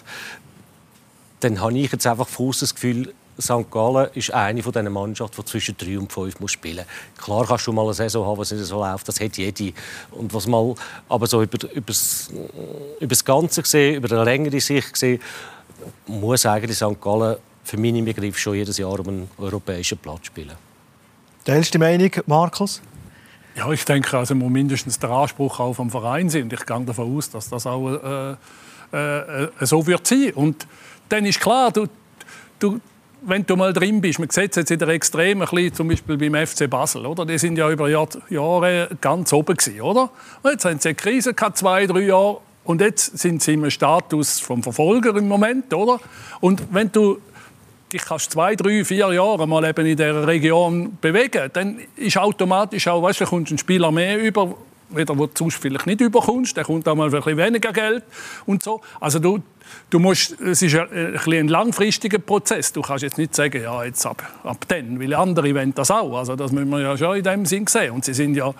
dann 1.40 1.62
habe 1.62 1.78
ich 1.78 1.90
jetzt 1.90 2.06
einfach 2.06 2.28
das 2.28 2.74
Gefühl, 2.74 3.14
St. 3.40 3.70
Gallen 3.70 4.10
ist 4.12 4.34
eine 4.34 4.62
von 4.62 4.72
diesen 4.72 4.92
Mannschaften, 4.92 5.40
die 5.40 5.46
zwischen 5.46 5.78
drei 5.78 5.98
und 5.98 6.12
fünf 6.12 6.38
muss 6.40 6.52
spielen 6.52 6.84
muss. 7.16 7.24
Klar 7.24 7.46
kannst 7.46 7.66
du 7.66 7.72
mal 7.72 7.84
eine 7.84 7.94
Saison 7.94 8.26
haben, 8.26 8.37
was 8.37 8.50
nicht 8.50 8.66
so 8.66 8.80
läuft, 8.80 9.08
das 9.08 9.18
hat 9.18 9.38
jede. 9.38 9.72
Und 10.10 10.34
was 10.34 10.46
mal, 10.46 10.74
aber 11.08 11.26
so 11.26 11.40
über, 11.40 11.72
über, 11.72 11.87
das, 11.87 12.28
über 13.00 13.08
das 13.08 13.24
Ganze 13.24 13.62
gesehen, 13.62 13.94
über 13.94 14.14
eine 14.14 14.24
längere 14.24 14.60
Sicht 14.60 14.92
gesehen, 14.92 15.22
muss 16.06 16.44
eigentlich 16.44 16.76
St. 16.76 17.00
Gallen 17.00 17.38
für 17.62 17.78
meinen 17.78 18.04
Begriff 18.04 18.37
schon 18.37 18.56
jedes 18.56 18.76
Jahr 18.76 19.00
um 19.00 19.08
einen 19.08 19.30
europäischen 19.38 19.96
Platz 19.96 20.26
spielen. 20.26 20.52
Teilst 21.46 21.72
du 21.72 21.78
die 21.78 21.84
Meinung, 21.84 22.10
Markus? 22.26 22.82
Ja, 23.56 23.70
ich 23.70 23.84
denke, 23.84 24.18
also 24.18 24.34
muss 24.34 24.50
mindestens 24.50 24.98
der 24.98 25.10
Anspruch 25.10 25.60
auch 25.60 25.74
vom 25.74 25.90
Verein 25.90 26.28
sein. 26.28 26.44
Und 26.44 26.52
ich 26.52 26.66
gehe 26.66 26.80
davon 26.84 27.16
aus, 27.16 27.30
dass 27.30 27.48
das 27.48 27.66
auch 27.66 27.88
äh, 27.88 28.36
äh, 28.92 29.44
äh 29.44 29.48
so 29.60 29.86
wird 29.86 30.06
sein. 30.06 30.32
Und 30.34 30.66
dann 31.08 31.24
ist 31.24 31.38
klar, 31.38 31.70
du, 31.70 31.86
du, 32.58 32.80
wenn 33.22 33.46
du 33.46 33.54
mal 33.56 33.72
drin 33.72 34.00
bist, 34.00 34.18
man 34.18 34.28
sieht 34.28 34.50
es 34.50 34.56
jetzt 34.56 34.70
in 34.72 34.78
der 34.80 34.88
Extrem, 34.88 35.40
ein 35.40 35.48
bisschen, 35.48 35.74
zum 35.74 35.88
Beispiel 35.88 36.16
beim 36.18 36.46
FC 36.46 36.68
Basel, 36.68 37.06
oder? 37.06 37.24
Die 37.24 37.38
sind 37.38 37.56
ja 37.56 37.70
über 37.70 37.88
Jahr, 37.88 38.08
Jahre 38.28 38.88
ganz 39.00 39.32
oben 39.32 39.56
gewesen, 39.56 39.80
oder? 39.80 40.10
Und 40.42 40.50
jetzt 40.50 40.64
haben 40.64 40.78
sie 40.80 40.88
eine 40.88 40.96
Krise 40.96 41.32
gehabt, 41.32 41.56
zwei, 41.56 41.86
drei 41.86 42.00
Jahre, 42.00 42.40
und 42.64 42.80
jetzt 42.80 43.18
sind 43.18 43.42
sie 43.42 43.54
im 43.54 43.70
Status 43.70 44.40
vom 44.40 44.62
Verfolger 44.62 45.14
im 45.16 45.28
Moment, 45.28 45.72
oder? 45.74 46.00
Und 46.40 46.62
wenn 46.70 46.90
du 46.90 47.18
dich 47.94 48.04
kannst 48.04 48.33
zwei, 48.33 48.54
drei, 48.57 48.85
vier 48.85 49.12
Jahre 49.12 49.46
mal 49.46 49.64
eben 49.64 49.87
in 49.87 49.96
dieser 49.96 50.26
Region 50.26 50.98
bewegen, 51.00 51.50
dann 51.52 51.78
ist 51.96 52.18
automatisch 52.18 52.87
auch, 52.88 53.02
weißt 53.02 53.22
du, 53.22 53.24
kommst 53.24 53.52
ein 53.52 53.59
Spieler 53.59 53.90
mehr 53.90 54.18
über, 54.18 54.54
wieder, 54.90 55.16
wo 55.16 55.26
du 55.26 55.33
sonst 55.35 55.57
vielleicht 55.57 55.87
nicht 55.87 56.00
überkommst, 56.00 56.57
der 56.57 56.64
kommt 56.64 56.87
auch 56.88 56.94
mal 56.94 57.11
für 57.11 57.24
ein 57.26 57.37
weniger 57.37 57.72
Geld 57.72 58.04
und 58.46 58.62
so. 58.62 58.80
Also 59.00 59.18
du, 59.18 59.40
du 59.90 59.98
musst, 59.98 60.38
es 60.40 60.62
ist 60.62 60.74
ein, 60.74 61.18
ein, 61.26 61.48
langfristiger 61.48 62.18
Prozess. 62.18 62.72
Du 62.72 62.83
kannst 62.83 63.02
jetzt 63.02 63.18
nicht 63.18 63.35
sagen, 63.35 63.62
ja, 63.62 63.85
jetzt 63.85 64.04
ab, 64.04 64.22
ab 64.42 64.64
dann, 64.68 65.00
weil 65.00 65.14
andere 65.14 65.54
wollen 65.54 65.74
das 65.74 65.90
auch. 65.90 66.18
Also 66.18 66.37
das 66.37 66.52
müssen 66.52 66.70
wir 66.70 66.80
ja 66.80 66.96
schon 66.96 67.16
in 67.16 67.24
dem 67.24 67.46
Sinn 67.46 67.66
sehen. 67.66 67.92
Und 67.92 68.04
sie 68.04 68.14
sind 68.14 68.35
ja 68.35 68.52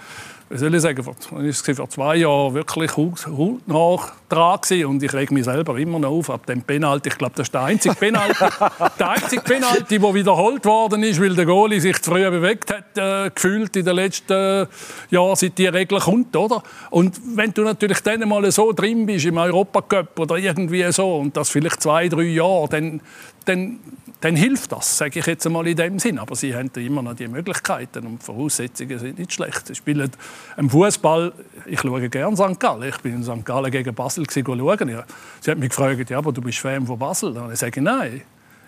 wie 0.51 0.59
soll 0.59 0.75
ich 0.75 0.83
sagen, 0.83 1.03
vor, 1.03 1.15
vor 1.15 1.89
zwei 1.89 2.17
Jahren 2.17 2.55
wirklich 2.55 2.97
hautnah 2.97 4.13
dran 4.29 4.61
gewesen. 4.61 4.87
und 4.87 5.03
ich 5.03 5.13
reg 5.13 5.31
mich 5.31 5.45
selber 5.45 5.77
immer 5.79 5.99
noch 5.99 6.11
auf 6.11 6.31
ab 6.31 6.47
dem 6.47 6.63
Penalty. 6.63 7.09
Ich 7.09 7.19
glaube, 7.19 7.35
das 7.37 7.49
ist 7.49 7.55
der 7.55 7.63
einzige 7.63 7.95
Penalty, 7.95 8.45
der 8.99 9.11
einzige 9.11 9.43
Penalty, 9.43 9.99
der 9.99 10.15
wiederholt 10.15 10.65
worden 10.65 11.03
ist, 11.03 11.21
weil 11.21 11.35
der 11.35 11.47
Goalie 11.47 11.81
sich 11.81 12.01
zu 12.03 12.11
früh 12.11 12.29
bewegt 12.31 12.73
hat, 12.73 12.99
äh, 12.99 13.31
gefühlt 13.31 13.75
in 13.77 13.85
den 13.85 13.97
letzten 13.97 14.67
Jahren, 15.11 15.37
seit 15.37 15.57
die 15.57 15.67
Regel 15.67 15.99
kommt, 15.99 16.37
oder? 16.37 16.63
Und 16.91 17.21
wenn 17.37 17.53
du 17.53 17.63
natürlich 17.63 18.01
dann 18.01 18.29
mal 18.29 18.51
so 18.53 18.73
drin 18.73 19.07
bist 19.07 19.25
im 19.25 19.39
Europacup 19.39 20.19
oder 20.19 20.37
irgendwie 20.37 20.91
so 20.93 21.17
und 21.17 21.37
das 21.37 21.49
vielleicht 21.49 21.83
zwei, 21.83 22.09
drei 22.09 22.25
Jahre, 22.25 22.69
dann, 22.69 23.01
dann 23.47 23.81
dann 24.25 24.37
hilft 24.37 24.73
das, 24.73 24.97
sage 24.97 25.19
ich 25.19 25.27
jetzt 25.27 25.45
einmal 25.45 25.67
in 25.67 25.77
dem 25.77 25.99
Sinn. 25.99 26.19
Aber 26.19 26.35
sie 26.35 26.55
haben 26.55 26.71
immer 26.77 27.03
noch 27.03 27.13
die 27.13 27.29
Möglichkeiten 27.29 28.07
und 28.07 28.23
die 28.23 28.25
Voraussetzungen 28.25 28.99
sind 28.99 29.19
nicht 29.19 29.35
schlecht. 29.35 29.67
Sie 29.67 29.75
spielen 29.75 30.11
im 30.57 30.71
Fußball, 30.71 31.31
ich 31.67 31.81
schaue 31.81 32.09
gerne 32.09 32.35
St. 32.35 32.59
Gallen. 32.59 32.89
Ich 32.89 32.97
bin 33.03 33.17
in 33.17 33.23
St. 33.23 33.45
Gallen 33.45 33.71
gegen 33.71 33.95
Basel 33.95 34.25
schauen. 34.31 35.03
Sie 35.41 35.51
hat 35.51 35.59
mich 35.59 35.69
gefragt, 35.69 36.09
ja, 36.09 36.17
aber 36.17 36.33
du 36.33 36.41
bist 36.41 36.57
Fan 36.57 36.87
von 36.87 36.99
Basel. 36.99 37.35
Sage 37.55 37.81
ich, 37.81 37.85
nein. 37.85 38.23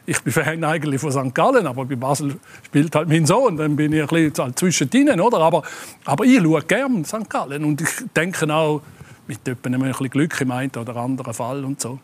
Ich 0.04 0.20
bin 0.20 0.30
Fan 0.30 0.62
eigentlich 0.62 1.00
von 1.00 1.10
St. 1.10 1.34
Gallen, 1.34 1.66
aber 1.66 1.86
bei 1.86 1.96
Basel 1.96 2.36
spielt 2.62 2.94
halt 2.94 3.08
mein 3.08 3.24
Sohn. 3.24 3.56
Dann 3.56 3.76
bin 3.76 3.94
ich 3.94 4.02
ein 4.02 4.08
bisschen 4.08 4.44
halt 4.44 4.58
zwischendrin, 4.58 5.18
oder? 5.18 5.38
Aber, 5.38 5.62
aber 6.04 6.26
ich 6.26 6.36
schaue 6.36 6.60
gerne 6.64 7.02
St. 7.02 7.30
Gallen 7.30 7.64
und 7.64 7.80
ich 7.80 8.04
denke 8.14 8.54
auch, 8.54 8.82
mit 9.26 9.38
ein 9.48 9.56
bisschen 9.56 10.10
Glück 10.10 10.38
im 10.38 10.50
einen 10.50 10.70
oder 10.76 10.96
anderen 10.96 11.32
Fall 11.32 11.64
und 11.64 11.80
so, 11.80 11.98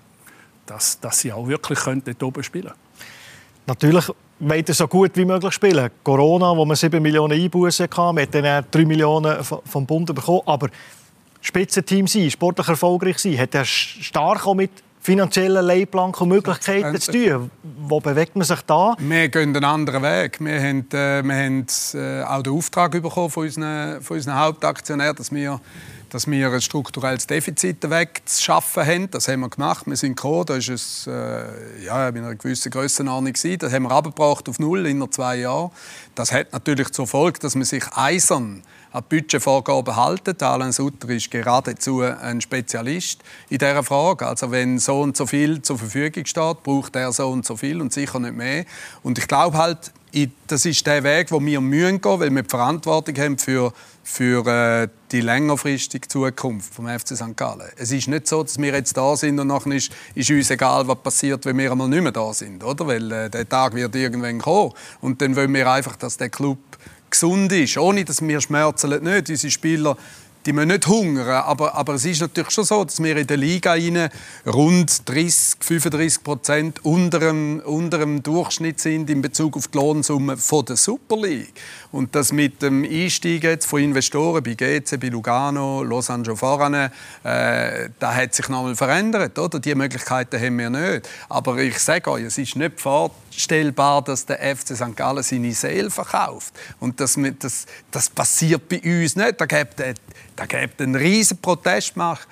dass, 0.64 0.98
dass 1.00 1.20
sie 1.20 1.34
auch 1.34 1.46
wirklich 1.46 1.78
dort 1.80 2.22
oben 2.22 2.42
spielen 2.42 2.68
könnten. 2.68 2.81
Natürlich 3.66 4.08
wollen 4.38 4.64
so 4.68 4.88
gut 4.88 5.12
wie 5.14 5.24
möglich 5.24 5.52
spielen. 5.52 5.90
Corona, 6.02 6.56
wo 6.56 6.64
man 6.64 6.76
7 6.76 7.00
Millionen 7.00 7.40
Einbußen 7.40 7.84
hatte, 7.84 8.12
man 8.12 8.20
hat 8.20 8.34
dann 8.34 8.64
3 8.70 8.84
Millionen 8.84 9.44
vom 9.44 9.86
Bund 9.86 10.12
bekommen. 10.14 10.42
Aber 10.46 10.68
Spitzenteam 11.40 12.06
sein, 12.06 12.30
sportlich 12.30 12.68
erfolgreich 12.68 13.18
sein, 13.18 13.38
hat 13.38 13.54
er 13.54 13.64
stark 13.64 14.46
auch 14.46 14.54
mit 14.54 14.70
finanziellen 15.00 15.64
Leitplanken 15.66 16.22
und 16.22 16.28
Möglichkeiten 16.28 16.98
zu 17.00 17.10
tun. 17.10 17.50
Wo 17.62 17.98
bewegt 17.98 18.36
man 18.36 18.44
sich 18.44 18.60
da? 18.62 18.94
Wir 18.98 19.28
gehen 19.28 19.54
einen 19.54 19.64
anderen 19.64 20.02
Weg. 20.02 20.38
Wir 20.38 20.60
haben, 20.60 20.86
äh, 20.92 21.22
wir 21.24 21.34
haben 21.34 21.66
äh, 21.94 22.22
auch 22.22 22.42
den 22.42 22.52
Auftrag 22.52 22.92
bekommen 22.92 23.30
von 23.30 23.44
unseren, 23.44 24.00
von 24.00 24.16
unseren 24.16 24.38
Hauptaktionären, 24.38 25.16
dass 25.16 25.32
wir 25.32 25.60
dass 26.12 26.30
wir 26.30 26.52
ein 26.52 26.60
strukturelles 26.60 27.26
Defizit 27.26 27.88
wegzuschaffen 27.88 28.86
haben. 28.86 29.10
Das 29.10 29.28
haben 29.28 29.40
wir 29.40 29.48
gemacht. 29.48 29.86
Wir 29.86 29.96
sind 29.96 30.16
gekommen, 30.16 30.44
da 30.44 30.54
war 30.54 30.58
es 30.58 31.06
äh, 31.06 31.84
ja, 31.84 32.08
in 32.08 32.18
einer 32.18 32.34
gewissen 32.34 32.70
Grössenordnung. 32.70 33.32
Das 33.32 33.72
haben 33.72 33.84
wir 33.84 33.90
abgebracht 33.90 34.46
auf 34.46 34.58
null 34.58 34.86
in 34.86 35.10
zwei 35.10 35.36
Jahren. 35.36 35.70
Das 36.14 36.30
hat 36.30 36.52
natürlich 36.52 36.90
zur 36.90 37.06
Folge, 37.06 37.38
dass 37.38 37.54
man 37.54 37.64
sich 37.64 37.84
eisern 37.94 38.62
an 38.92 39.04
die 39.10 39.16
Budgetvorgaben 39.16 39.96
halten. 39.96 40.36
Alain 40.42 40.72
Sutter 40.72 41.08
ist 41.08 41.30
geradezu 41.30 42.02
ein 42.02 42.42
Spezialist 42.42 43.22
in 43.48 43.56
dieser 43.56 43.82
Frage. 43.82 44.26
Also 44.26 44.50
wenn 44.50 44.78
so 44.78 45.00
und 45.00 45.16
so 45.16 45.24
viel 45.24 45.62
zur 45.62 45.78
Verfügung 45.78 46.26
steht, 46.26 46.62
braucht 46.62 46.94
er 46.94 47.10
so 47.12 47.30
und 47.30 47.46
so 47.46 47.56
viel 47.56 47.80
und 47.80 47.90
sicher 47.90 48.18
nicht 48.20 48.36
mehr. 48.36 48.66
Und 49.02 49.16
ich 49.16 49.26
glaube 49.26 49.56
halt, 49.56 49.92
das 50.46 50.66
ist 50.66 50.86
der 50.86 51.02
Weg, 51.04 51.30
wo 51.32 51.40
wir 51.40 51.60
mühen 51.62 52.02
gehen, 52.02 52.20
weil 52.20 52.30
wir 52.30 52.42
die 52.42 52.50
Verantwortung 52.50 53.16
haben 53.16 53.38
für, 53.38 53.72
für 54.02 54.46
äh, 54.46 54.88
die 55.10 55.20
längerfristige 55.20 56.08
Zukunft 56.08 56.74
vom 56.74 56.86
FC 56.88 57.16
St. 57.16 57.36
Gallen. 57.36 57.68
Es 57.76 57.92
ist 57.92 58.08
nicht 58.08 58.26
so, 58.26 58.42
dass 58.42 58.58
wir 58.58 58.72
jetzt 58.72 58.96
da 58.96 59.16
sind 59.16 59.38
und 59.38 59.46
nachher 59.46 59.72
ist, 59.72 59.92
ist 60.14 60.30
uns 60.30 60.50
egal, 60.50 60.86
was 60.88 60.98
passiert, 61.02 61.44
wenn 61.46 61.58
wir 61.58 61.70
einmal 61.70 61.88
nicht 61.88 62.02
mehr 62.02 62.12
da 62.12 62.32
sind, 62.34 62.64
oder? 62.64 62.86
Weil 62.86 63.12
äh, 63.12 63.30
der 63.30 63.48
Tag 63.48 63.74
wird 63.74 63.94
irgendwann 63.94 64.38
kommen 64.38 64.72
und 65.00 65.22
dann 65.22 65.36
wollen 65.36 65.54
wir 65.54 65.70
einfach, 65.70 65.96
dass 65.96 66.16
der 66.16 66.30
Club 66.30 66.58
gesund 67.10 67.52
ist, 67.52 67.76
ohne 67.78 68.04
dass 68.04 68.20
wir 68.22 68.40
schmerzen 68.40 68.90
nicht. 69.02 69.30
Unsere 69.30 69.50
Spieler 69.50 69.96
die 70.46 70.52
müssen 70.52 70.68
nicht 70.68 70.86
hungern, 70.86 71.28
aber, 71.28 71.74
aber 71.74 71.94
es 71.94 72.04
ist 72.04 72.20
natürlich 72.20 72.50
schon 72.50 72.64
so, 72.64 72.84
dass 72.84 73.02
wir 73.02 73.16
in 73.16 73.26
der 73.26 73.36
Liga 73.36 73.76
rund 74.46 75.08
30, 75.08 75.58
35 75.60 76.24
Prozent 76.24 76.84
unter 76.84 77.20
dem, 77.20 77.60
unter 77.64 77.98
dem 77.98 78.22
Durchschnitt 78.22 78.80
sind 78.80 79.08
in 79.10 79.22
Bezug 79.22 79.56
auf 79.56 79.68
die 79.68 79.78
Lohnsumme 79.78 80.36
von 80.36 80.64
der 80.64 80.76
Super 80.76 81.16
League. 81.16 81.52
Und 81.92 82.14
das 82.14 82.32
mit 82.32 82.62
dem 82.62 82.84
Einstieg 82.84 83.44
jetzt 83.44 83.66
von 83.66 83.82
Investoren 83.82 84.42
bei 84.42 84.54
GC, 84.54 84.98
bei 84.98 85.08
Lugano, 85.08 85.82
Los 85.82 86.10
Angeles 86.10 86.40
voran, 86.40 86.74
äh, 86.74 86.90
da 87.98 88.14
hat 88.14 88.34
sich 88.34 88.48
nochmal 88.48 88.74
verändert. 88.74 89.38
Oder? 89.38 89.60
Die 89.60 89.74
Möglichkeiten 89.74 90.40
haben 90.40 90.58
wir 90.58 90.70
nicht. 90.70 91.08
Aber 91.28 91.58
ich 91.58 91.78
sage 91.78 92.10
euch, 92.10 92.24
es 92.24 92.38
ist 92.38 92.56
nicht 92.56 92.80
vorstellbar, 93.32 94.02
dass 94.02 94.26
der 94.26 94.56
FC 94.56 94.76
St. 94.76 94.96
Gallen 94.96 95.22
seine 95.22 95.52
Seele 95.52 95.90
verkauft. 95.90 96.54
Und 96.80 97.00
das, 97.00 97.18
das, 97.38 97.66
das 97.90 98.10
passiert 98.10 98.68
bei 98.68 98.80
uns 98.80 99.16
nicht. 99.16 99.40
Da 99.40 99.46
gibt 99.46 99.80
gibt 100.46 100.80
einen 100.80 100.94
riesen 100.94 101.38
Protestmarsch 101.38 102.26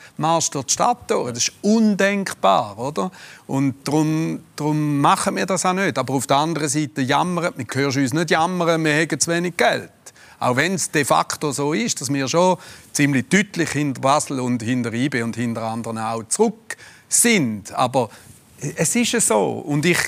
durch 0.51 0.67
die 0.67 0.73
Stadt 0.73 1.11
durch. 1.11 1.33
Das 1.33 1.49
ist 1.49 1.53
undenkbar, 1.63 2.79
oder? 2.79 3.11
Und 3.47 3.87
darum, 3.87 4.41
darum 4.57 5.01
machen 5.01 5.37
wir 5.37 5.47
das 5.47 5.65
auch 5.65 5.73
nicht. 5.73 5.99
Aber 5.99 6.15
auf 6.15 6.27
der 6.27 6.37
anderen 6.37 6.69
Seite 6.69 7.03
jammern, 7.03 7.53
wir 7.57 7.67
hören 7.73 8.03
uns 8.03 8.13
nicht 8.13 8.31
jammern, 8.31 8.85
wir 8.85 8.95
haben 8.95 9.21
zu 9.21 9.31
wenig 9.31 9.57
Geld. 9.57 9.91
Auch 10.39 10.57
wenn 10.57 10.75
es 10.75 10.91
de 10.91 11.05
facto 11.05 11.53
so 11.53 11.75
ist, 11.75 12.01
dass 12.01 12.13
wir 12.13 12.27
schon 12.27 12.57
ziemlich 12.93 13.29
deutlich 13.29 13.71
hinter 13.71 14.01
Basel 14.01 14.41
und 14.41 14.63
hinter 14.63 14.93
IBE 14.93 15.23
und 15.23 15.37
hinter 15.37 15.63
anderen 15.63 15.99
auch 15.99 16.23
zurück 16.29 16.77
sind. 17.09 17.73
Aber 17.73 18.09
es 18.77 18.97
ist 18.97 19.27
so. 19.27 19.53
Und 19.59 19.85
ich, 19.85 19.99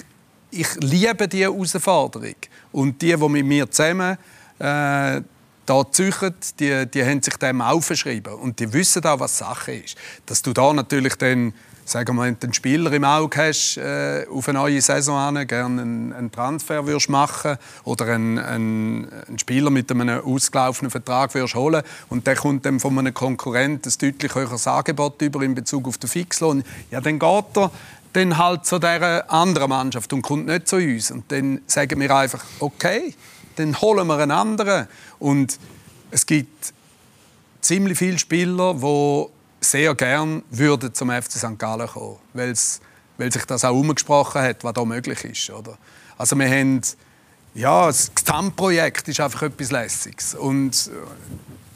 ich 0.53 0.69
liebe 0.81 1.27
diese 1.27 1.45
Herausforderung. 1.45 2.37
Und 2.71 3.03
die, 3.03 3.17
die 3.17 3.29
mit 3.29 3.47
mir 3.47 3.71
zusammen 3.71 4.19
äh, 4.59 5.21
da 5.65 5.91
züchen, 5.91 6.35
die, 6.61 6.87
die 6.87 7.05
haben 7.05 7.23
sich 7.23 7.37
dem 7.37 7.61
aufgeschrieben. 7.61 8.35
Und 8.35 8.61
die 8.61 8.73
wissen 8.73 9.05
auch, 9.05 9.21
was 9.21 9.39
Sache 9.39 9.73
ist. 9.73 9.97
Dass 10.27 10.43
du 10.43 10.53
da 10.53 10.73
natürlich 10.73 11.17
dann 11.17 11.55
sagen 11.85 12.17
wir, 12.17 12.23
wenn 12.23 12.39
du 12.39 12.47
einen 12.47 12.55
Spieler 12.55 12.93
im 12.93 13.05
Auge 13.05 13.49
hast, 13.49 13.77
äh, 13.77 14.27
auf 14.31 14.49
eine 14.49 14.59
neue 14.59 14.81
Saison 14.81 15.17
an, 15.17 15.47
gerne 15.47 15.83
einen, 15.83 16.13
einen 16.13 16.33
Transfer 16.33 16.87
würdest 16.87 17.09
machen 17.09 17.57
oder 17.85 18.07
einen, 18.07 18.39
einen, 18.39 19.09
einen, 19.29 19.39
Spieler 19.39 19.71
mit 19.71 19.91
einem 19.91 20.21
ausgelaufenen 20.25 20.91
Vertrag 20.91 21.35
würdest 21.35 21.55
holen 21.55 21.83
und 22.09 22.27
der 22.27 22.37
kommt 22.37 22.65
dann 22.67 22.81
von 22.81 22.99
einem 22.99 23.15
Konkurrenten 23.15 23.91
ein 23.91 23.99
deutlich 23.99 24.35
höheres 24.35 24.67
Angebot 24.67 25.21
über 25.23 25.43
in 25.43 25.55
Bezug 25.55 25.89
auf 25.89 25.99
den 25.99 26.09
Fixlohn, 26.09 26.63
ja, 26.91 27.01
dann 27.01 27.19
geht 27.19 27.57
er 27.57 27.71
dann 28.13 28.37
halt 28.37 28.67
zu 28.67 28.79
dieser 28.79 29.31
anderen 29.31 29.71
Mannschaft 29.71 30.13
und 30.13 30.23
kommt 30.23 30.47
nicht 30.47 30.69
zu 30.69 30.77
uns. 30.77 31.11
Und 31.11 31.31
dann 31.33 31.63
sagen 31.67 31.99
wir 31.99 32.15
einfach, 32.15 32.45
okay, 32.61 33.15
dann 33.57 33.81
holen 33.81 34.07
wir 34.07 34.19
einen 34.19 34.31
anderen. 34.31 34.87
Und 35.19 35.59
es 36.11 36.27
gibt 36.27 36.75
ziemlich 37.61 37.99
viele 37.99 38.19
Spieler, 38.19 38.75
die 38.75 39.27
sehr 39.65 39.95
gern 39.95 40.43
würden 40.51 40.93
zum 40.93 41.11
FC 41.11 41.33
St. 41.33 41.59
Gallen 41.59 41.87
kommen, 41.87 42.19
weil 42.35 42.55
sich 42.55 43.45
das 43.47 43.65
auch 43.65 43.75
umgesprochen 43.75 44.43
hat, 44.43 44.65
was 44.65 44.75
da 44.75 44.85
möglich 44.85 45.25
ist. 45.25 45.51
Oder? 45.51 45.79
Also 46.19 46.37
wir 46.37 46.49
haben, 46.49 46.81
ja, 47.55 47.87
das 47.87 48.15
Gesamtprojekt 48.15 49.09
ist 49.09 49.21
einfach 49.21 49.43
etwas 49.43 49.71
Lässiges 49.71 50.35
und 50.35 50.91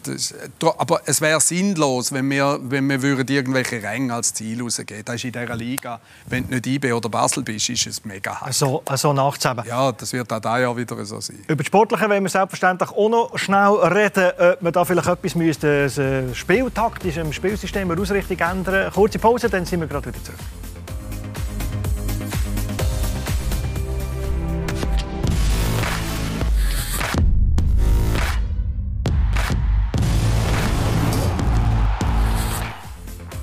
das, 0.06 0.34
aber 0.78 1.00
es 1.06 1.20
wäre 1.20 1.40
sinnlos, 1.40 2.12
wenn 2.12 2.30
wir, 2.30 2.58
wenn 2.62 2.88
wir 2.88 3.02
würden 3.02 3.28
irgendwelche 3.28 3.82
Ränge 3.82 4.14
als 4.14 4.34
Ziel 4.34 4.62
rausgeben. 4.62 5.04
Das 5.04 5.16
ist 5.16 5.24
in 5.24 5.32
dieser 5.32 5.56
Liga, 5.56 6.00
wenn 6.26 6.48
du 6.48 6.54
nicht 6.54 6.66
IB 6.66 6.92
oder 6.92 7.08
Basel 7.08 7.42
bist, 7.42 7.68
ist 7.68 7.86
es 7.86 8.04
mega 8.04 8.40
hart. 8.40 8.54
So, 8.54 8.82
so 8.94 9.12
nachzuheben. 9.12 9.64
Ja, 9.66 9.92
das 9.92 10.12
wird 10.12 10.32
auch 10.32 10.40
dieses 10.40 10.60
Jahr 10.60 10.76
wieder 10.76 11.04
so 11.04 11.20
sein. 11.20 11.44
Über 11.46 11.62
die 11.62 11.66
Sportliche 11.66 12.08
wollen 12.08 12.22
wir 12.22 12.30
selbstverständlich 12.30 12.90
auch 12.90 13.08
noch 13.08 13.38
schnell 13.38 13.74
reden, 13.74 14.32
ob 14.38 14.62
man 14.62 14.72
da 14.72 14.84
vielleicht 14.84 15.08
etwas 15.08 15.34
müsste, 15.34 15.84
das 15.84 16.36
Spieltaktisch 16.36 17.16
im 17.16 17.32
Spielsystem 17.32 17.90
eine 17.90 18.00
Ausrichtung 18.00 18.38
ändern. 18.38 18.92
Kurze 18.92 19.18
Pause, 19.18 19.48
dann 19.48 19.64
sind 19.64 19.80
wir 19.80 19.86
gerade 19.86 20.06
wieder 20.06 20.22
zurück. 20.22 20.38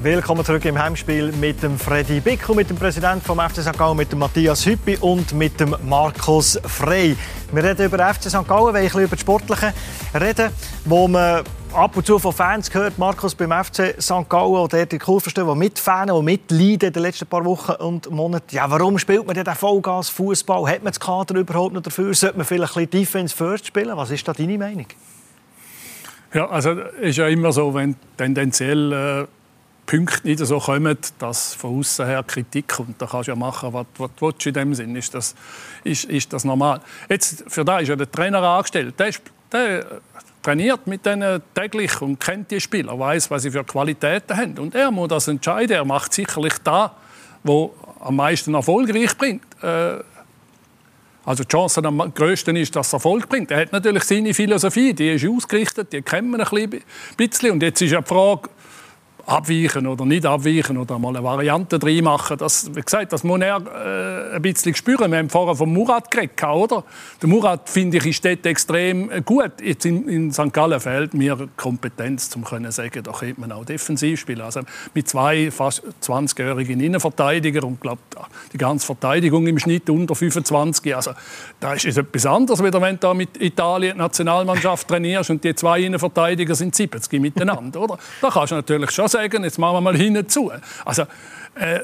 Willkommen 0.04 0.44
zurück 0.44 0.66
im 0.66 0.78
Heimspiel 0.78 1.32
mit 1.32 1.64
dem 1.64 1.80
Freddy 1.80 2.20
Bickel, 2.20 2.54
mit 2.54 2.70
dem 2.70 2.76
Präsidenten 2.76 3.22
vom 3.22 3.40
FC 3.40 3.62
St. 3.62 3.78
Gallen, 3.78 3.96
mit 3.96 4.12
dem 4.12 4.20
Matthias 4.20 4.66
Hüppi 4.66 4.98
und 5.00 5.32
mit 5.32 5.58
dem 5.62 5.74
Markus 5.82 6.60
Frey. 6.66 7.16
Wir 7.54 7.64
reden 7.64 7.86
über 7.86 8.14
FC 8.14 8.24
St. 8.24 8.46
Gallen, 8.46 8.74
weil 8.74 8.86
ich 8.86 8.94
über 8.94 9.16
die 9.16 9.22
Sportlichen 9.22 9.72
reden, 10.14 10.52
wo 10.84 11.08
man 11.08 11.46
ab 11.72 11.96
und 11.96 12.06
zu 12.06 12.20
von 12.20 12.34
Fans 12.34 12.70
gehört, 12.70 12.98
Markus 12.98 13.34
beim 13.34 13.54
FC 13.64 13.96
St. 13.98 14.28
Gallen, 14.28 14.68
die 14.68 14.86
die 14.88 15.00
Kurve 15.00 15.30
stehen, 15.30 15.48
die 15.48 15.56
mitfahren 15.56 16.12
und 16.12 16.26
mitleiden 16.26 16.88
in 16.88 16.94
den 16.94 17.02
letzten 17.02 17.26
paar 17.26 17.46
Wochen 17.46 17.72
und 17.72 18.12
Monaten. 18.12 18.54
Ja, 18.54 18.70
warum 18.70 19.00
spielt 19.00 19.26
man 19.26 19.36
denn 19.36 19.46
den 19.46 19.56
Vollgas-Fußball? 19.56 20.68
Hat 20.68 20.84
man 20.84 20.92
das 20.92 21.00
Kader 21.00 21.36
überhaupt 21.36 21.76
noch 21.76 21.82
dafür? 21.82 22.14
Sollte 22.14 22.36
man 22.36 22.46
vielleicht 22.46 22.76
ein 22.76 22.88
bisschen 22.88 23.06
Defense 23.06 23.34
First 23.34 23.68
spielen? 23.68 23.96
Was 23.96 24.12
ist 24.12 24.28
da 24.28 24.34
deine 24.34 24.58
Meinung? 24.58 24.88
Ja, 26.34 26.50
also 26.50 26.72
ist 26.72 27.16
ja 27.16 27.28
immer 27.30 27.54
so, 27.54 27.74
wenn 27.74 27.96
tendenziell 28.18 28.92
äh 28.92 29.43
Punkte 29.86 30.28
nicht 30.28 30.40
so 30.40 30.60
kommen, 30.60 30.98
dass 31.20 31.54
von 31.54 31.80
außen 31.80 32.06
her 32.06 32.24
Kritik 32.24 32.68
kommt. 32.70 33.02
Da 33.02 33.06
kannst 33.06 33.28
du 33.28 33.32
ja 33.32 33.36
machen, 33.36 33.74
was, 33.74 33.86
was 33.98 34.10
du 34.16 34.26
willst 34.28 34.46
in 34.46 34.54
dem 34.54 34.74
Sinn. 34.74 34.96
Ist 34.96 35.14
das, 35.14 35.36
ist, 35.84 36.06
ist 36.06 36.32
das 36.32 36.46
normal? 36.46 36.82
Jetzt, 37.10 37.44
für 37.48 37.66
da 37.66 37.80
ist 37.80 37.90
ja 37.90 37.96
der 37.96 38.10
Trainer 38.10 38.42
angestellt. 38.42 38.98
Der, 38.98 39.08
ist, 39.08 39.22
der 39.52 39.86
trainiert 40.42 40.88
mit 40.88 41.06
denen 41.06 41.42
täglich 41.54 42.02
und 42.02 42.20
kennt 42.20 42.52
die 42.52 42.62
Spieler, 42.62 42.98
weiß, 42.98 43.30
was 43.30 43.44
sie 43.44 43.52
für 43.52 43.64
Qualitäten 43.64 44.38
haben. 44.38 44.58
Und 44.58 44.76
er 44.76 44.90
muss 44.92 45.10
das 45.10 45.28
entscheiden. 45.28 45.76
Er 45.76 45.86
macht 45.86 46.14
sicherlich 46.14 46.54
da, 46.64 46.96
wo 47.44 47.74
am 48.00 48.16
meisten 48.16 48.54
erfolgreich 48.54 49.18
bringt. 49.18 49.44
Äh, 49.62 50.00
also 51.26 51.44
die 51.44 51.48
Chance 51.48 51.82
am 51.86 52.14
größten 52.14 52.56
ist, 52.58 52.76
dass 52.76 52.88
es 52.88 52.94
Erfolg 52.94 53.30
bringt. 53.30 53.50
Er 53.52 53.62
hat 53.62 53.72
natürlich 53.72 54.04
seine 54.04 54.34
Philosophie, 54.34 54.94
die 54.94 55.12
ist 55.12 55.26
ausgerichtet, 55.26 55.94
die 55.94 56.02
kennen 56.02 56.32
wir 56.32 56.52
ein 56.52 56.84
bisschen. 57.16 57.52
Und 57.52 57.64
jetzt 57.64 57.82
ist 57.82 57.92
ja 57.92 58.02
die 58.02 58.08
Frage, 58.08 58.50
abweichen 59.26 59.88
oder 59.88 60.06
nicht 60.06 60.26
abweichen 60.26 60.78
oder 60.78 61.00
mal 61.00 61.16
eine 61.16 61.24
Variante 61.24 61.80
drin 61.80 62.04
machen. 62.04 62.38
Das, 62.38 62.70
wie 62.76 62.82
gesagt, 62.82 63.14
das 63.14 63.24
muss 63.24 63.40
er 63.42 63.58
äh, 63.58 64.36
ein 64.36 64.42
bisschen 64.42 64.76
spüren. 64.76 65.12
Wir 65.12 65.20
haben 65.20 65.30
vorher 65.30 65.56
von 65.56 65.72
Murat 65.72 66.12
geredet, 66.12 66.44
oder? 66.44 66.84
Der 67.22 67.30
Murat, 67.30 67.70
finde 67.70 67.98
ich, 67.98 68.06
ist 68.06 68.26
dort 68.26 68.46
extrem 68.46 69.10
gut. 69.24 69.54
Jetzt 69.64 69.86
in, 69.86 70.08
in 70.10 70.32
St. 70.32 70.52
Gallen 70.52 70.80
fehlt 70.80 71.14
mir 71.14 71.48
Kompetenz, 71.56 72.36
um 72.36 72.46
zu 72.46 72.72
sagen, 72.72 73.04
da 73.04 73.12
könnte 73.12 73.40
man 73.40 73.52
auch 73.52 73.64
defensiv 73.64 74.20
spielen. 74.20 74.42
Also 74.42 74.62
mit 74.94 75.08
zwei 75.08 75.52
fast 75.52 75.84
20-jährigen 76.02 76.80
Innenverteidigern 76.80 77.64
und 77.64 77.82
glaube 77.82 78.02
die 78.52 78.58
ganze 78.58 78.86
Verteidigung 78.86 79.48
im 79.48 79.58
Schnitt 79.58 79.90
unter 79.90 80.16
25. 80.16 80.96
Also 80.96 81.12
da 81.60 81.74
ist 81.74 81.86
es 81.86 81.98
etwas 81.98 82.26
anderes, 82.26 82.60
als 82.60 82.82
wenn 82.82 83.00
du 83.00 83.14
mit 83.14 83.42
Italien 83.42 83.94
die 83.94 84.00
Nationalmannschaft 84.00 84.88
trainierst 84.88 85.30
und 85.30 85.44
die 85.44 85.56
zwei 85.56 85.82
Innenverteidiger 85.82 86.56
sind 86.56 86.76
70 86.76 87.22
miteinander, 87.22 87.82
oder? 87.82 87.98
Da 88.22 88.30
kannst 88.30 88.52
du 88.52 88.56
natürlich 88.56 88.92
schon 88.92 89.08
sagen, 89.14 89.44
jetzt 89.44 89.58
machen 89.58 89.76
wir 89.76 89.82
mal 89.82 89.96
hinzu. 89.96 90.52
Also, 90.86 91.04
äh, 91.56 91.80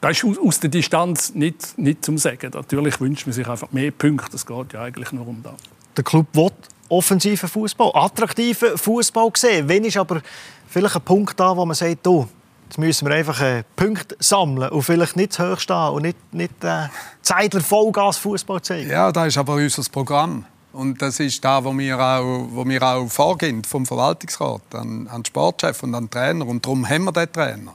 das 0.00 0.22
ist 0.22 0.38
aus 0.38 0.60
der 0.60 0.70
Distanz 0.70 1.34
nicht, 1.34 1.78
nicht 1.78 2.04
zum 2.04 2.18
Sagen. 2.18 2.50
Natürlich 2.52 3.00
wünscht 3.00 3.26
man 3.26 3.32
sich 3.32 3.46
einfach 3.48 3.72
mehr 3.72 3.90
Punkte. 3.90 4.36
Es 4.36 4.44
geht 4.44 4.72
ja 4.72 4.82
eigentlich 4.82 5.12
nur 5.12 5.26
um 5.26 5.42
das. 5.42 5.54
Der 5.96 6.04
Club 6.04 6.26
will 6.32 6.50
offensiven 6.88 7.48
Fußball, 7.48 7.90
attraktiven 7.94 8.76
Fußball 8.76 9.30
sehen. 9.34 9.68
Wenn 9.68 9.84
ist 9.84 9.96
aber 9.96 10.20
vielleicht 10.68 10.96
ein 10.96 11.02
Punkt 11.02 11.38
da, 11.38 11.56
wo 11.56 11.64
man 11.64 11.74
sagt, 11.74 12.06
oh, 12.06 12.28
jetzt 12.64 12.78
müssen 12.78 13.08
wir 13.08 13.14
einfach 13.14 13.40
äh, 13.40 13.62
Punkte 13.76 14.16
sammeln 14.18 14.70
und 14.70 14.82
vielleicht 14.82 15.16
nicht 15.16 15.32
zu 15.32 15.50
hoch 15.50 15.58
stehen 15.58 15.88
und 15.90 16.02
nicht, 16.02 16.34
nicht 16.34 16.64
äh, 16.64 16.88
Zeitler 17.22 17.60
Vollgas 17.60 18.18
Fußball 18.18 18.60
zeigen. 18.62 18.90
Ja, 18.90 19.10
das 19.12 19.28
ist 19.28 19.38
aber 19.38 19.54
unser 19.54 19.82
Programm. 19.90 20.44
Und 20.74 21.00
das 21.00 21.20
ist 21.20 21.44
da, 21.44 21.64
wo 21.64 21.76
wir 21.76 21.98
auch, 21.98 22.48
wo 22.50 22.66
wir 22.66 22.82
auch 22.82 23.08
vorgehen 23.08 23.62
vom 23.62 23.86
Verwaltungsrat 23.86 24.62
an, 24.74 25.06
an 25.06 25.22
den 25.22 25.24
Sportchef 25.24 25.82
und 25.84 25.94
an 25.94 26.04
den 26.04 26.10
Trainer. 26.10 26.46
Und 26.46 26.64
darum 26.66 26.88
haben 26.88 27.04
wir 27.04 27.12
den 27.12 27.32
Trainer. 27.32 27.74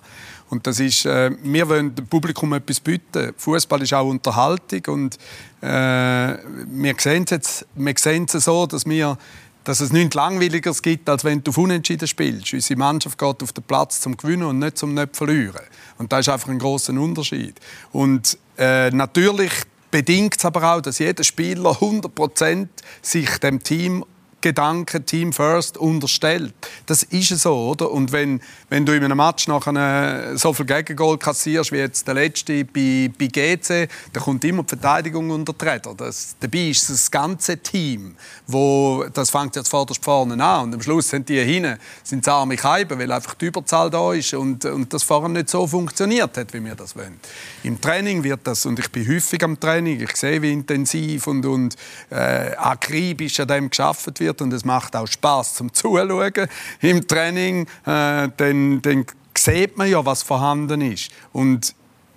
Und 0.49 0.67
das 0.67 0.79
ist, 0.79 1.05
äh, 1.05 1.31
wir 1.41 1.69
wollen 1.69 1.95
dem 1.95 2.07
Publikum 2.07 2.53
etwas 2.53 2.79
bieten. 2.79 3.33
Fußball 3.37 3.81
ist 3.83 3.93
auch 3.93 4.07
Unterhaltung 4.07 4.81
und 4.87 5.17
äh, 5.61 5.67
wir 5.67 6.95
sehen 6.97 7.23
es 7.23 7.29
jetzt, 7.29 7.65
wir 7.75 7.93
sehen 7.97 8.25
es 8.31 8.43
so, 8.43 8.65
dass 8.65 8.85
wir 8.85 9.17
dass 9.65 9.81
es 9.81 9.91
nichts 9.91 10.15
Langweiligeres 10.15 10.81
gibt, 10.81 11.07
als 11.09 11.23
wenn 11.23 11.43
du 11.43 11.51
auf 11.51 11.57
Unentschieden 11.57 12.07
spielst. 12.07 12.53
Unsere 12.53 12.79
Mannschaft 12.79 13.19
geht 13.19 13.43
auf 13.43 13.51
den 13.51 13.63
Platz 13.63 13.99
zum 13.99 14.17
Gewinnen 14.17 14.43
und 14.43 14.57
nicht 14.57 14.77
zum 14.77 14.95
nicht 14.95 15.15
verlieren. 15.15 15.61
Und 15.99 16.11
das 16.11 16.21
ist 16.21 16.29
einfach 16.29 16.49
ein 16.49 16.57
großer 16.57 16.93
Unterschied. 16.93 17.59
Und 17.91 18.37
äh, 18.57 18.89
natürlich 18.89 19.51
bedingt 19.91 20.37
es 20.37 20.45
aber 20.45 20.75
auch, 20.75 20.81
dass 20.81 20.99
jeder 20.99 21.23
Spieler 21.23 21.71
100% 21.71 22.67
sich 23.01 23.37
dem 23.39 23.63
Team 23.63 24.05
Gedanken 24.41 25.05
Team 25.05 25.33
First 25.33 25.77
unterstellt. 25.77 26.53
Das 26.85 27.03
ist 27.03 27.37
so, 27.39 27.69
oder? 27.69 27.91
Und 27.91 28.11
wenn, 28.11 28.41
wenn 28.69 28.85
du 28.85 28.95
in 28.95 29.03
einem 29.03 29.17
Match 29.17 29.47
nachher 29.47 30.37
so 30.37 30.53
viel 30.53 30.65
Gegengol 30.65 31.17
kassierst, 31.17 31.71
wie 31.71 31.77
jetzt 31.77 32.07
der 32.07 32.13
letzte 32.13 32.63
bei, 32.65 33.11
bei 33.17 33.27
GC, 33.27 33.89
dann 34.13 34.23
kommt 34.23 34.43
immer 34.45 34.63
die 34.63 34.69
Verteidigung 34.69 35.29
unter 35.29 35.53
die 35.53 35.65
Räder. 35.65 35.93
Das, 35.95 36.35
dabei 36.39 36.69
ist 36.69 36.89
das 36.89 37.11
ganze 37.11 37.57
Team, 37.57 38.15
wo, 38.47 39.05
das 39.13 39.29
fängt 39.29 39.55
jetzt 39.55 39.69
vorderst 39.69 40.03
vorne 40.03 40.41
an 40.43 40.65
und 40.65 40.73
am 40.75 40.81
Schluss 40.81 41.09
sind 41.09 41.27
die 41.27 41.41
hinten, 41.41 41.77
sind 42.03 42.27
arme 42.27 42.55
Keiben, 42.55 42.97
weil 42.99 43.11
einfach 43.11 43.33
die 43.35 43.45
Überzahl 43.45 43.89
da 43.89 44.13
ist 44.13 44.33
und, 44.33 44.63
und 44.65 44.93
das 44.93 45.03
vorher 45.03 45.29
nicht 45.29 45.49
so 45.49 45.67
funktioniert 45.67 46.37
hat, 46.37 46.53
wie 46.53 46.63
wir 46.63 46.75
das 46.75 46.95
wollen. 46.95 47.19
Im 47.63 47.79
Training 47.81 48.23
wird 48.23 48.41
das, 48.43 48.65
und 48.65 48.79
ich 48.79 48.89
bin 48.89 49.07
häufig 49.07 49.43
am 49.43 49.59
Training, 49.59 49.99
ich 49.99 50.15
sehe, 50.15 50.41
wie 50.41 50.51
intensiv 50.51 51.27
und, 51.27 51.45
und 51.45 51.75
äh, 52.09 52.55
akribisch 52.55 53.39
an 53.39 53.47
dem 53.47 53.69
geschafft 53.69 54.19
wird, 54.19 54.28
wird 54.29 54.41
und 54.41 54.53
es 54.53 54.63
macht 54.63 54.95
auch 54.95 55.07
Spaß 55.07 55.55
zum 55.55 55.73
Zuschauen 55.73 56.47
im 56.81 57.07
Training, 57.07 57.63
äh, 57.85 58.29
dann, 58.37 58.81
dann 58.81 59.05
sieht 59.37 59.77
man 59.77 59.89
ja, 59.89 60.05
was 60.05 60.23
vorhanden 60.23 60.81
ist. 60.81 61.11
Und 61.33 61.75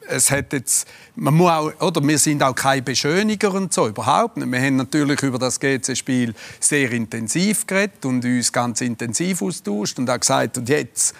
es 0.09 0.31
hat 0.31 0.53
jetzt, 0.53 0.87
man 1.15 1.35
muss 1.35 1.51
auch, 1.51 1.81
oder 1.81 2.07
wir 2.07 2.19
sind 2.19 2.43
auch 2.43 2.55
keine 2.55 2.83
Beschöniger 2.83 3.55
und 3.55 3.73
so, 3.73 3.89
überhaupt 3.89 4.37
nicht. 4.37 4.51
Wir 4.51 4.61
haben 4.61 4.77
natürlich 4.77 5.23
über 5.23 5.39
das 5.39 5.59
GC-Spiel 5.59 6.35
sehr 6.61 6.91
intensiv 6.93 7.67
geredet 7.67 8.05
und 8.05 8.25
uns 8.25 8.53
ganz 8.53 8.81
intensiv 8.81 9.43
austauscht 9.43 9.99
und 9.99 10.11
auch 10.11 10.19
gesagt, 10.21 10.59
und 10.59 10.69
jetzt 10.69 11.15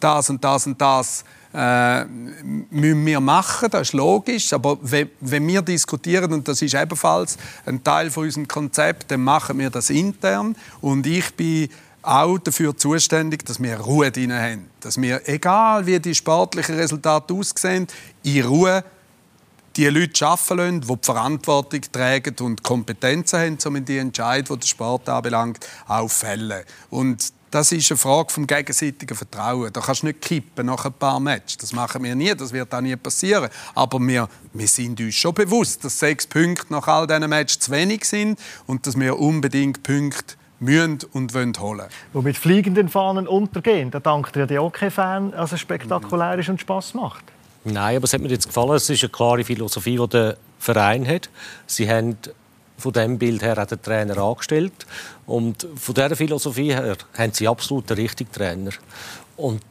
das 0.00 0.30
und 0.30 0.42
das 0.42 0.66
und 0.66 0.80
das 0.80 1.24
äh, 1.54 2.04
müssen 2.04 3.06
wir 3.06 3.20
machen, 3.20 3.68
das 3.70 3.88
ist 3.88 3.92
logisch. 3.94 4.52
Aber 4.52 4.78
wenn, 4.82 5.46
wir 5.46 5.62
diskutieren, 5.62 6.32
und 6.32 6.46
das 6.48 6.62
ist 6.62 6.74
ebenfalls 6.74 7.36
ein 7.64 7.82
Teil 7.82 8.10
von 8.10 8.24
unserem 8.24 8.48
Konzept, 8.48 9.10
dann 9.10 9.22
machen 9.22 9.58
wir 9.58 9.70
das 9.70 9.90
intern. 9.90 10.56
Und 10.80 11.06
ich 11.06 11.34
bin 11.34 11.68
auch 12.02 12.38
dafür 12.38 12.76
zuständig, 12.76 13.44
dass 13.44 13.60
wir 13.60 13.78
Ruhe 13.78 14.10
drin 14.10 14.32
haben. 14.32 14.70
Dass 14.80 15.00
wir, 15.00 15.28
egal 15.28 15.86
wie 15.86 15.98
die 15.98 16.14
sportlichen 16.14 16.76
Resultate 16.76 17.34
aussehen, 17.34 17.86
in 18.22 18.44
Ruhe 18.44 18.84
die 19.76 19.86
Leute 19.86 20.26
arbeiten 20.26 20.56
lassen, 20.56 20.80
die 20.80 20.86
die 20.86 20.98
Verantwortung 21.02 21.80
tragen 21.92 22.34
und 22.40 22.62
Kompetenzen 22.62 23.38
haben, 23.38 23.58
um 23.66 23.84
die 23.84 23.98
Entscheidung, 23.98 24.56
die 24.56 24.64
den 24.64 24.68
Sport 24.68 25.08
anbelangt, 25.08 25.66
auch 25.86 26.10
fällen. 26.10 26.64
Und 26.88 27.32
das 27.50 27.72
ist 27.72 27.90
eine 27.90 27.98
Frage 27.98 28.32
vom 28.32 28.46
gegenseitigen 28.46 29.16
Vertrauen. 29.16 29.72
Da 29.72 29.80
kannst 29.80 30.02
du 30.02 30.06
nicht 30.06 30.20
kippen 30.20 30.66
nach 30.66 30.84
ein 30.84 30.92
paar 30.92 31.20
Matches. 31.20 31.58
Das 31.58 31.72
machen 31.72 32.02
wir 32.02 32.14
nie, 32.14 32.34
das 32.34 32.52
wird 32.52 32.74
auch 32.74 32.80
nie 32.80 32.96
passieren. 32.96 33.48
Aber 33.74 33.98
wir, 34.00 34.28
wir 34.52 34.68
sind 34.68 35.00
uns 35.00 35.14
schon 35.14 35.34
bewusst, 35.34 35.84
dass 35.84 35.98
sechs 35.98 36.26
Punkte 36.26 36.72
nach 36.72 36.86
all 36.88 37.06
diesen 37.06 37.28
Matches 37.28 37.60
zu 37.60 37.70
wenig 37.70 38.04
sind 38.04 38.38
und 38.66 38.86
dass 38.86 38.98
wir 38.98 39.18
unbedingt 39.18 39.82
Punkte 39.82 40.34
müssen 40.58 40.98
und 41.12 41.34
wollen 41.34 41.52
holen. 41.58 41.86
Wo 42.12 42.22
mit 42.22 42.36
fliegenden 42.36 42.88
Fahnen 42.88 43.28
untergehen, 43.28 43.90
da 43.90 44.00
dankt 44.00 44.36
ja 44.36 44.46
die 44.46 44.58
OK-Fan, 44.58 45.32
dass 45.32 45.52
es 45.52 45.60
spektakulär 45.60 46.38
ist 46.38 46.48
und 46.48 46.60
Spass 46.60 46.94
macht. 46.94 47.24
Nein, 47.64 47.96
aber 47.96 48.04
es 48.04 48.12
hat 48.12 48.20
mir 48.20 48.28
jetzt 48.28 48.46
gefallen. 48.46 48.72
Es 48.72 48.88
ist 48.88 49.02
eine 49.02 49.10
klare 49.10 49.44
Philosophie, 49.44 49.98
die 49.98 50.08
der 50.08 50.36
Verein 50.58 51.06
hat. 51.06 51.28
Sie 51.66 51.90
haben 51.90 52.16
von 52.78 52.92
dem 52.92 53.18
Bild 53.18 53.42
her 53.42 53.58
auch 53.58 53.66
den 53.66 53.80
Trainer 53.82 54.18
angestellt. 54.18 54.86
Und 55.26 55.66
von 55.76 55.94
dieser 55.94 56.16
Philosophie 56.16 56.72
her 56.72 56.96
haben 57.16 57.32
sie 57.32 57.48
absolut 57.48 57.88
den 57.90 57.96
richtigen 57.96 58.32
Trainer. 58.32 58.70
Und 59.36 59.62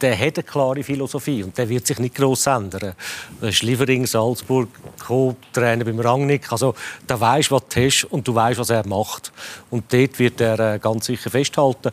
der 0.00 0.16
hat 0.18 0.38
eine 0.38 0.44
klare 0.44 0.82
Philosophie 0.82 1.42
und 1.42 1.58
der 1.58 1.68
wird 1.68 1.86
sich 1.86 1.98
nicht 1.98 2.14
groß 2.14 2.46
ändern. 2.46 2.94
Das 3.40 3.50
ist 3.50 3.62
Liefering, 3.62 4.06
Salzburg, 4.06 4.68
Co-Trainer 5.04 5.84
beim 5.84 5.98
Rangnick. 5.98 6.52
Also, 6.52 6.74
da 7.06 7.18
weißt 7.18 7.50
was 7.50 7.62
du 7.68 7.84
hast 7.84 8.04
und 8.04 8.26
du 8.28 8.34
weißt, 8.34 8.60
was 8.60 8.70
er 8.70 8.86
macht. 8.86 9.32
Und 9.70 9.92
dort 9.92 10.18
wird 10.18 10.40
er 10.40 10.74
äh, 10.74 10.78
ganz 10.78 11.06
sicher 11.06 11.30
festhalten. 11.30 11.90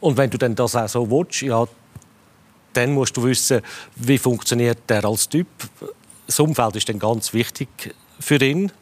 Und 0.00 0.16
wenn 0.16 0.30
du 0.30 0.38
dann 0.38 0.54
das 0.54 0.76
auch 0.76 0.88
so 0.88 1.10
willst, 1.10 1.42
ja, 1.42 1.66
dann 2.72 2.92
musst 2.92 3.16
du 3.16 3.24
wissen, 3.24 3.62
wie 3.96 4.18
funktioniert 4.18 4.78
der 4.88 5.04
als 5.04 5.28
Typ. 5.28 5.46
Das 6.26 6.40
Umfeld 6.40 6.76
ist 6.76 6.88
dann 6.88 6.98
ganz 6.98 7.32
wichtig 7.32 7.94
für 8.20 8.36
ihn. 8.36 8.72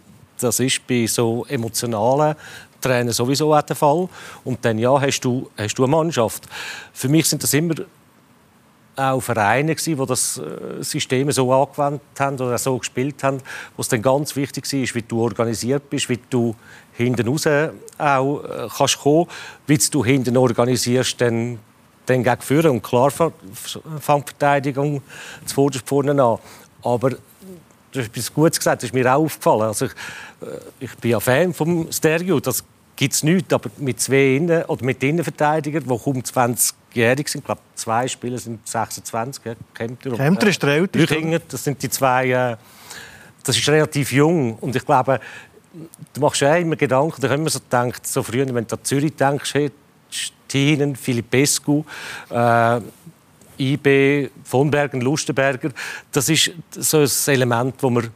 Das 0.45 0.61
ist 0.61 0.87
bei 0.87 1.07
so 1.07 1.45
emotionalen 1.49 2.37
Trainern 2.81 3.13
sowieso 3.13 3.55
auch 3.55 3.63
der 3.63 3.77
Fall. 3.77 4.09
Und 4.45 4.65
dann 4.65 4.79
ja, 4.79 5.01
hast 5.01 5.21
du, 5.21 5.51
hast 5.57 5.75
du 5.75 5.85
eine 5.85 5.91
Mannschaft. 5.91 6.45
Für 6.93 7.09
mich 7.09 7.29
sind 7.29 7.43
das 7.43 7.55
immer 7.55 7.75
auch 8.97 9.21
Vereine 9.21 9.75
die 9.75 9.97
das 9.97 10.39
äh, 10.39 10.83
System 10.83 11.31
so 11.33 11.53
angewendet 11.53 12.03
haben 12.19 12.37
oder 12.37 12.59
so 12.59 12.79
gespielt 12.79 13.23
haben, 13.23 13.39
wo 13.77 13.81
es 13.81 13.89
dann 13.89 14.03
ganz 14.03 14.37
wichtig 14.37 14.73
ist, 14.73 14.95
wie 14.95 15.03
du 15.03 15.21
organisiert 15.21 15.91
bist, 15.91 16.09
wie 16.09 16.21
du 16.31 16.55
hinten 16.93 17.27
raus 17.27 17.47
auch 17.99 18.45
äh, 18.45 18.69
kannst 18.77 19.01
kommen, 19.01 19.27
wie 19.67 19.79
du 19.79 20.05
hinten 20.05 20.37
organisierst, 20.37 21.21
dann, 21.21 21.59
dann 22.07 22.23
gegen 22.23 22.41
führen 22.41 22.71
und 22.71 22.83
klar 22.83 23.11
Fangverteidigung 24.01 25.03
zu 25.45 25.71
vorne 25.85 26.23
an. 26.23 26.39
Aber 26.83 27.13
du 27.95 28.01
hast 28.01 28.09
etwas 28.09 28.35
Gutes 28.35 28.59
gesagt, 28.59 28.83
das 28.83 28.91
ist 28.91 28.95
mir 28.95 29.07
auch 29.07 29.25
aufgefallen. 29.25 29.63
Also 29.63 29.87
ich, 29.87 29.93
äh, 30.43 30.85
ich 30.85 30.95
bin 30.97 31.13
ja 31.13 31.21
Fan 31.21 31.55
vom 31.55 31.91
Stereo, 31.91 32.41
das 32.41 32.65
gibt 32.97 33.15
es 33.15 33.23
nicht, 33.23 33.53
aber 33.53 33.71
mit 33.79 34.01
zwei 34.01 34.37
Innen 34.37 34.65
oder 34.65 34.85
mit 34.85 35.03
Innenverteidigern, 35.03 35.85
die 35.85 35.89
kaum 35.89 36.19
20-jährig 36.21 37.29
sind, 37.29 37.41
ich 37.41 37.47
glaube 37.47 37.61
zwei 37.75 38.07
Spieler 38.09 38.39
sind 38.39 38.67
26, 38.67 39.45
ja, 39.45 39.55
Kempter 39.73 40.11
und 40.11 40.17
Kempter 40.17 40.49
ist 40.49 40.63
der 40.63 40.71
Älteste. 40.71 41.41
das 41.49 41.65
sind 41.65 41.83
die 41.83 41.89
zwei, 41.89 42.31
äh, 42.31 42.57
das 43.43 43.57
ist 43.57 43.69
relativ 43.69 44.13
jung 44.13 44.55
und 44.57 44.75
ich 44.75 44.85
glaube, 44.85 45.21
du 46.13 46.21
machst 46.21 46.41
ja 46.41 46.57
immer 46.57 46.77
Gedanken, 46.77 47.21
da 47.21 47.29
haben 47.29 47.45
wir 47.45 47.51
so 47.51 47.61
gedacht, 47.61 48.07
so 48.07 48.23
früher, 48.23 48.53
wenn 48.55 48.67
du 48.67 48.77
an 48.77 48.85
Zürich 48.85 49.15
denkst, 49.15 49.55
hey, 49.55 49.71
Stinen, 50.11 50.95
Filipescu, 50.95 51.85
äh, 52.31 52.81
IB, 53.59 54.31
von 54.45 54.71
Bergen, 54.71 55.01
Lustenberger. 55.01 55.71
Das 56.13 56.29
ist 56.29 56.53
so 56.71 56.99
ein 56.99 57.35
Element, 57.35 57.75
das 57.81 57.91
mir 57.91 58.11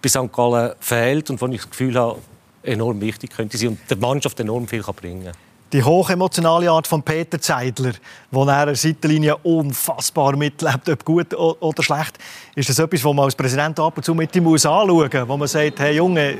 bei 0.00 0.08
St. 0.08 0.32
Gallen 0.32 0.72
fehlt 0.80 1.30
und 1.30 1.40
wo 1.40 1.46
ich 1.46 1.60
das 1.60 1.70
Gefühl 1.70 1.98
habe, 1.98 2.18
enorm 2.62 3.00
wichtig 3.00 3.30
könnte 3.30 3.56
sein 3.56 3.70
und 3.70 3.78
der 3.88 3.96
Mannschaft 3.96 4.38
enorm 4.40 4.66
viel 4.66 4.82
bringen 4.82 5.24
kann. 5.24 5.34
Die 5.72 5.82
hochemotionale 5.82 6.70
Art 6.70 6.86
von 6.86 7.02
Peter 7.02 7.38
Zeidler, 7.38 7.92
wo 8.30 8.44
er 8.46 8.66
der 8.66 8.74
Seitenlinie 8.74 9.36
unfassbar 9.36 10.34
mitlebt, 10.34 10.88
ob 10.88 11.04
gut 11.04 11.34
oder 11.34 11.82
schlecht, 11.82 12.18
ist 12.54 12.70
das 12.70 12.78
etwas, 12.78 13.04
was 13.04 13.14
man 13.14 13.26
als 13.26 13.34
Präsident 13.34 13.78
ab 13.78 13.96
und 13.96 14.02
zu 14.02 14.14
mit 14.14 14.34
ihm 14.34 14.48
anschauen 14.48 14.88
muss, 14.88 15.28
wo 15.28 15.36
man 15.36 15.48
sagt, 15.48 15.78
hey 15.80 15.96
Junge, 15.96 16.20
ein 16.20 16.38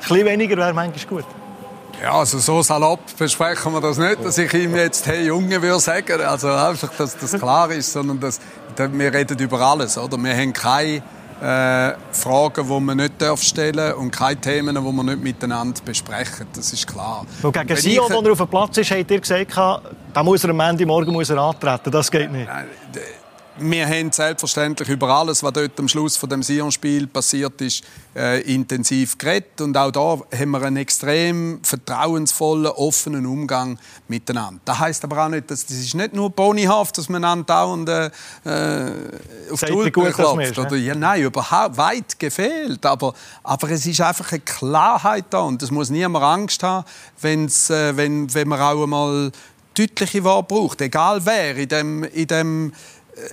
bisschen 0.00 0.24
weniger 0.24 0.56
wäre 0.56 0.72
manchmal 0.72 1.22
gut. 1.22 1.37
Ja, 2.02 2.12
also 2.12 2.38
so 2.38 2.62
salopp 2.62 3.00
besprechen 3.18 3.72
wir 3.72 3.80
das 3.80 3.98
nicht, 3.98 4.24
dass 4.24 4.38
ich 4.38 4.54
ihm 4.54 4.76
jetzt 4.76 5.04
«Hey 5.06 5.26
Junge» 5.26 5.60
würde 5.60 5.80
sagen. 5.80 6.20
Also 6.20 6.48
einfach, 6.48 6.90
dass 6.96 7.16
das 7.16 7.32
klar 7.32 7.70
ist, 7.72 7.92
sondern 7.92 8.20
dass, 8.20 8.40
wir 8.76 9.12
reden 9.12 9.36
über 9.38 9.60
alles, 9.60 9.98
oder? 9.98 10.16
Wir 10.16 10.36
haben 10.36 10.52
keine 10.52 11.02
äh, 11.40 11.94
Fragen, 12.12 12.68
die 12.68 12.80
man 12.80 12.96
nicht 12.98 13.14
stellen 13.38 13.76
darf 13.76 13.96
und 13.96 14.12
keine 14.12 14.40
Themen, 14.40 14.76
die 14.76 14.92
man 14.92 15.06
nicht 15.06 15.22
miteinander 15.22 15.80
besprechen. 15.84 16.46
Das 16.54 16.72
ist 16.72 16.86
klar. 16.86 17.26
Und 17.42 17.52
gegen 17.52 17.76
Sion, 17.76 18.06
ich... 18.06 18.10
er 18.10 18.32
auf 18.32 18.38
dem 18.38 18.48
Platz 18.48 18.78
ist, 18.78 18.90
habt 18.92 19.10
ihr 19.10 19.20
gesagt, 19.20 19.56
da 19.56 20.22
muss 20.22 20.44
er 20.44 20.50
am 20.50 20.60
Ende 20.60 20.86
morgen 20.86 21.12
muss 21.12 21.30
er 21.30 21.38
antreten. 21.38 21.90
Das 21.90 22.10
geht 22.10 22.30
nicht. 22.30 22.46
Nein, 22.46 22.66
wir 23.60 23.86
haben 23.86 24.12
selbstverständlich 24.12 24.88
über 24.88 25.08
alles, 25.08 25.42
was 25.42 25.52
dort 25.52 25.78
am 25.78 25.88
Schluss 25.88 26.16
von 26.16 26.28
dem 26.28 26.42
Sion-Spiel 26.42 27.06
passiert 27.06 27.60
ist, 27.60 27.84
äh, 28.14 28.40
intensiv 28.42 29.18
geredet. 29.18 29.60
Und 29.60 29.76
auch 29.76 29.90
da 29.90 30.18
haben 30.38 30.50
wir 30.50 30.62
einen 30.62 30.76
extrem 30.76 31.60
vertrauensvollen, 31.62 32.66
offenen 32.66 33.26
Umgang 33.26 33.78
miteinander. 34.08 34.60
Das 34.64 34.78
heißt 34.78 35.04
aber 35.04 35.24
auch 35.24 35.28
nicht, 35.28 35.50
dass 35.50 35.66
das 35.66 35.76
ist 35.76 35.94
nicht 35.94 36.14
nur 36.14 36.30
bonihaft, 36.30 36.98
dass 36.98 37.08
man 37.08 37.24
andauernd 37.24 37.88
äh, 37.88 38.06
äh 38.44 38.92
auf 39.50 39.60
die 39.60 39.66
Schulter 39.66 40.12
klopft. 40.12 40.58
Oder, 40.58 40.76
ja, 40.76 40.94
nein, 40.94 41.22
überhaupt 41.22 41.76
weit 41.76 42.18
gefehlt. 42.18 42.84
Aber, 42.84 43.14
aber 43.42 43.70
es 43.70 43.86
ist 43.86 44.00
einfach 44.00 44.30
eine 44.32 44.40
Klarheit 44.40 45.26
da 45.30 45.40
und 45.40 45.62
es 45.62 45.70
muss 45.70 45.90
niemand 45.90 46.24
Angst 46.24 46.62
haben, 46.62 46.84
wenn's, 47.20 47.70
äh, 47.70 47.96
wenn, 47.96 48.32
wenn 48.32 48.48
man 48.48 48.60
auch 48.60 48.82
einmal 48.82 49.32
deutliche 49.78 50.24
Worte 50.24 50.54
braucht, 50.54 50.80
egal 50.80 51.24
wer 51.24 51.56
in 51.56 51.68
dem, 51.68 52.04
in 52.04 52.26
dem 52.26 52.72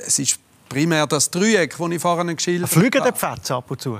es 0.05 0.19
ist 0.19 0.39
primär 0.69 1.07
das 1.07 1.29
Dreieck, 1.29 1.75
das 1.77 1.89
ich 1.91 2.01
vorhin 2.01 2.35
geschildert 2.35 2.71
habe. 2.71 2.79
Fliegen 2.81 3.03
die 3.03 3.11
Pfätze 3.11 3.55
ab 3.55 3.69
und 3.69 3.81
zu? 3.81 3.99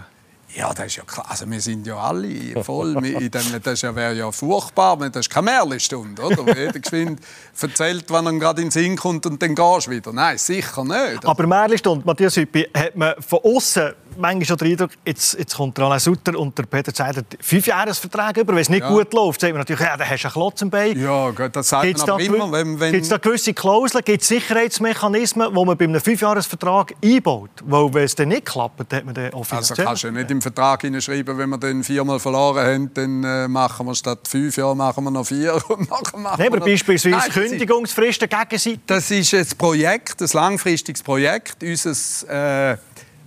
Ja, 0.55 0.73
das 0.73 0.85
ist 0.85 0.95
ja 0.95 1.03
klar. 1.03 1.25
Also 1.29 1.49
wir 1.49 1.59
sind 1.59 1.85
ja 1.85 1.97
alle 1.97 2.63
voll. 2.63 2.95
in 3.05 3.29
dem, 3.29 3.61
das 3.61 3.83
wäre 3.83 4.13
ja 4.13 4.31
furchtbar. 4.31 4.97
Das 5.09 5.27
ist 5.27 5.29
keine 5.29 5.51
Märchenstunde, 5.51 6.21
oder? 6.21 6.37
Wo 6.37 6.51
jeder 6.51 6.79
geschwind 6.79 7.19
erzählt, 7.61 8.05
wann 8.07 8.25
er 8.27 8.33
gerade 8.33 8.61
in 8.61 8.67
den 8.67 8.71
Sinn 8.71 8.95
kommt 8.95 9.25
und 9.25 9.41
dann 9.41 9.53
gehst 9.53 9.87
du 9.87 9.91
wieder. 9.91 10.13
Nein, 10.13 10.37
sicher 10.37 10.83
nicht. 10.85 11.25
Aber 11.25 11.45
Märchenstunde, 11.45 12.05
Matthias 12.05 12.37
Hüppi, 12.37 12.69
hat 12.73 12.95
man 12.95 13.15
von 13.19 13.39
außen 13.43 13.93
manchmal 14.17 14.45
schon 14.45 14.57
den 14.57 14.71
Eindruck, 14.71 14.91
jetzt, 15.05 15.37
jetzt 15.37 15.55
kommt 15.55 15.77
der 15.77 15.85
Alain 15.85 15.99
Sutter 15.99 16.39
und 16.39 16.57
der 16.57 16.63
Peter 16.63 16.93
Zeider 16.93 17.23
fünf 17.41 17.67
Jahresverträge 17.67 18.41
über. 18.41 18.53
Wenn 18.53 18.61
es 18.61 18.69
nicht 18.69 18.81
ja. 18.81 18.89
gut 18.89 19.13
läuft, 19.13 19.41
sagt 19.41 19.51
man 19.51 19.59
natürlich, 19.59 19.81
ja, 19.81 19.97
dann 19.97 20.09
hast 20.09 20.23
du 20.23 20.27
einen 20.27 20.33
Klotz 20.33 20.61
im 20.61 20.69
Bein. 20.69 20.97
Ja, 20.97 21.31
das 21.31 21.69
sagt 21.69 21.83
gibt's 21.83 22.05
man 22.05 22.11
aber 22.11 22.23
immer. 22.23 22.51
Wenn, 22.51 22.79
wenn... 22.79 22.91
Gibt 22.93 23.03
es 23.03 23.09
da 23.09 23.17
gewisse 23.17 23.53
Klauseln, 23.53 24.03
gibt 24.05 24.21
es 24.21 24.27
Sicherheitsmechanismen, 24.29 25.53
die 25.53 25.65
man 25.65 25.77
bei 25.77 25.83
einem 25.83 25.99
Fünfjahresvertrag 25.99 26.93
einbaut? 27.03 27.49
Weil 27.65 27.93
wenn 27.93 28.03
es 28.03 28.15
dann 28.15 28.29
nicht 28.29 28.45
klappt, 28.45 28.93
hat 28.93 29.05
man 29.05 29.13
den 29.13 29.33
offiziell... 29.33 29.57
Also 29.57 29.75
kannst 29.75 30.03
du 30.03 30.11
nicht 30.11 30.31
im 30.31 30.41
Vertrag 30.45 30.81
hineinschreiben, 30.81 31.37
wenn 31.37 31.49
wir 31.49 31.57
den 31.57 31.83
viermal 31.83 32.19
verloren 32.19 32.65
haben, 32.65 32.93
dann 32.93 33.23
äh, 33.23 33.47
machen 33.47 33.85
wir 33.85 33.95
statt 33.95 34.27
fünf 34.27 34.55
Jahre 34.57 34.75
machen 34.75 35.03
wir 35.03 35.11
noch 35.11 35.25
vier 35.25 35.59
und 35.69 35.89
machen 36.21 36.25
nee, 36.37 36.47
aber 36.47 36.59
noch... 36.59 36.65
beispielsweise 36.65 37.17
Nein, 37.17 37.29
Kündigungsfristen 37.31 38.29
gegenseitig. 38.29 38.79
Das 38.87 39.11
ist 39.11 39.33
ein 39.33 39.47
Projekt, 39.57 40.21
ein 40.21 40.29
langfristiges 40.33 41.03
Projekt. 41.03 41.63
Unser 41.63 42.71
äh, 42.73 42.77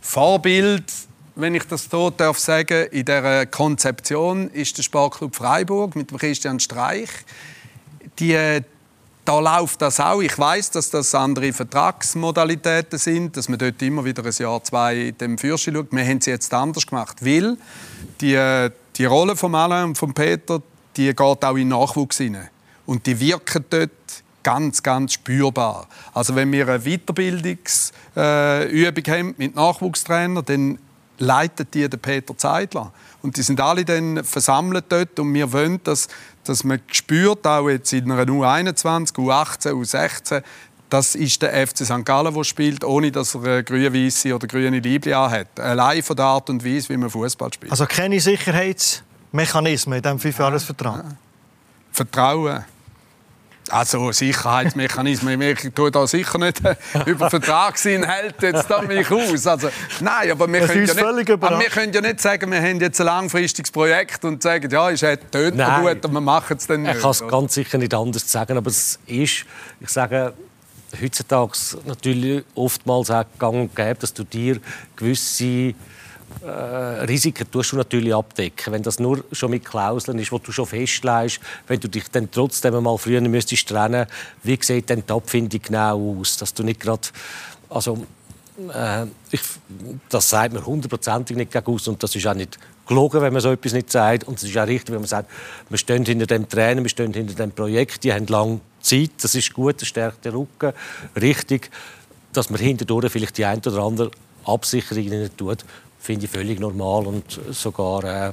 Vorbild 0.01 0.85
wenn 1.41 1.55
ich 1.55 1.63
das 1.65 1.89
so 1.89 2.11
darf 2.11 2.37
sagen, 2.41 2.89
in 2.91 3.05
der 3.05 3.47
Konzeption 3.47 4.51
ist 4.51 4.77
der 4.77 4.83
Sportclub 4.83 5.37
Freiburg 5.37 5.95
mit 5.95 6.13
Christian 6.19 6.59
Streich. 6.59 7.11
Die, 8.19 8.61
da 9.29 9.41
läuft 9.41 9.83
das 9.83 10.01
auch. 10.01 10.23
Ich 10.23 10.39
weiß, 10.39 10.71
dass 10.71 10.89
das 10.89 11.15
andere 11.15 11.53
Vertragsmodalitäten 11.53 12.99
sind, 12.99 13.37
dass 13.37 13.51
man 13.51 13.59
dort 13.59 13.83
immer 13.83 14.03
wieder 14.03 14.25
ein 14.25 14.33
Jahr, 14.33 14.65
zwei 14.65 15.15
dem 15.21 15.37
Fürsten 15.37 15.75
schaut. 15.75 15.89
Wir 15.91 16.03
haben 16.03 16.23
sie 16.23 16.31
jetzt 16.31 16.55
anders 16.55 16.87
gemacht, 16.87 17.23
weil 17.23 17.59
die, 18.23 18.69
die 18.97 19.05
Rolle 19.05 19.37
von 19.37 19.55
Alain 19.55 19.85
und 19.85 19.99
von 19.99 20.15
Peter, 20.15 20.63
die 20.97 21.15
geht 21.15 21.21
auch 21.21 21.57
in 21.57 21.69
Nachwuchs 21.69 22.17
hinein. 22.17 22.49
Und 22.87 23.05
die 23.05 23.21
wirken 23.21 23.67
dort 23.69 23.91
ganz, 24.43 24.83
ganz 24.83 25.13
spürbar. 25.13 25.89
Also 26.15 26.35
wenn 26.35 26.51
wir 26.51 26.67
eine 26.67 26.79
Weiterbildungsübung 26.79 29.05
haben 29.09 29.35
mit 29.37 29.55
Nachwuchstrainern, 29.55 30.45
dann 30.47 30.79
leitet 31.19 31.75
die 31.75 31.87
der 31.87 31.99
Peter 31.99 32.35
Zeidler. 32.35 32.93
Und 33.21 33.37
die 33.37 33.43
sind 33.43 33.61
alle 33.61 33.85
dann 33.85 34.25
versammelt 34.25 34.87
dort 34.89 35.19
und 35.19 35.35
wir 35.35 35.53
wollen, 35.53 35.83
dass, 35.85 36.09
dass 36.49 36.65
man 36.65 36.81
spürt, 36.91 37.47
auch 37.47 37.69
jetzt 37.69 37.93
in 37.93 38.11
einer 38.11 38.23
U21, 38.23 39.15
U18, 39.15 39.73
U16, 39.73 40.43
das 40.89 41.15
ist 41.15 41.43
der 41.43 41.67
FC 41.67 41.85
St. 41.85 42.05
Gallen, 42.05 42.33
der 42.33 42.45
spielt, 42.45 42.83
ohne 42.83 43.13
dass 43.13 43.35
er 43.35 43.43
eine 43.43 43.65
grün-weiße 43.65 44.35
oder 44.35 44.47
grüne 44.47 44.79
Liebling 44.79 45.15
hat. 45.15 45.61
Allein 45.61 46.03
von 46.03 46.17
der 46.17 46.25
Art 46.25 46.49
und 46.49 46.65
Weise, 46.65 46.89
wie 46.89 46.97
man 46.97 47.11
Fußball 47.11 47.53
spielt. 47.53 47.71
Also 47.71 47.85
keine 47.87 48.19
Sicherheitsmechanismen 48.21 49.99
in 49.99 50.03
diesem 50.03 50.19
Fünfjahresvertrag? 50.19 51.05
Vertrauen. 51.93 52.65
Also 53.71 54.13
Sicherheitsmechanismen, 54.13 55.41
ich 55.43 55.71
tue 55.75 55.91
da 55.91 56.07
sicher 56.07 56.39
nicht 56.39 56.65
äh, 56.65 56.77
über 57.07 57.31
Vertragsinhalt 57.31 58.37
jetzt 58.41 58.71
da 58.71 58.83
mich 58.83 59.11
aus. 59.11 59.47
Also, 59.47 59.69
nein, 60.01 60.31
aber 60.31 60.51
wir, 60.53 60.67
können 60.67 60.87
ja, 60.87 61.13
nicht, 61.13 61.31
aber 61.31 61.59
wir 61.59 61.69
können 61.69 61.93
ja 61.93 62.01
nicht 62.01 62.21
sagen, 62.21 62.51
wir 62.51 62.61
haben 62.61 62.81
jetzt 62.81 63.01
ein 63.01 63.07
langfristiges 63.07 63.71
Projekt 63.71 64.25
und 64.25 64.43
sagen, 64.43 64.71
ja, 64.71 64.89
ist 64.91 65.03
halt 65.03 65.21
dort 65.31 65.53
gut, 65.53 66.05
aber 66.05 66.13
wir 66.13 66.21
machen 66.21 66.57
es 66.57 66.67
dann 66.67 66.83
nicht. 66.83 66.97
Ich 66.97 67.03
kann 67.03 67.11
es 67.11 67.27
ganz 67.27 67.55
sicher 67.55 67.79
nicht 67.79 67.95
anders 67.95 68.31
sagen, 68.31 68.57
aber 68.57 68.71
es 68.71 68.99
ist, 69.07 69.45
ich 69.81 69.89
sage, 69.89 70.33
heutzutage 71.01 71.53
natürlich 71.85 72.45
oftmals 72.55 73.11
auch 73.11 73.25
gang 73.39 73.55
und 73.55 73.77
gäbe, 73.77 73.97
dass 74.01 74.15
du 74.15 74.25
dir 74.25 74.61
gewisse 74.97 75.75
äh, 76.45 77.05
Risiken 77.05 77.51
tust 77.51 77.73
du 77.73 77.77
natürlich 77.77 78.15
abdecken. 78.15 78.73
Wenn 78.73 78.83
das 78.83 78.99
nur 78.99 79.25
schon 79.33 79.51
mit 79.51 79.65
Klauseln 79.65 80.19
ist, 80.19 80.31
wo 80.31 80.39
du 80.39 80.53
schon 80.53 80.67
festlegst, 80.67 81.41
wenn 81.67 81.81
du 81.81 81.89
dich 81.89 82.09
dann 82.11 82.31
trotzdem 82.31 82.83
mal 82.83 82.97
früher 82.99 83.21
müsstest 83.21 83.69
trennen, 83.69 84.07
wie 84.43 84.59
sieht 84.61 84.89
denn 84.91 85.03
die 85.07 85.13
Abfindung 85.13 85.61
genau 85.63 86.21
aus, 86.21 86.37
dass 86.37 86.55
du 86.55 86.63
nicht 86.63 86.81
gerade 86.81 87.09
also 87.69 88.07
äh, 88.75 89.07
ich, 89.31 89.41
das 90.09 90.31
sagt 90.31 90.55
man 90.55 90.65
hundertprozentig 90.65 91.37
nicht 91.37 91.53
gegen 91.53 91.67
aus 91.67 91.89
und 91.89 92.03
das 92.03 92.15
ist 92.15 92.27
auch 92.27 92.35
nicht 92.35 92.59
gelogen, 92.87 93.21
wenn 93.21 93.33
man 93.33 93.43
so 93.43 93.53
etwas 93.53 93.73
nicht 93.73 93.91
sagt 93.91 94.25
und 94.25 94.39
es 94.39 94.45
ist 94.45 94.57
auch 94.57 94.67
richtig, 94.67 94.91
wenn 94.91 95.01
man 95.01 95.09
sagt, 95.09 95.31
wir 95.69 95.79
stehen 95.79 96.05
hinter 96.05 96.27
dem 96.27 96.49
Trainer, 96.49 96.83
wir 96.83 96.89
stehen 96.89 97.13
hinter 97.13 97.35
dem 97.35 97.53
Projekt, 97.53 98.05
die 98.05 98.13
haben 98.13 98.27
lange 98.27 98.61
Zeit, 98.81 99.11
das 99.21 99.35
ist 99.35 99.53
gut, 99.53 99.81
das 99.81 99.89
stärkt 99.89 100.25
den 100.25 100.33
Rücken, 100.33 100.73
richtig, 101.21 101.71
dass 102.33 102.51
man 102.51 102.61
hinterdurch 102.61 103.13
vielleicht 103.13 103.39
die 103.39 103.45
ein 103.45 103.59
oder 103.59 103.83
andere 103.83 104.11
Absicherung 104.45 105.05
nicht 105.05 105.37
tut, 105.37 105.65
finde 105.99 106.27
ich 106.27 106.31
völlig 106.31 106.61
normal 106.61 107.07
und 107.07 107.41
sogar 107.51 108.05
äh, 108.05 108.33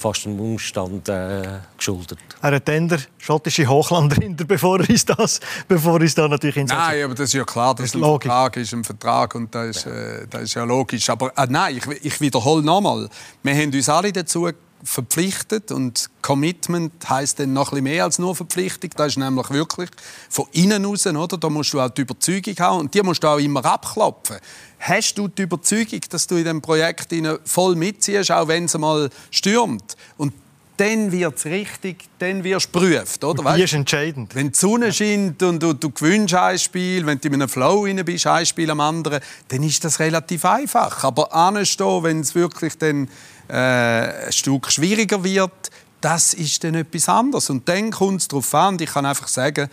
fast 0.00 0.26
einem 0.26 0.40
Umstand 0.40 1.08
äh, 1.08 1.42
geschuldet. 1.76 2.18
Er 2.42 2.52
hat 2.52 2.68
dann 2.68 2.88
der 2.88 3.00
schottische 3.18 3.66
Hochland 3.66 4.14
hinter, 4.14 4.44
bevor 4.48 4.80
er 4.80 4.86
das, 4.86 5.40
bevor 5.68 6.00
er 6.00 6.08
da 6.08 6.28
natürlich 6.28 6.56
ins 6.56 6.70
Nein, 6.70 7.04
aber 7.04 7.14
das 7.14 7.28
ist 7.28 7.34
ja 7.34 7.44
klar, 7.44 7.74
dass 7.74 7.94
ein 7.94 8.00
logisch. 8.00 8.26
Vertrag 8.26 8.56
ist 8.56 8.72
ein 8.72 8.84
Vertrag 8.84 9.34
und 9.34 9.54
das 9.54 9.76
ist, 9.76 9.86
äh, 9.86 10.26
das 10.28 10.42
ist 10.42 10.54
ja 10.54 10.64
logisch. 10.64 11.08
Aber 11.10 11.36
äh, 11.36 11.46
nein, 11.48 11.76
ich, 11.76 12.04
ich 12.04 12.20
wiederhole 12.20 12.62
nochmal, 12.62 13.08
wir 13.42 13.54
haben 13.54 13.72
uns 13.72 13.88
alle 13.88 14.12
dazu 14.12 14.48
verpflichtet 14.82 15.72
und 15.72 16.08
Commitment 16.22 16.92
heißt 17.08 17.38
dann 17.38 17.52
noch 17.52 17.72
ein 17.72 17.82
mehr 17.82 18.04
als 18.04 18.18
nur 18.18 18.34
Verpflichtung. 18.34 18.90
Das 18.96 19.08
ist 19.08 19.18
nämlich 19.18 19.50
wirklich 19.50 19.90
von 20.28 20.46
innen 20.52 20.84
raus, 20.84 21.06
oder? 21.06 21.36
Da 21.36 21.48
musst 21.50 21.72
du 21.72 21.80
auch 21.80 21.90
die 21.90 22.02
Überzeugung 22.02 22.54
haben 22.58 22.80
und 22.80 22.94
die 22.94 23.02
musst 23.02 23.22
du 23.22 23.28
auch 23.28 23.38
immer 23.38 23.64
abklopfen. 23.64 24.36
Hast 24.78 25.18
du 25.18 25.28
die 25.28 25.42
Überzeugung, 25.42 26.00
dass 26.08 26.26
du 26.26 26.36
in 26.36 26.44
dem 26.44 26.62
Projekt 26.62 27.14
voll 27.44 27.76
mitziehst, 27.76 28.32
auch 28.32 28.48
wenn 28.48 28.64
es 28.64 28.78
mal 28.78 29.10
stürmt? 29.30 29.96
Und 30.16 30.32
dann 30.80 31.12
wird 31.12 31.36
es 31.36 31.44
richtig, 31.44 32.04
dann 32.18 32.42
wirst 32.42 32.74
du 32.74 32.80
geprüft. 32.80 33.22
Oder? 33.22 33.44
Weißt, 33.44 33.64
ist 33.64 33.74
entscheidend. 33.74 34.34
Wenn 34.34 34.50
die 34.50 34.58
Sonne 34.58 34.90
scheint 34.94 35.42
und 35.42 35.62
du, 35.62 35.74
du 35.74 35.90
gewinnst 35.90 36.32
ein 36.32 36.58
Spiel, 36.58 37.04
wenn 37.04 37.20
du 37.20 37.28
in 37.28 37.34
einem 37.34 37.50
Flow 37.50 37.84
rein 37.84 38.02
bist, 38.02 38.26
ein 38.26 38.46
Spiel 38.46 38.70
am 38.70 38.80
anderen, 38.80 39.20
dann 39.48 39.62
ist 39.62 39.84
das 39.84 40.00
relativ 40.00 40.46
einfach. 40.46 41.04
Aber 41.04 41.34
anstehen, 41.34 42.02
wenn 42.02 42.20
es 42.20 42.34
wirklich 42.34 42.78
dann 42.78 43.10
äh, 43.50 44.26
ein 44.26 44.32
Stück 44.32 44.70
schwieriger 44.70 45.22
wird, 45.24 45.70
das 46.00 46.34
ist 46.34 46.64
dann 46.64 46.74
etwas 46.74 47.08
anderes. 47.08 47.50
Und 47.50 47.68
dann 47.68 47.90
kommt 47.90 48.22
es 48.22 48.28
darauf 48.28 48.54
an, 48.54 48.78
ich 48.80 48.90
kann 48.90 49.04
einfach 49.04 49.28
sagen, 49.28 49.68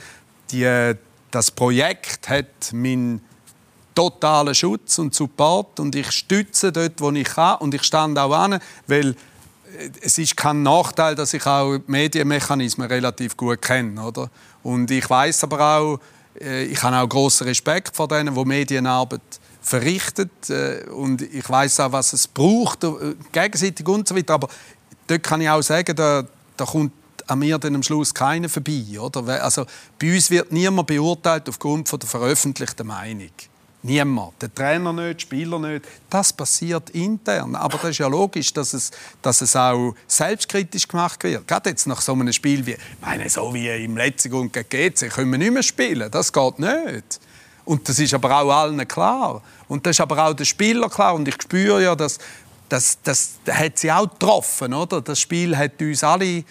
die, 0.52 0.94
das 1.32 1.52
Projekt 1.52 2.30
hat 2.30 2.74
meinen 2.74 3.22
totalen 3.96 4.54
Schutz 4.54 5.00
und 5.00 5.16
Support 5.16 5.80
und 5.80 5.96
ich 5.96 6.12
stütze 6.12 6.72
dort, 6.72 7.02
wo 7.02 7.12
ich 7.12 7.28
kann 7.28 7.58
und 7.58 7.74
ich 7.74 7.84
stand 7.84 8.20
auch 8.20 8.32
an, 8.32 8.60
weil 8.86 9.10
äh, 9.10 9.90
es 10.02 10.18
ist 10.18 10.38
kein 10.38 10.62
Nachteil, 10.62 11.16
dass 11.16 11.34
ich 11.34 11.46
auch 11.46 11.78
die 11.78 11.92
Medienmechanismen 11.92 12.88
relativ 12.88 13.36
gut 13.36 13.62
kenne, 13.62 14.02
oder? 14.02 14.30
Und 14.62 14.92
ich 14.92 15.10
weiß 15.10 15.44
aber 15.46 15.78
auch, 15.78 16.00
äh, 16.40 16.66
ich 16.66 16.82
habe 16.84 16.98
auch 16.98 17.10
großen 17.10 17.48
Respekt 17.48 17.96
vor 17.96 18.08
denen, 18.08 18.36
die 18.36 18.46
Medienarbeit 18.46 19.22
verrichtet 19.68 20.50
äh, 20.50 20.86
und 20.90 21.22
ich 21.22 21.48
weiß 21.48 21.82
auch, 21.82 21.92
was 21.92 22.14
es 22.14 22.28
braucht, 22.28 22.84
äh, 22.84 23.16
gegenseitig 23.32 23.88
und 23.88 24.08
so 24.08 24.16
weiter. 24.16 24.36
Aber 24.36 24.48
dort 25.08 25.24
kann 25.24 25.42
ich 25.42 25.50
auch 25.50 25.62
sagen, 25.62 25.96
da, 25.96 26.24
da 26.56 26.66
kommt 26.66 26.94
an 27.28 27.40
mir 27.40 27.58
dann 27.58 27.76
am 27.76 27.84
Schluss 27.84 28.14
keiner 28.14 28.48
vorbei. 28.48 29.00
Oder? 29.00 29.44
Also, 29.44 29.66
bei 30.00 30.14
uns 30.14 30.32
wird 30.32 30.52
niemand 30.52 30.88
beurteilt 30.88 31.50
aufgrund 31.50 31.90
von 31.90 32.00
der 32.00 32.08
veröffentlichten 32.08 32.88
Meinung. 32.88 33.32
Niemand. 33.84 34.42
Der 34.42 34.54
Trainer 34.54 34.92
nicht, 34.92 35.20
die 35.20 35.22
Spieler 35.22 35.60
nicht. 35.60 35.86
Das 36.10 36.34
passiert 36.34 36.90
intern. 36.92 37.56
Aber 37.56 37.78
das 37.78 37.92
ist 37.92 37.98
ja 38.00 38.08
logisch, 38.08 38.52
dass 38.54 38.74
es, 38.74 38.92
dass 39.22 39.42
es 39.42 39.56
auch 39.56 39.94
selbstkritisch 40.08 40.88
gemacht 40.88 41.24
wird. 41.24 41.48
Gerade 41.48 41.70
jetzt 41.70 41.88
nach 41.88 42.02
so 42.02 42.14
einem 42.14 42.32
Spiel 42.34 42.66
wie, 42.66 42.76
meine, 43.02 43.30
so 43.30 43.54
wie 43.54 43.68
im 43.68 43.96
letzten 43.96 44.32
Grund 44.32 44.54
gegen 44.54 44.68
GC, 44.70 45.10
können 45.10 45.32
wir 45.32 45.38
nicht 45.38 45.54
mehr 45.54 45.64
spielen. 45.64 46.10
Das 46.10 46.34
geht 46.34 46.60
nicht. 46.60 47.20
Und 47.68 47.90
das 47.90 48.00
ist 48.00 48.14
aber 48.14 48.32
auch 48.32 48.50
allen 48.50 48.88
klar. 48.88 49.42
Und 49.68 49.86
das 49.86 49.98
ist 49.98 50.00
aber 50.00 50.26
auch 50.26 50.34
den 50.34 50.46
Spielern 50.46 50.90
klar. 50.90 51.14
Und 51.14 51.28
ich 51.28 51.36
spüre 51.42 51.84
ja, 51.84 51.96
dass 51.96 52.18
das, 52.70 52.98
das, 53.04 53.40
hat 53.50 53.78
sie 53.78 53.92
auch 53.92 54.10
getroffen. 54.10 54.74
Oder? 54.74 55.02
Das 55.02 55.20
Spiel 55.20 55.56
hat 55.58 55.82
uns 55.82 56.02
alle 56.02 56.46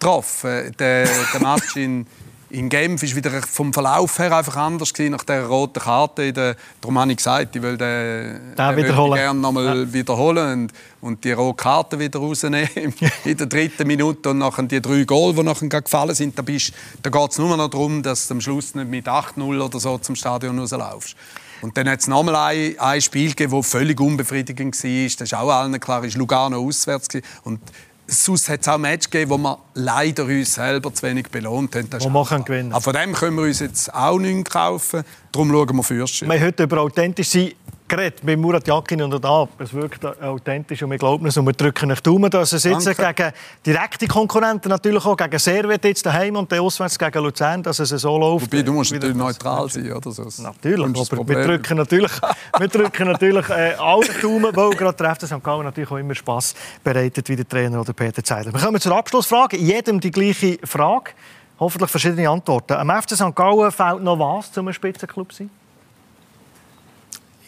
getroffen. 0.00 0.74
Der, 0.76 1.06
der 1.06 1.40
Match 1.40 1.76
in, 2.50 2.68
Genf 2.68 3.02
war 3.02 3.16
wieder 3.16 3.42
vom 3.42 3.72
Verlauf 3.72 4.18
her 4.18 4.36
einfach 4.36 4.56
anders 4.56 4.92
gewesen, 4.92 5.12
nach 5.12 5.24
der 5.24 5.46
roten 5.46 5.80
Karte. 5.80 6.24
In 6.24 6.34
der, 6.34 6.56
darum 6.80 6.98
habe 6.98 7.10
ich 7.10 7.16
gesagt, 7.18 7.54
ich 7.54 7.62
will 7.62 7.76
den, 7.76 8.54
den 8.56 8.76
wiederholen. 8.76 9.14
gerne 9.14 9.40
noch 9.40 9.52
mal 9.52 9.80
ja. 9.80 9.92
wiederholen 9.92 10.52
und, 10.52 10.72
und 11.00 11.24
die 11.24 11.32
rote 11.32 11.62
Karte 11.62 11.98
wieder 11.98 12.18
rausnehmen 12.18 12.68
in 13.24 13.36
der 13.36 13.46
dritten 13.46 13.86
Minute 13.86 14.30
und 14.30 14.38
nachher 14.38 14.62
die 14.64 14.80
drei 14.80 15.04
Goal, 15.04 15.34
die 15.34 15.42
nachher 15.42 15.68
gefallen 15.68 16.14
sind. 16.14 16.38
Da, 16.38 16.42
da 16.42 17.10
geht 17.10 17.30
es 17.30 17.38
nur 17.38 17.56
noch 17.56 17.68
darum, 17.68 18.02
dass 18.02 18.28
du 18.28 18.34
am 18.34 18.40
Schluss 18.40 18.74
nicht 18.74 18.88
mit 18.88 19.06
8-0 19.06 19.60
oder 19.60 19.80
so 19.80 19.98
zum 19.98 20.16
Stadion 20.16 20.58
rauslaufst. 20.58 21.16
Und 21.60 21.76
dann 21.76 21.88
hat 21.88 22.00
es 22.00 22.06
nochmal 22.06 22.36
ein, 22.36 22.78
ein 22.78 23.00
Spiel 23.00 23.30
gegeben, 23.30 23.52
das 23.52 23.68
völlig 23.68 24.00
unbefriedigend 24.00 24.76
war. 24.82 25.04
Das 25.04 25.20
ist 25.20 25.34
auch 25.34 25.50
allen 25.50 25.80
klar, 25.80 26.04
ist 26.04 26.16
Lugano 26.16 26.58
auswärts. 26.58 27.08
Und 27.42 27.60
sonst 28.08 28.48
hat 28.48 28.62
es 28.62 28.68
auch 28.68 28.78
Match 28.78 29.10
gegeben, 29.10 29.30
wo 29.30 29.38
wir 29.38 29.58
leider 29.74 30.24
uns 30.24 30.54
selber 30.54 30.92
zu 30.92 31.06
wenig 31.06 31.28
belohnt 31.28 31.76
haben. 31.76 31.90
Das 31.90 32.12
wo 32.12 32.24
können 32.24 32.44
gewinnen. 32.44 32.72
Aber 32.72 32.80
von 32.80 32.94
dem 32.94 33.12
können 33.12 33.36
wir 33.36 33.44
uns 33.44 33.60
jetzt 33.60 33.94
auch 33.94 34.18
nichts 34.18 34.50
kaufen. 34.50 35.04
Darum 35.30 35.50
schauen 35.50 35.76
wir 35.76 35.82
Fürst. 35.82 36.22
Wir 36.22 36.28
haben 36.28 36.42
heute 36.42 36.62
über 36.64 36.80
authentisch 36.80 37.28
sein 37.28 37.52
geredet 37.88 38.22
mit 38.22 38.38
Murat 38.38 38.66
Yakin 38.66 39.02
und 39.02 39.24
ab. 39.24 39.48
Es 39.58 39.72
wirkt 39.72 40.04
authentisch 40.04 40.82
und 40.82 40.90
wir 40.90 40.98
glauben 40.98 41.26
es 41.26 41.36
und 41.36 41.46
wir 41.46 41.52
drücken 41.52 41.90
euch 41.90 42.00
Daumen, 42.00 42.30
dass 42.30 42.52
es 42.52 42.64
jetzt 42.64 42.86
Danke. 42.86 43.14
gegen 43.14 43.32
direkte 43.64 44.06
Konkurrenten, 44.06 44.68
natürlich 44.68 45.04
auch 45.04 45.16
gegen 45.16 45.38
Servet 45.38 45.84
jetzt 45.84 46.04
daheim 46.04 46.36
und 46.36 46.52
dann 46.52 46.60
auswärts 46.60 46.98
gegen 46.98 47.22
Luzern, 47.22 47.62
dass 47.62 47.78
es 47.78 47.88
so 47.88 48.18
läuft. 48.18 48.46
Wobei, 48.46 48.62
du 48.62 48.72
musst 48.72 48.92
natürlich 48.92 49.16
neutral 49.16 49.68
sein, 49.68 49.92
oder? 49.92 50.10
So 50.10 50.24
natürlich, 50.42 51.12
aber 51.12 51.28
wir 51.28 51.44
drücken 51.44 51.76
natürlich, 51.78 52.12
wir 52.58 52.68
drücken 52.68 53.08
natürlich 53.08 53.48
äh, 53.48 53.74
alle 53.78 54.06
Daumen, 54.20 54.54
weil 54.54 54.70
gerade 54.70 54.96
der 54.96 55.14
FC 55.14 55.26
St. 55.26 55.42
Gallen 55.42 55.64
natürlich 55.64 55.90
auch 55.90 55.96
immer 55.96 56.14
Spass 56.14 56.54
bereitet, 56.84 57.28
wie 57.28 57.36
der 57.36 57.48
Trainer 57.48 57.80
oder 57.80 57.92
Peter 57.92 58.22
Zeidler. 58.22 58.52
Wir 58.52 58.60
kommen 58.60 58.80
zur 58.80 58.96
Abschlussfrage. 58.96 59.56
Jedem 59.56 60.00
die 60.00 60.10
gleiche 60.10 60.58
Frage. 60.64 61.12
Hoffentlich 61.60 61.90
verschiedene 61.90 62.28
Antworten. 62.28 62.74
Am 62.74 62.90
FC 62.90 63.16
St. 63.16 63.34
Gallen 63.34 63.72
fehlt 63.72 64.02
noch 64.02 64.18
was, 64.18 64.56
um 64.56 64.68
ein 64.68 64.74
Spitzenklub 64.74 65.32
zu 65.32 65.38
sein? 65.38 65.50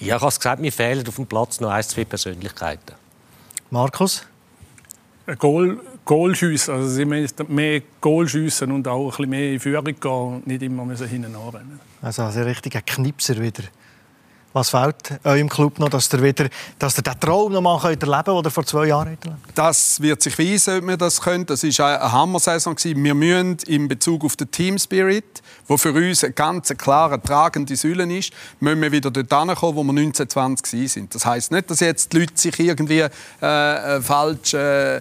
Ja, 0.00 0.16
ich 0.16 0.22
habe 0.22 0.28
es 0.28 0.38
gesagt, 0.38 0.60
mir 0.60 0.72
fehlen 0.72 1.06
auf 1.06 1.16
dem 1.16 1.26
Platz 1.26 1.60
noch 1.60 1.70
ein, 1.70 1.82
zwei 1.82 2.04
Persönlichkeiten. 2.04 2.94
Markus? 3.70 4.26
Ein 5.26 5.36
Goal, 5.36 5.78
Goalschüsse, 6.04 6.72
also 6.72 6.88
sie 6.88 7.04
müssen 7.04 7.34
mehr 7.48 7.82
Goal 8.00 8.26
schiessen 8.26 8.72
und 8.72 8.88
auch 8.88 9.04
ein 9.04 9.10
bisschen 9.10 9.30
mehr 9.30 9.52
in 9.52 9.60
Führung 9.60 9.84
gehen 9.84 10.10
und 10.10 10.46
nicht 10.46 10.62
immer 10.62 10.84
müssen 10.84 11.06
hinten 11.06 11.36
anrennen. 11.36 11.78
Also 12.00 12.22
ein 12.22 12.32
richtiger 12.32 12.80
Knipser 12.80 13.38
wieder. 13.38 13.62
Was 14.52 14.70
fehlt 14.70 15.20
eurem 15.22 15.48
Club 15.48 15.78
noch, 15.78 15.90
dass 15.90 16.12
ihr 16.12 16.22
wieder 16.22 16.48
dass 16.78 16.98
ihr 16.98 17.02
den 17.02 17.20
Traum 17.20 17.52
noch 17.52 17.60
mal 17.60 17.80
erleben 17.84 18.00
könnt, 18.00 18.26
den 18.26 18.44
ihr 18.44 18.50
vor 18.50 18.66
zwei 18.66 18.86
Jahren 18.86 19.06
erlebt 19.06 19.28
Das 19.54 20.00
wird 20.00 20.20
sich 20.22 20.36
weisen, 20.36 20.78
ob 20.78 20.88
wir 20.88 20.96
das 20.96 21.20
können. 21.20 21.46
Das 21.46 21.62
war 21.62 22.00
eine 22.00 22.12
Hammersaison. 22.12 22.74
Wir 22.82 23.14
müssen 23.14 23.58
in 23.68 23.86
Bezug 23.86 24.24
auf 24.24 24.34
den 24.34 24.50
Team 24.50 24.76
Spirit, 24.76 25.40
der 25.68 25.78
für 25.78 25.92
uns 25.92 26.24
eine 26.24 26.32
ganz 26.32 26.68
klare, 26.76 27.22
tragende 27.22 27.76
Säule 27.76 28.12
ist, 28.12 28.32
müssen 28.58 28.82
wir 28.82 28.90
wieder 28.90 29.12
dort 29.12 29.32
hinkommen, 29.32 29.76
wo 29.76 29.84
wir 29.84 30.00
1920 30.00 30.92
sind. 30.92 31.14
Das 31.14 31.24
heisst 31.24 31.52
nicht, 31.52 31.70
dass 31.70 31.78
jetzt 31.78 32.12
die 32.12 32.18
Leute 32.18 32.32
sich 32.34 32.58
irgendwie 32.58 33.00
äh, 33.00 33.06
äh, 33.42 34.00
falsch 34.00 34.54
äh, 34.54 34.96
äh, 34.96 35.00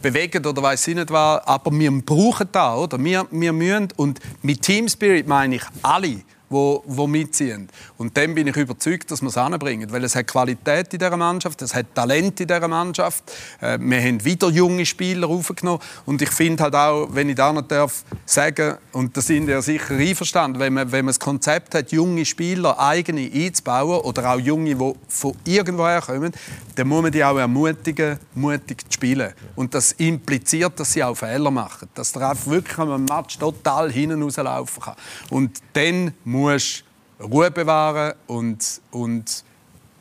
bewegen 0.00 0.46
oder 0.46 0.62
weiß 0.62 0.86
ich 0.86 0.94
nicht 0.94 1.10
was, 1.10 1.44
aber 1.46 1.72
wir 1.72 1.90
brauchen 1.90 2.48
das. 2.52 2.76
Oder? 2.76 3.02
Wir, 3.02 3.26
wir 3.28 3.52
müssen, 3.52 3.88
und 3.96 4.20
mit 4.42 4.62
Team 4.62 4.88
Spirit 4.88 5.26
meine 5.26 5.56
ich 5.56 5.62
alle, 5.82 6.22
die, 6.54 6.96
die 6.96 7.06
mitziehen. 7.06 7.68
Und 7.98 8.16
dann 8.16 8.34
bin 8.34 8.46
ich 8.46 8.56
überzeugt, 8.56 9.10
dass 9.10 9.20
wir 9.22 9.28
es 9.28 9.36
anbringen. 9.36 9.90
Weil 9.92 10.04
es 10.04 10.14
hat 10.14 10.26
Qualität 10.26 10.92
in 10.92 10.98
dieser 10.98 11.16
Mannschaft, 11.16 11.60
es 11.62 11.74
hat 11.74 11.94
Talent 11.94 12.40
in 12.40 12.46
dieser 12.46 12.68
Mannschaft. 12.68 13.24
Äh, 13.60 13.78
wir 13.80 14.00
haben 14.00 14.24
wieder 14.24 14.48
junge 14.48 14.86
Spieler 14.86 15.28
aufgenommen. 15.28 15.80
Und 16.06 16.22
ich 16.22 16.30
finde 16.30 16.62
halt 16.64 16.74
auch, 16.74 17.08
wenn 17.10 17.28
ich 17.28 17.36
da 17.36 17.52
noch 17.52 17.62
darf 17.62 18.04
sagen, 18.24 18.76
und 18.92 19.16
da 19.16 19.20
sind 19.20 19.48
ja 19.48 19.60
sicher 19.60 19.94
einverstanden, 19.94 20.60
wenn 20.60 20.72
man, 20.72 20.90
wenn 20.90 21.04
man 21.04 21.10
das 21.10 21.20
Konzept 21.20 21.74
hat, 21.74 21.92
junge 21.92 22.24
Spieler 22.24 22.78
eigene 22.78 23.30
einzubauen 23.32 24.00
oder 24.00 24.32
auch 24.32 24.38
junge, 24.38 24.74
die 24.74 24.92
von 25.08 25.34
irgendwoher 25.44 26.00
kommen, 26.00 26.32
dann 26.74 26.88
muss 26.88 27.02
man 27.02 27.12
die 27.12 27.24
auch 27.24 27.36
ermutigen, 27.36 28.18
mutig 28.34 28.82
zu 28.88 28.92
spielen. 28.92 29.32
Und 29.54 29.74
das 29.74 29.92
impliziert, 29.92 30.78
dass 30.78 30.92
sie 30.92 31.04
auch 31.04 31.14
Fehler 31.14 31.50
machen. 31.50 31.88
Dass 31.94 32.12
der 32.12 32.34
wirklich 32.46 32.78
am 32.78 33.04
Match 33.04 33.38
total 33.38 33.90
hinten 33.90 34.22
rauslaufen 34.22 34.82
kann. 34.82 34.94
Und 35.30 35.58
dann 35.72 36.12
musst 36.44 36.84
Ruhe 37.20 37.50
bewahren 37.50 38.14
und, 38.26 38.80
und 38.90 39.44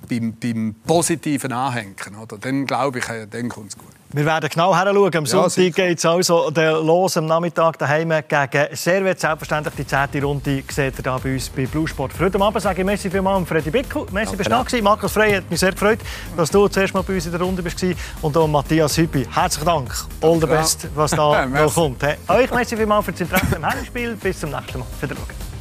beim, 0.09 0.33
beim 0.39 0.75
Positiven 0.85 1.51
anhängen. 1.51 1.95
Oder? 2.21 2.37
Dann 2.37 2.65
glaube 2.65 2.99
ich, 2.99 3.09
äh, 3.09 3.27
dann 3.27 3.49
kommt 3.49 3.69
es 3.69 3.77
gut. 3.77 3.87
Wir 4.15 4.25
werden 4.25 4.47
genau 4.47 4.77
hinschauen. 4.77 5.15
Am 5.15 5.25
Sonntag 5.25 5.57
ja, 5.57 5.69
geht 5.69 5.97
es 5.97 6.05
also 6.05 6.51
los 6.51 7.17
am 7.17 7.25
Nachmittag 7.25 7.79
daheim 7.79 8.09
gegen 8.09 8.75
Servet. 8.75 9.19
Selbstverständlich 9.19 9.73
die 9.75 9.87
zehnte 9.87 10.21
Runde 10.21 10.63
seht 10.69 10.99
ihr 10.99 11.03
hier 11.03 11.19
bei 11.23 11.33
uns 11.33 11.49
bei 11.49 11.65
Blue 11.65 11.87
Sport. 11.87 12.13
Für 12.13 12.25
heute 12.25 12.39
Abend 12.39 12.61
sage 12.61 12.81
ich 12.81 12.85
merci 12.85 13.09
vielmals 13.09 13.49
Freddy 13.49 13.71
Bickel. 13.71 14.05
Merci, 14.11 14.35
bist 14.35 14.51
du 14.51 14.55
da 14.55 14.81
Markus 14.83 15.13
Frey 15.13 15.33
hat 15.33 15.49
mich 15.49 15.59
sehr 15.59 15.71
gefreut, 15.71 15.99
dass 16.37 16.51
du 16.51 16.67
zuerst 16.67 16.93
mal 16.93 17.01
bei 17.01 17.15
uns 17.15 17.25
in 17.25 17.31
der 17.31 17.41
Runde 17.41 17.63
bist. 17.63 17.83
Und 18.21 18.37
auch 18.37 18.47
Matthias 18.47 18.97
Hüppi. 18.97 19.25
Herzlichen 19.33 19.65
Dank. 19.65 19.91
All 20.21 20.39
the 20.39 20.45
best, 20.45 20.87
was 20.93 21.09
da 21.09 21.45
noch 21.47 21.73
kommt. 21.73 22.03
Euch 22.03 22.51
merci 22.51 22.77
vielmals 22.77 23.05
für 23.05 23.13
das 23.13 23.21
Interesse 23.21 23.55
am 23.55 23.65
Heimspiel. 23.65 24.15
Bis 24.15 24.39
zum 24.39 24.51
nächsten 24.51 24.77
Mal. 24.77 24.87
Wiedersehen. 25.01 25.52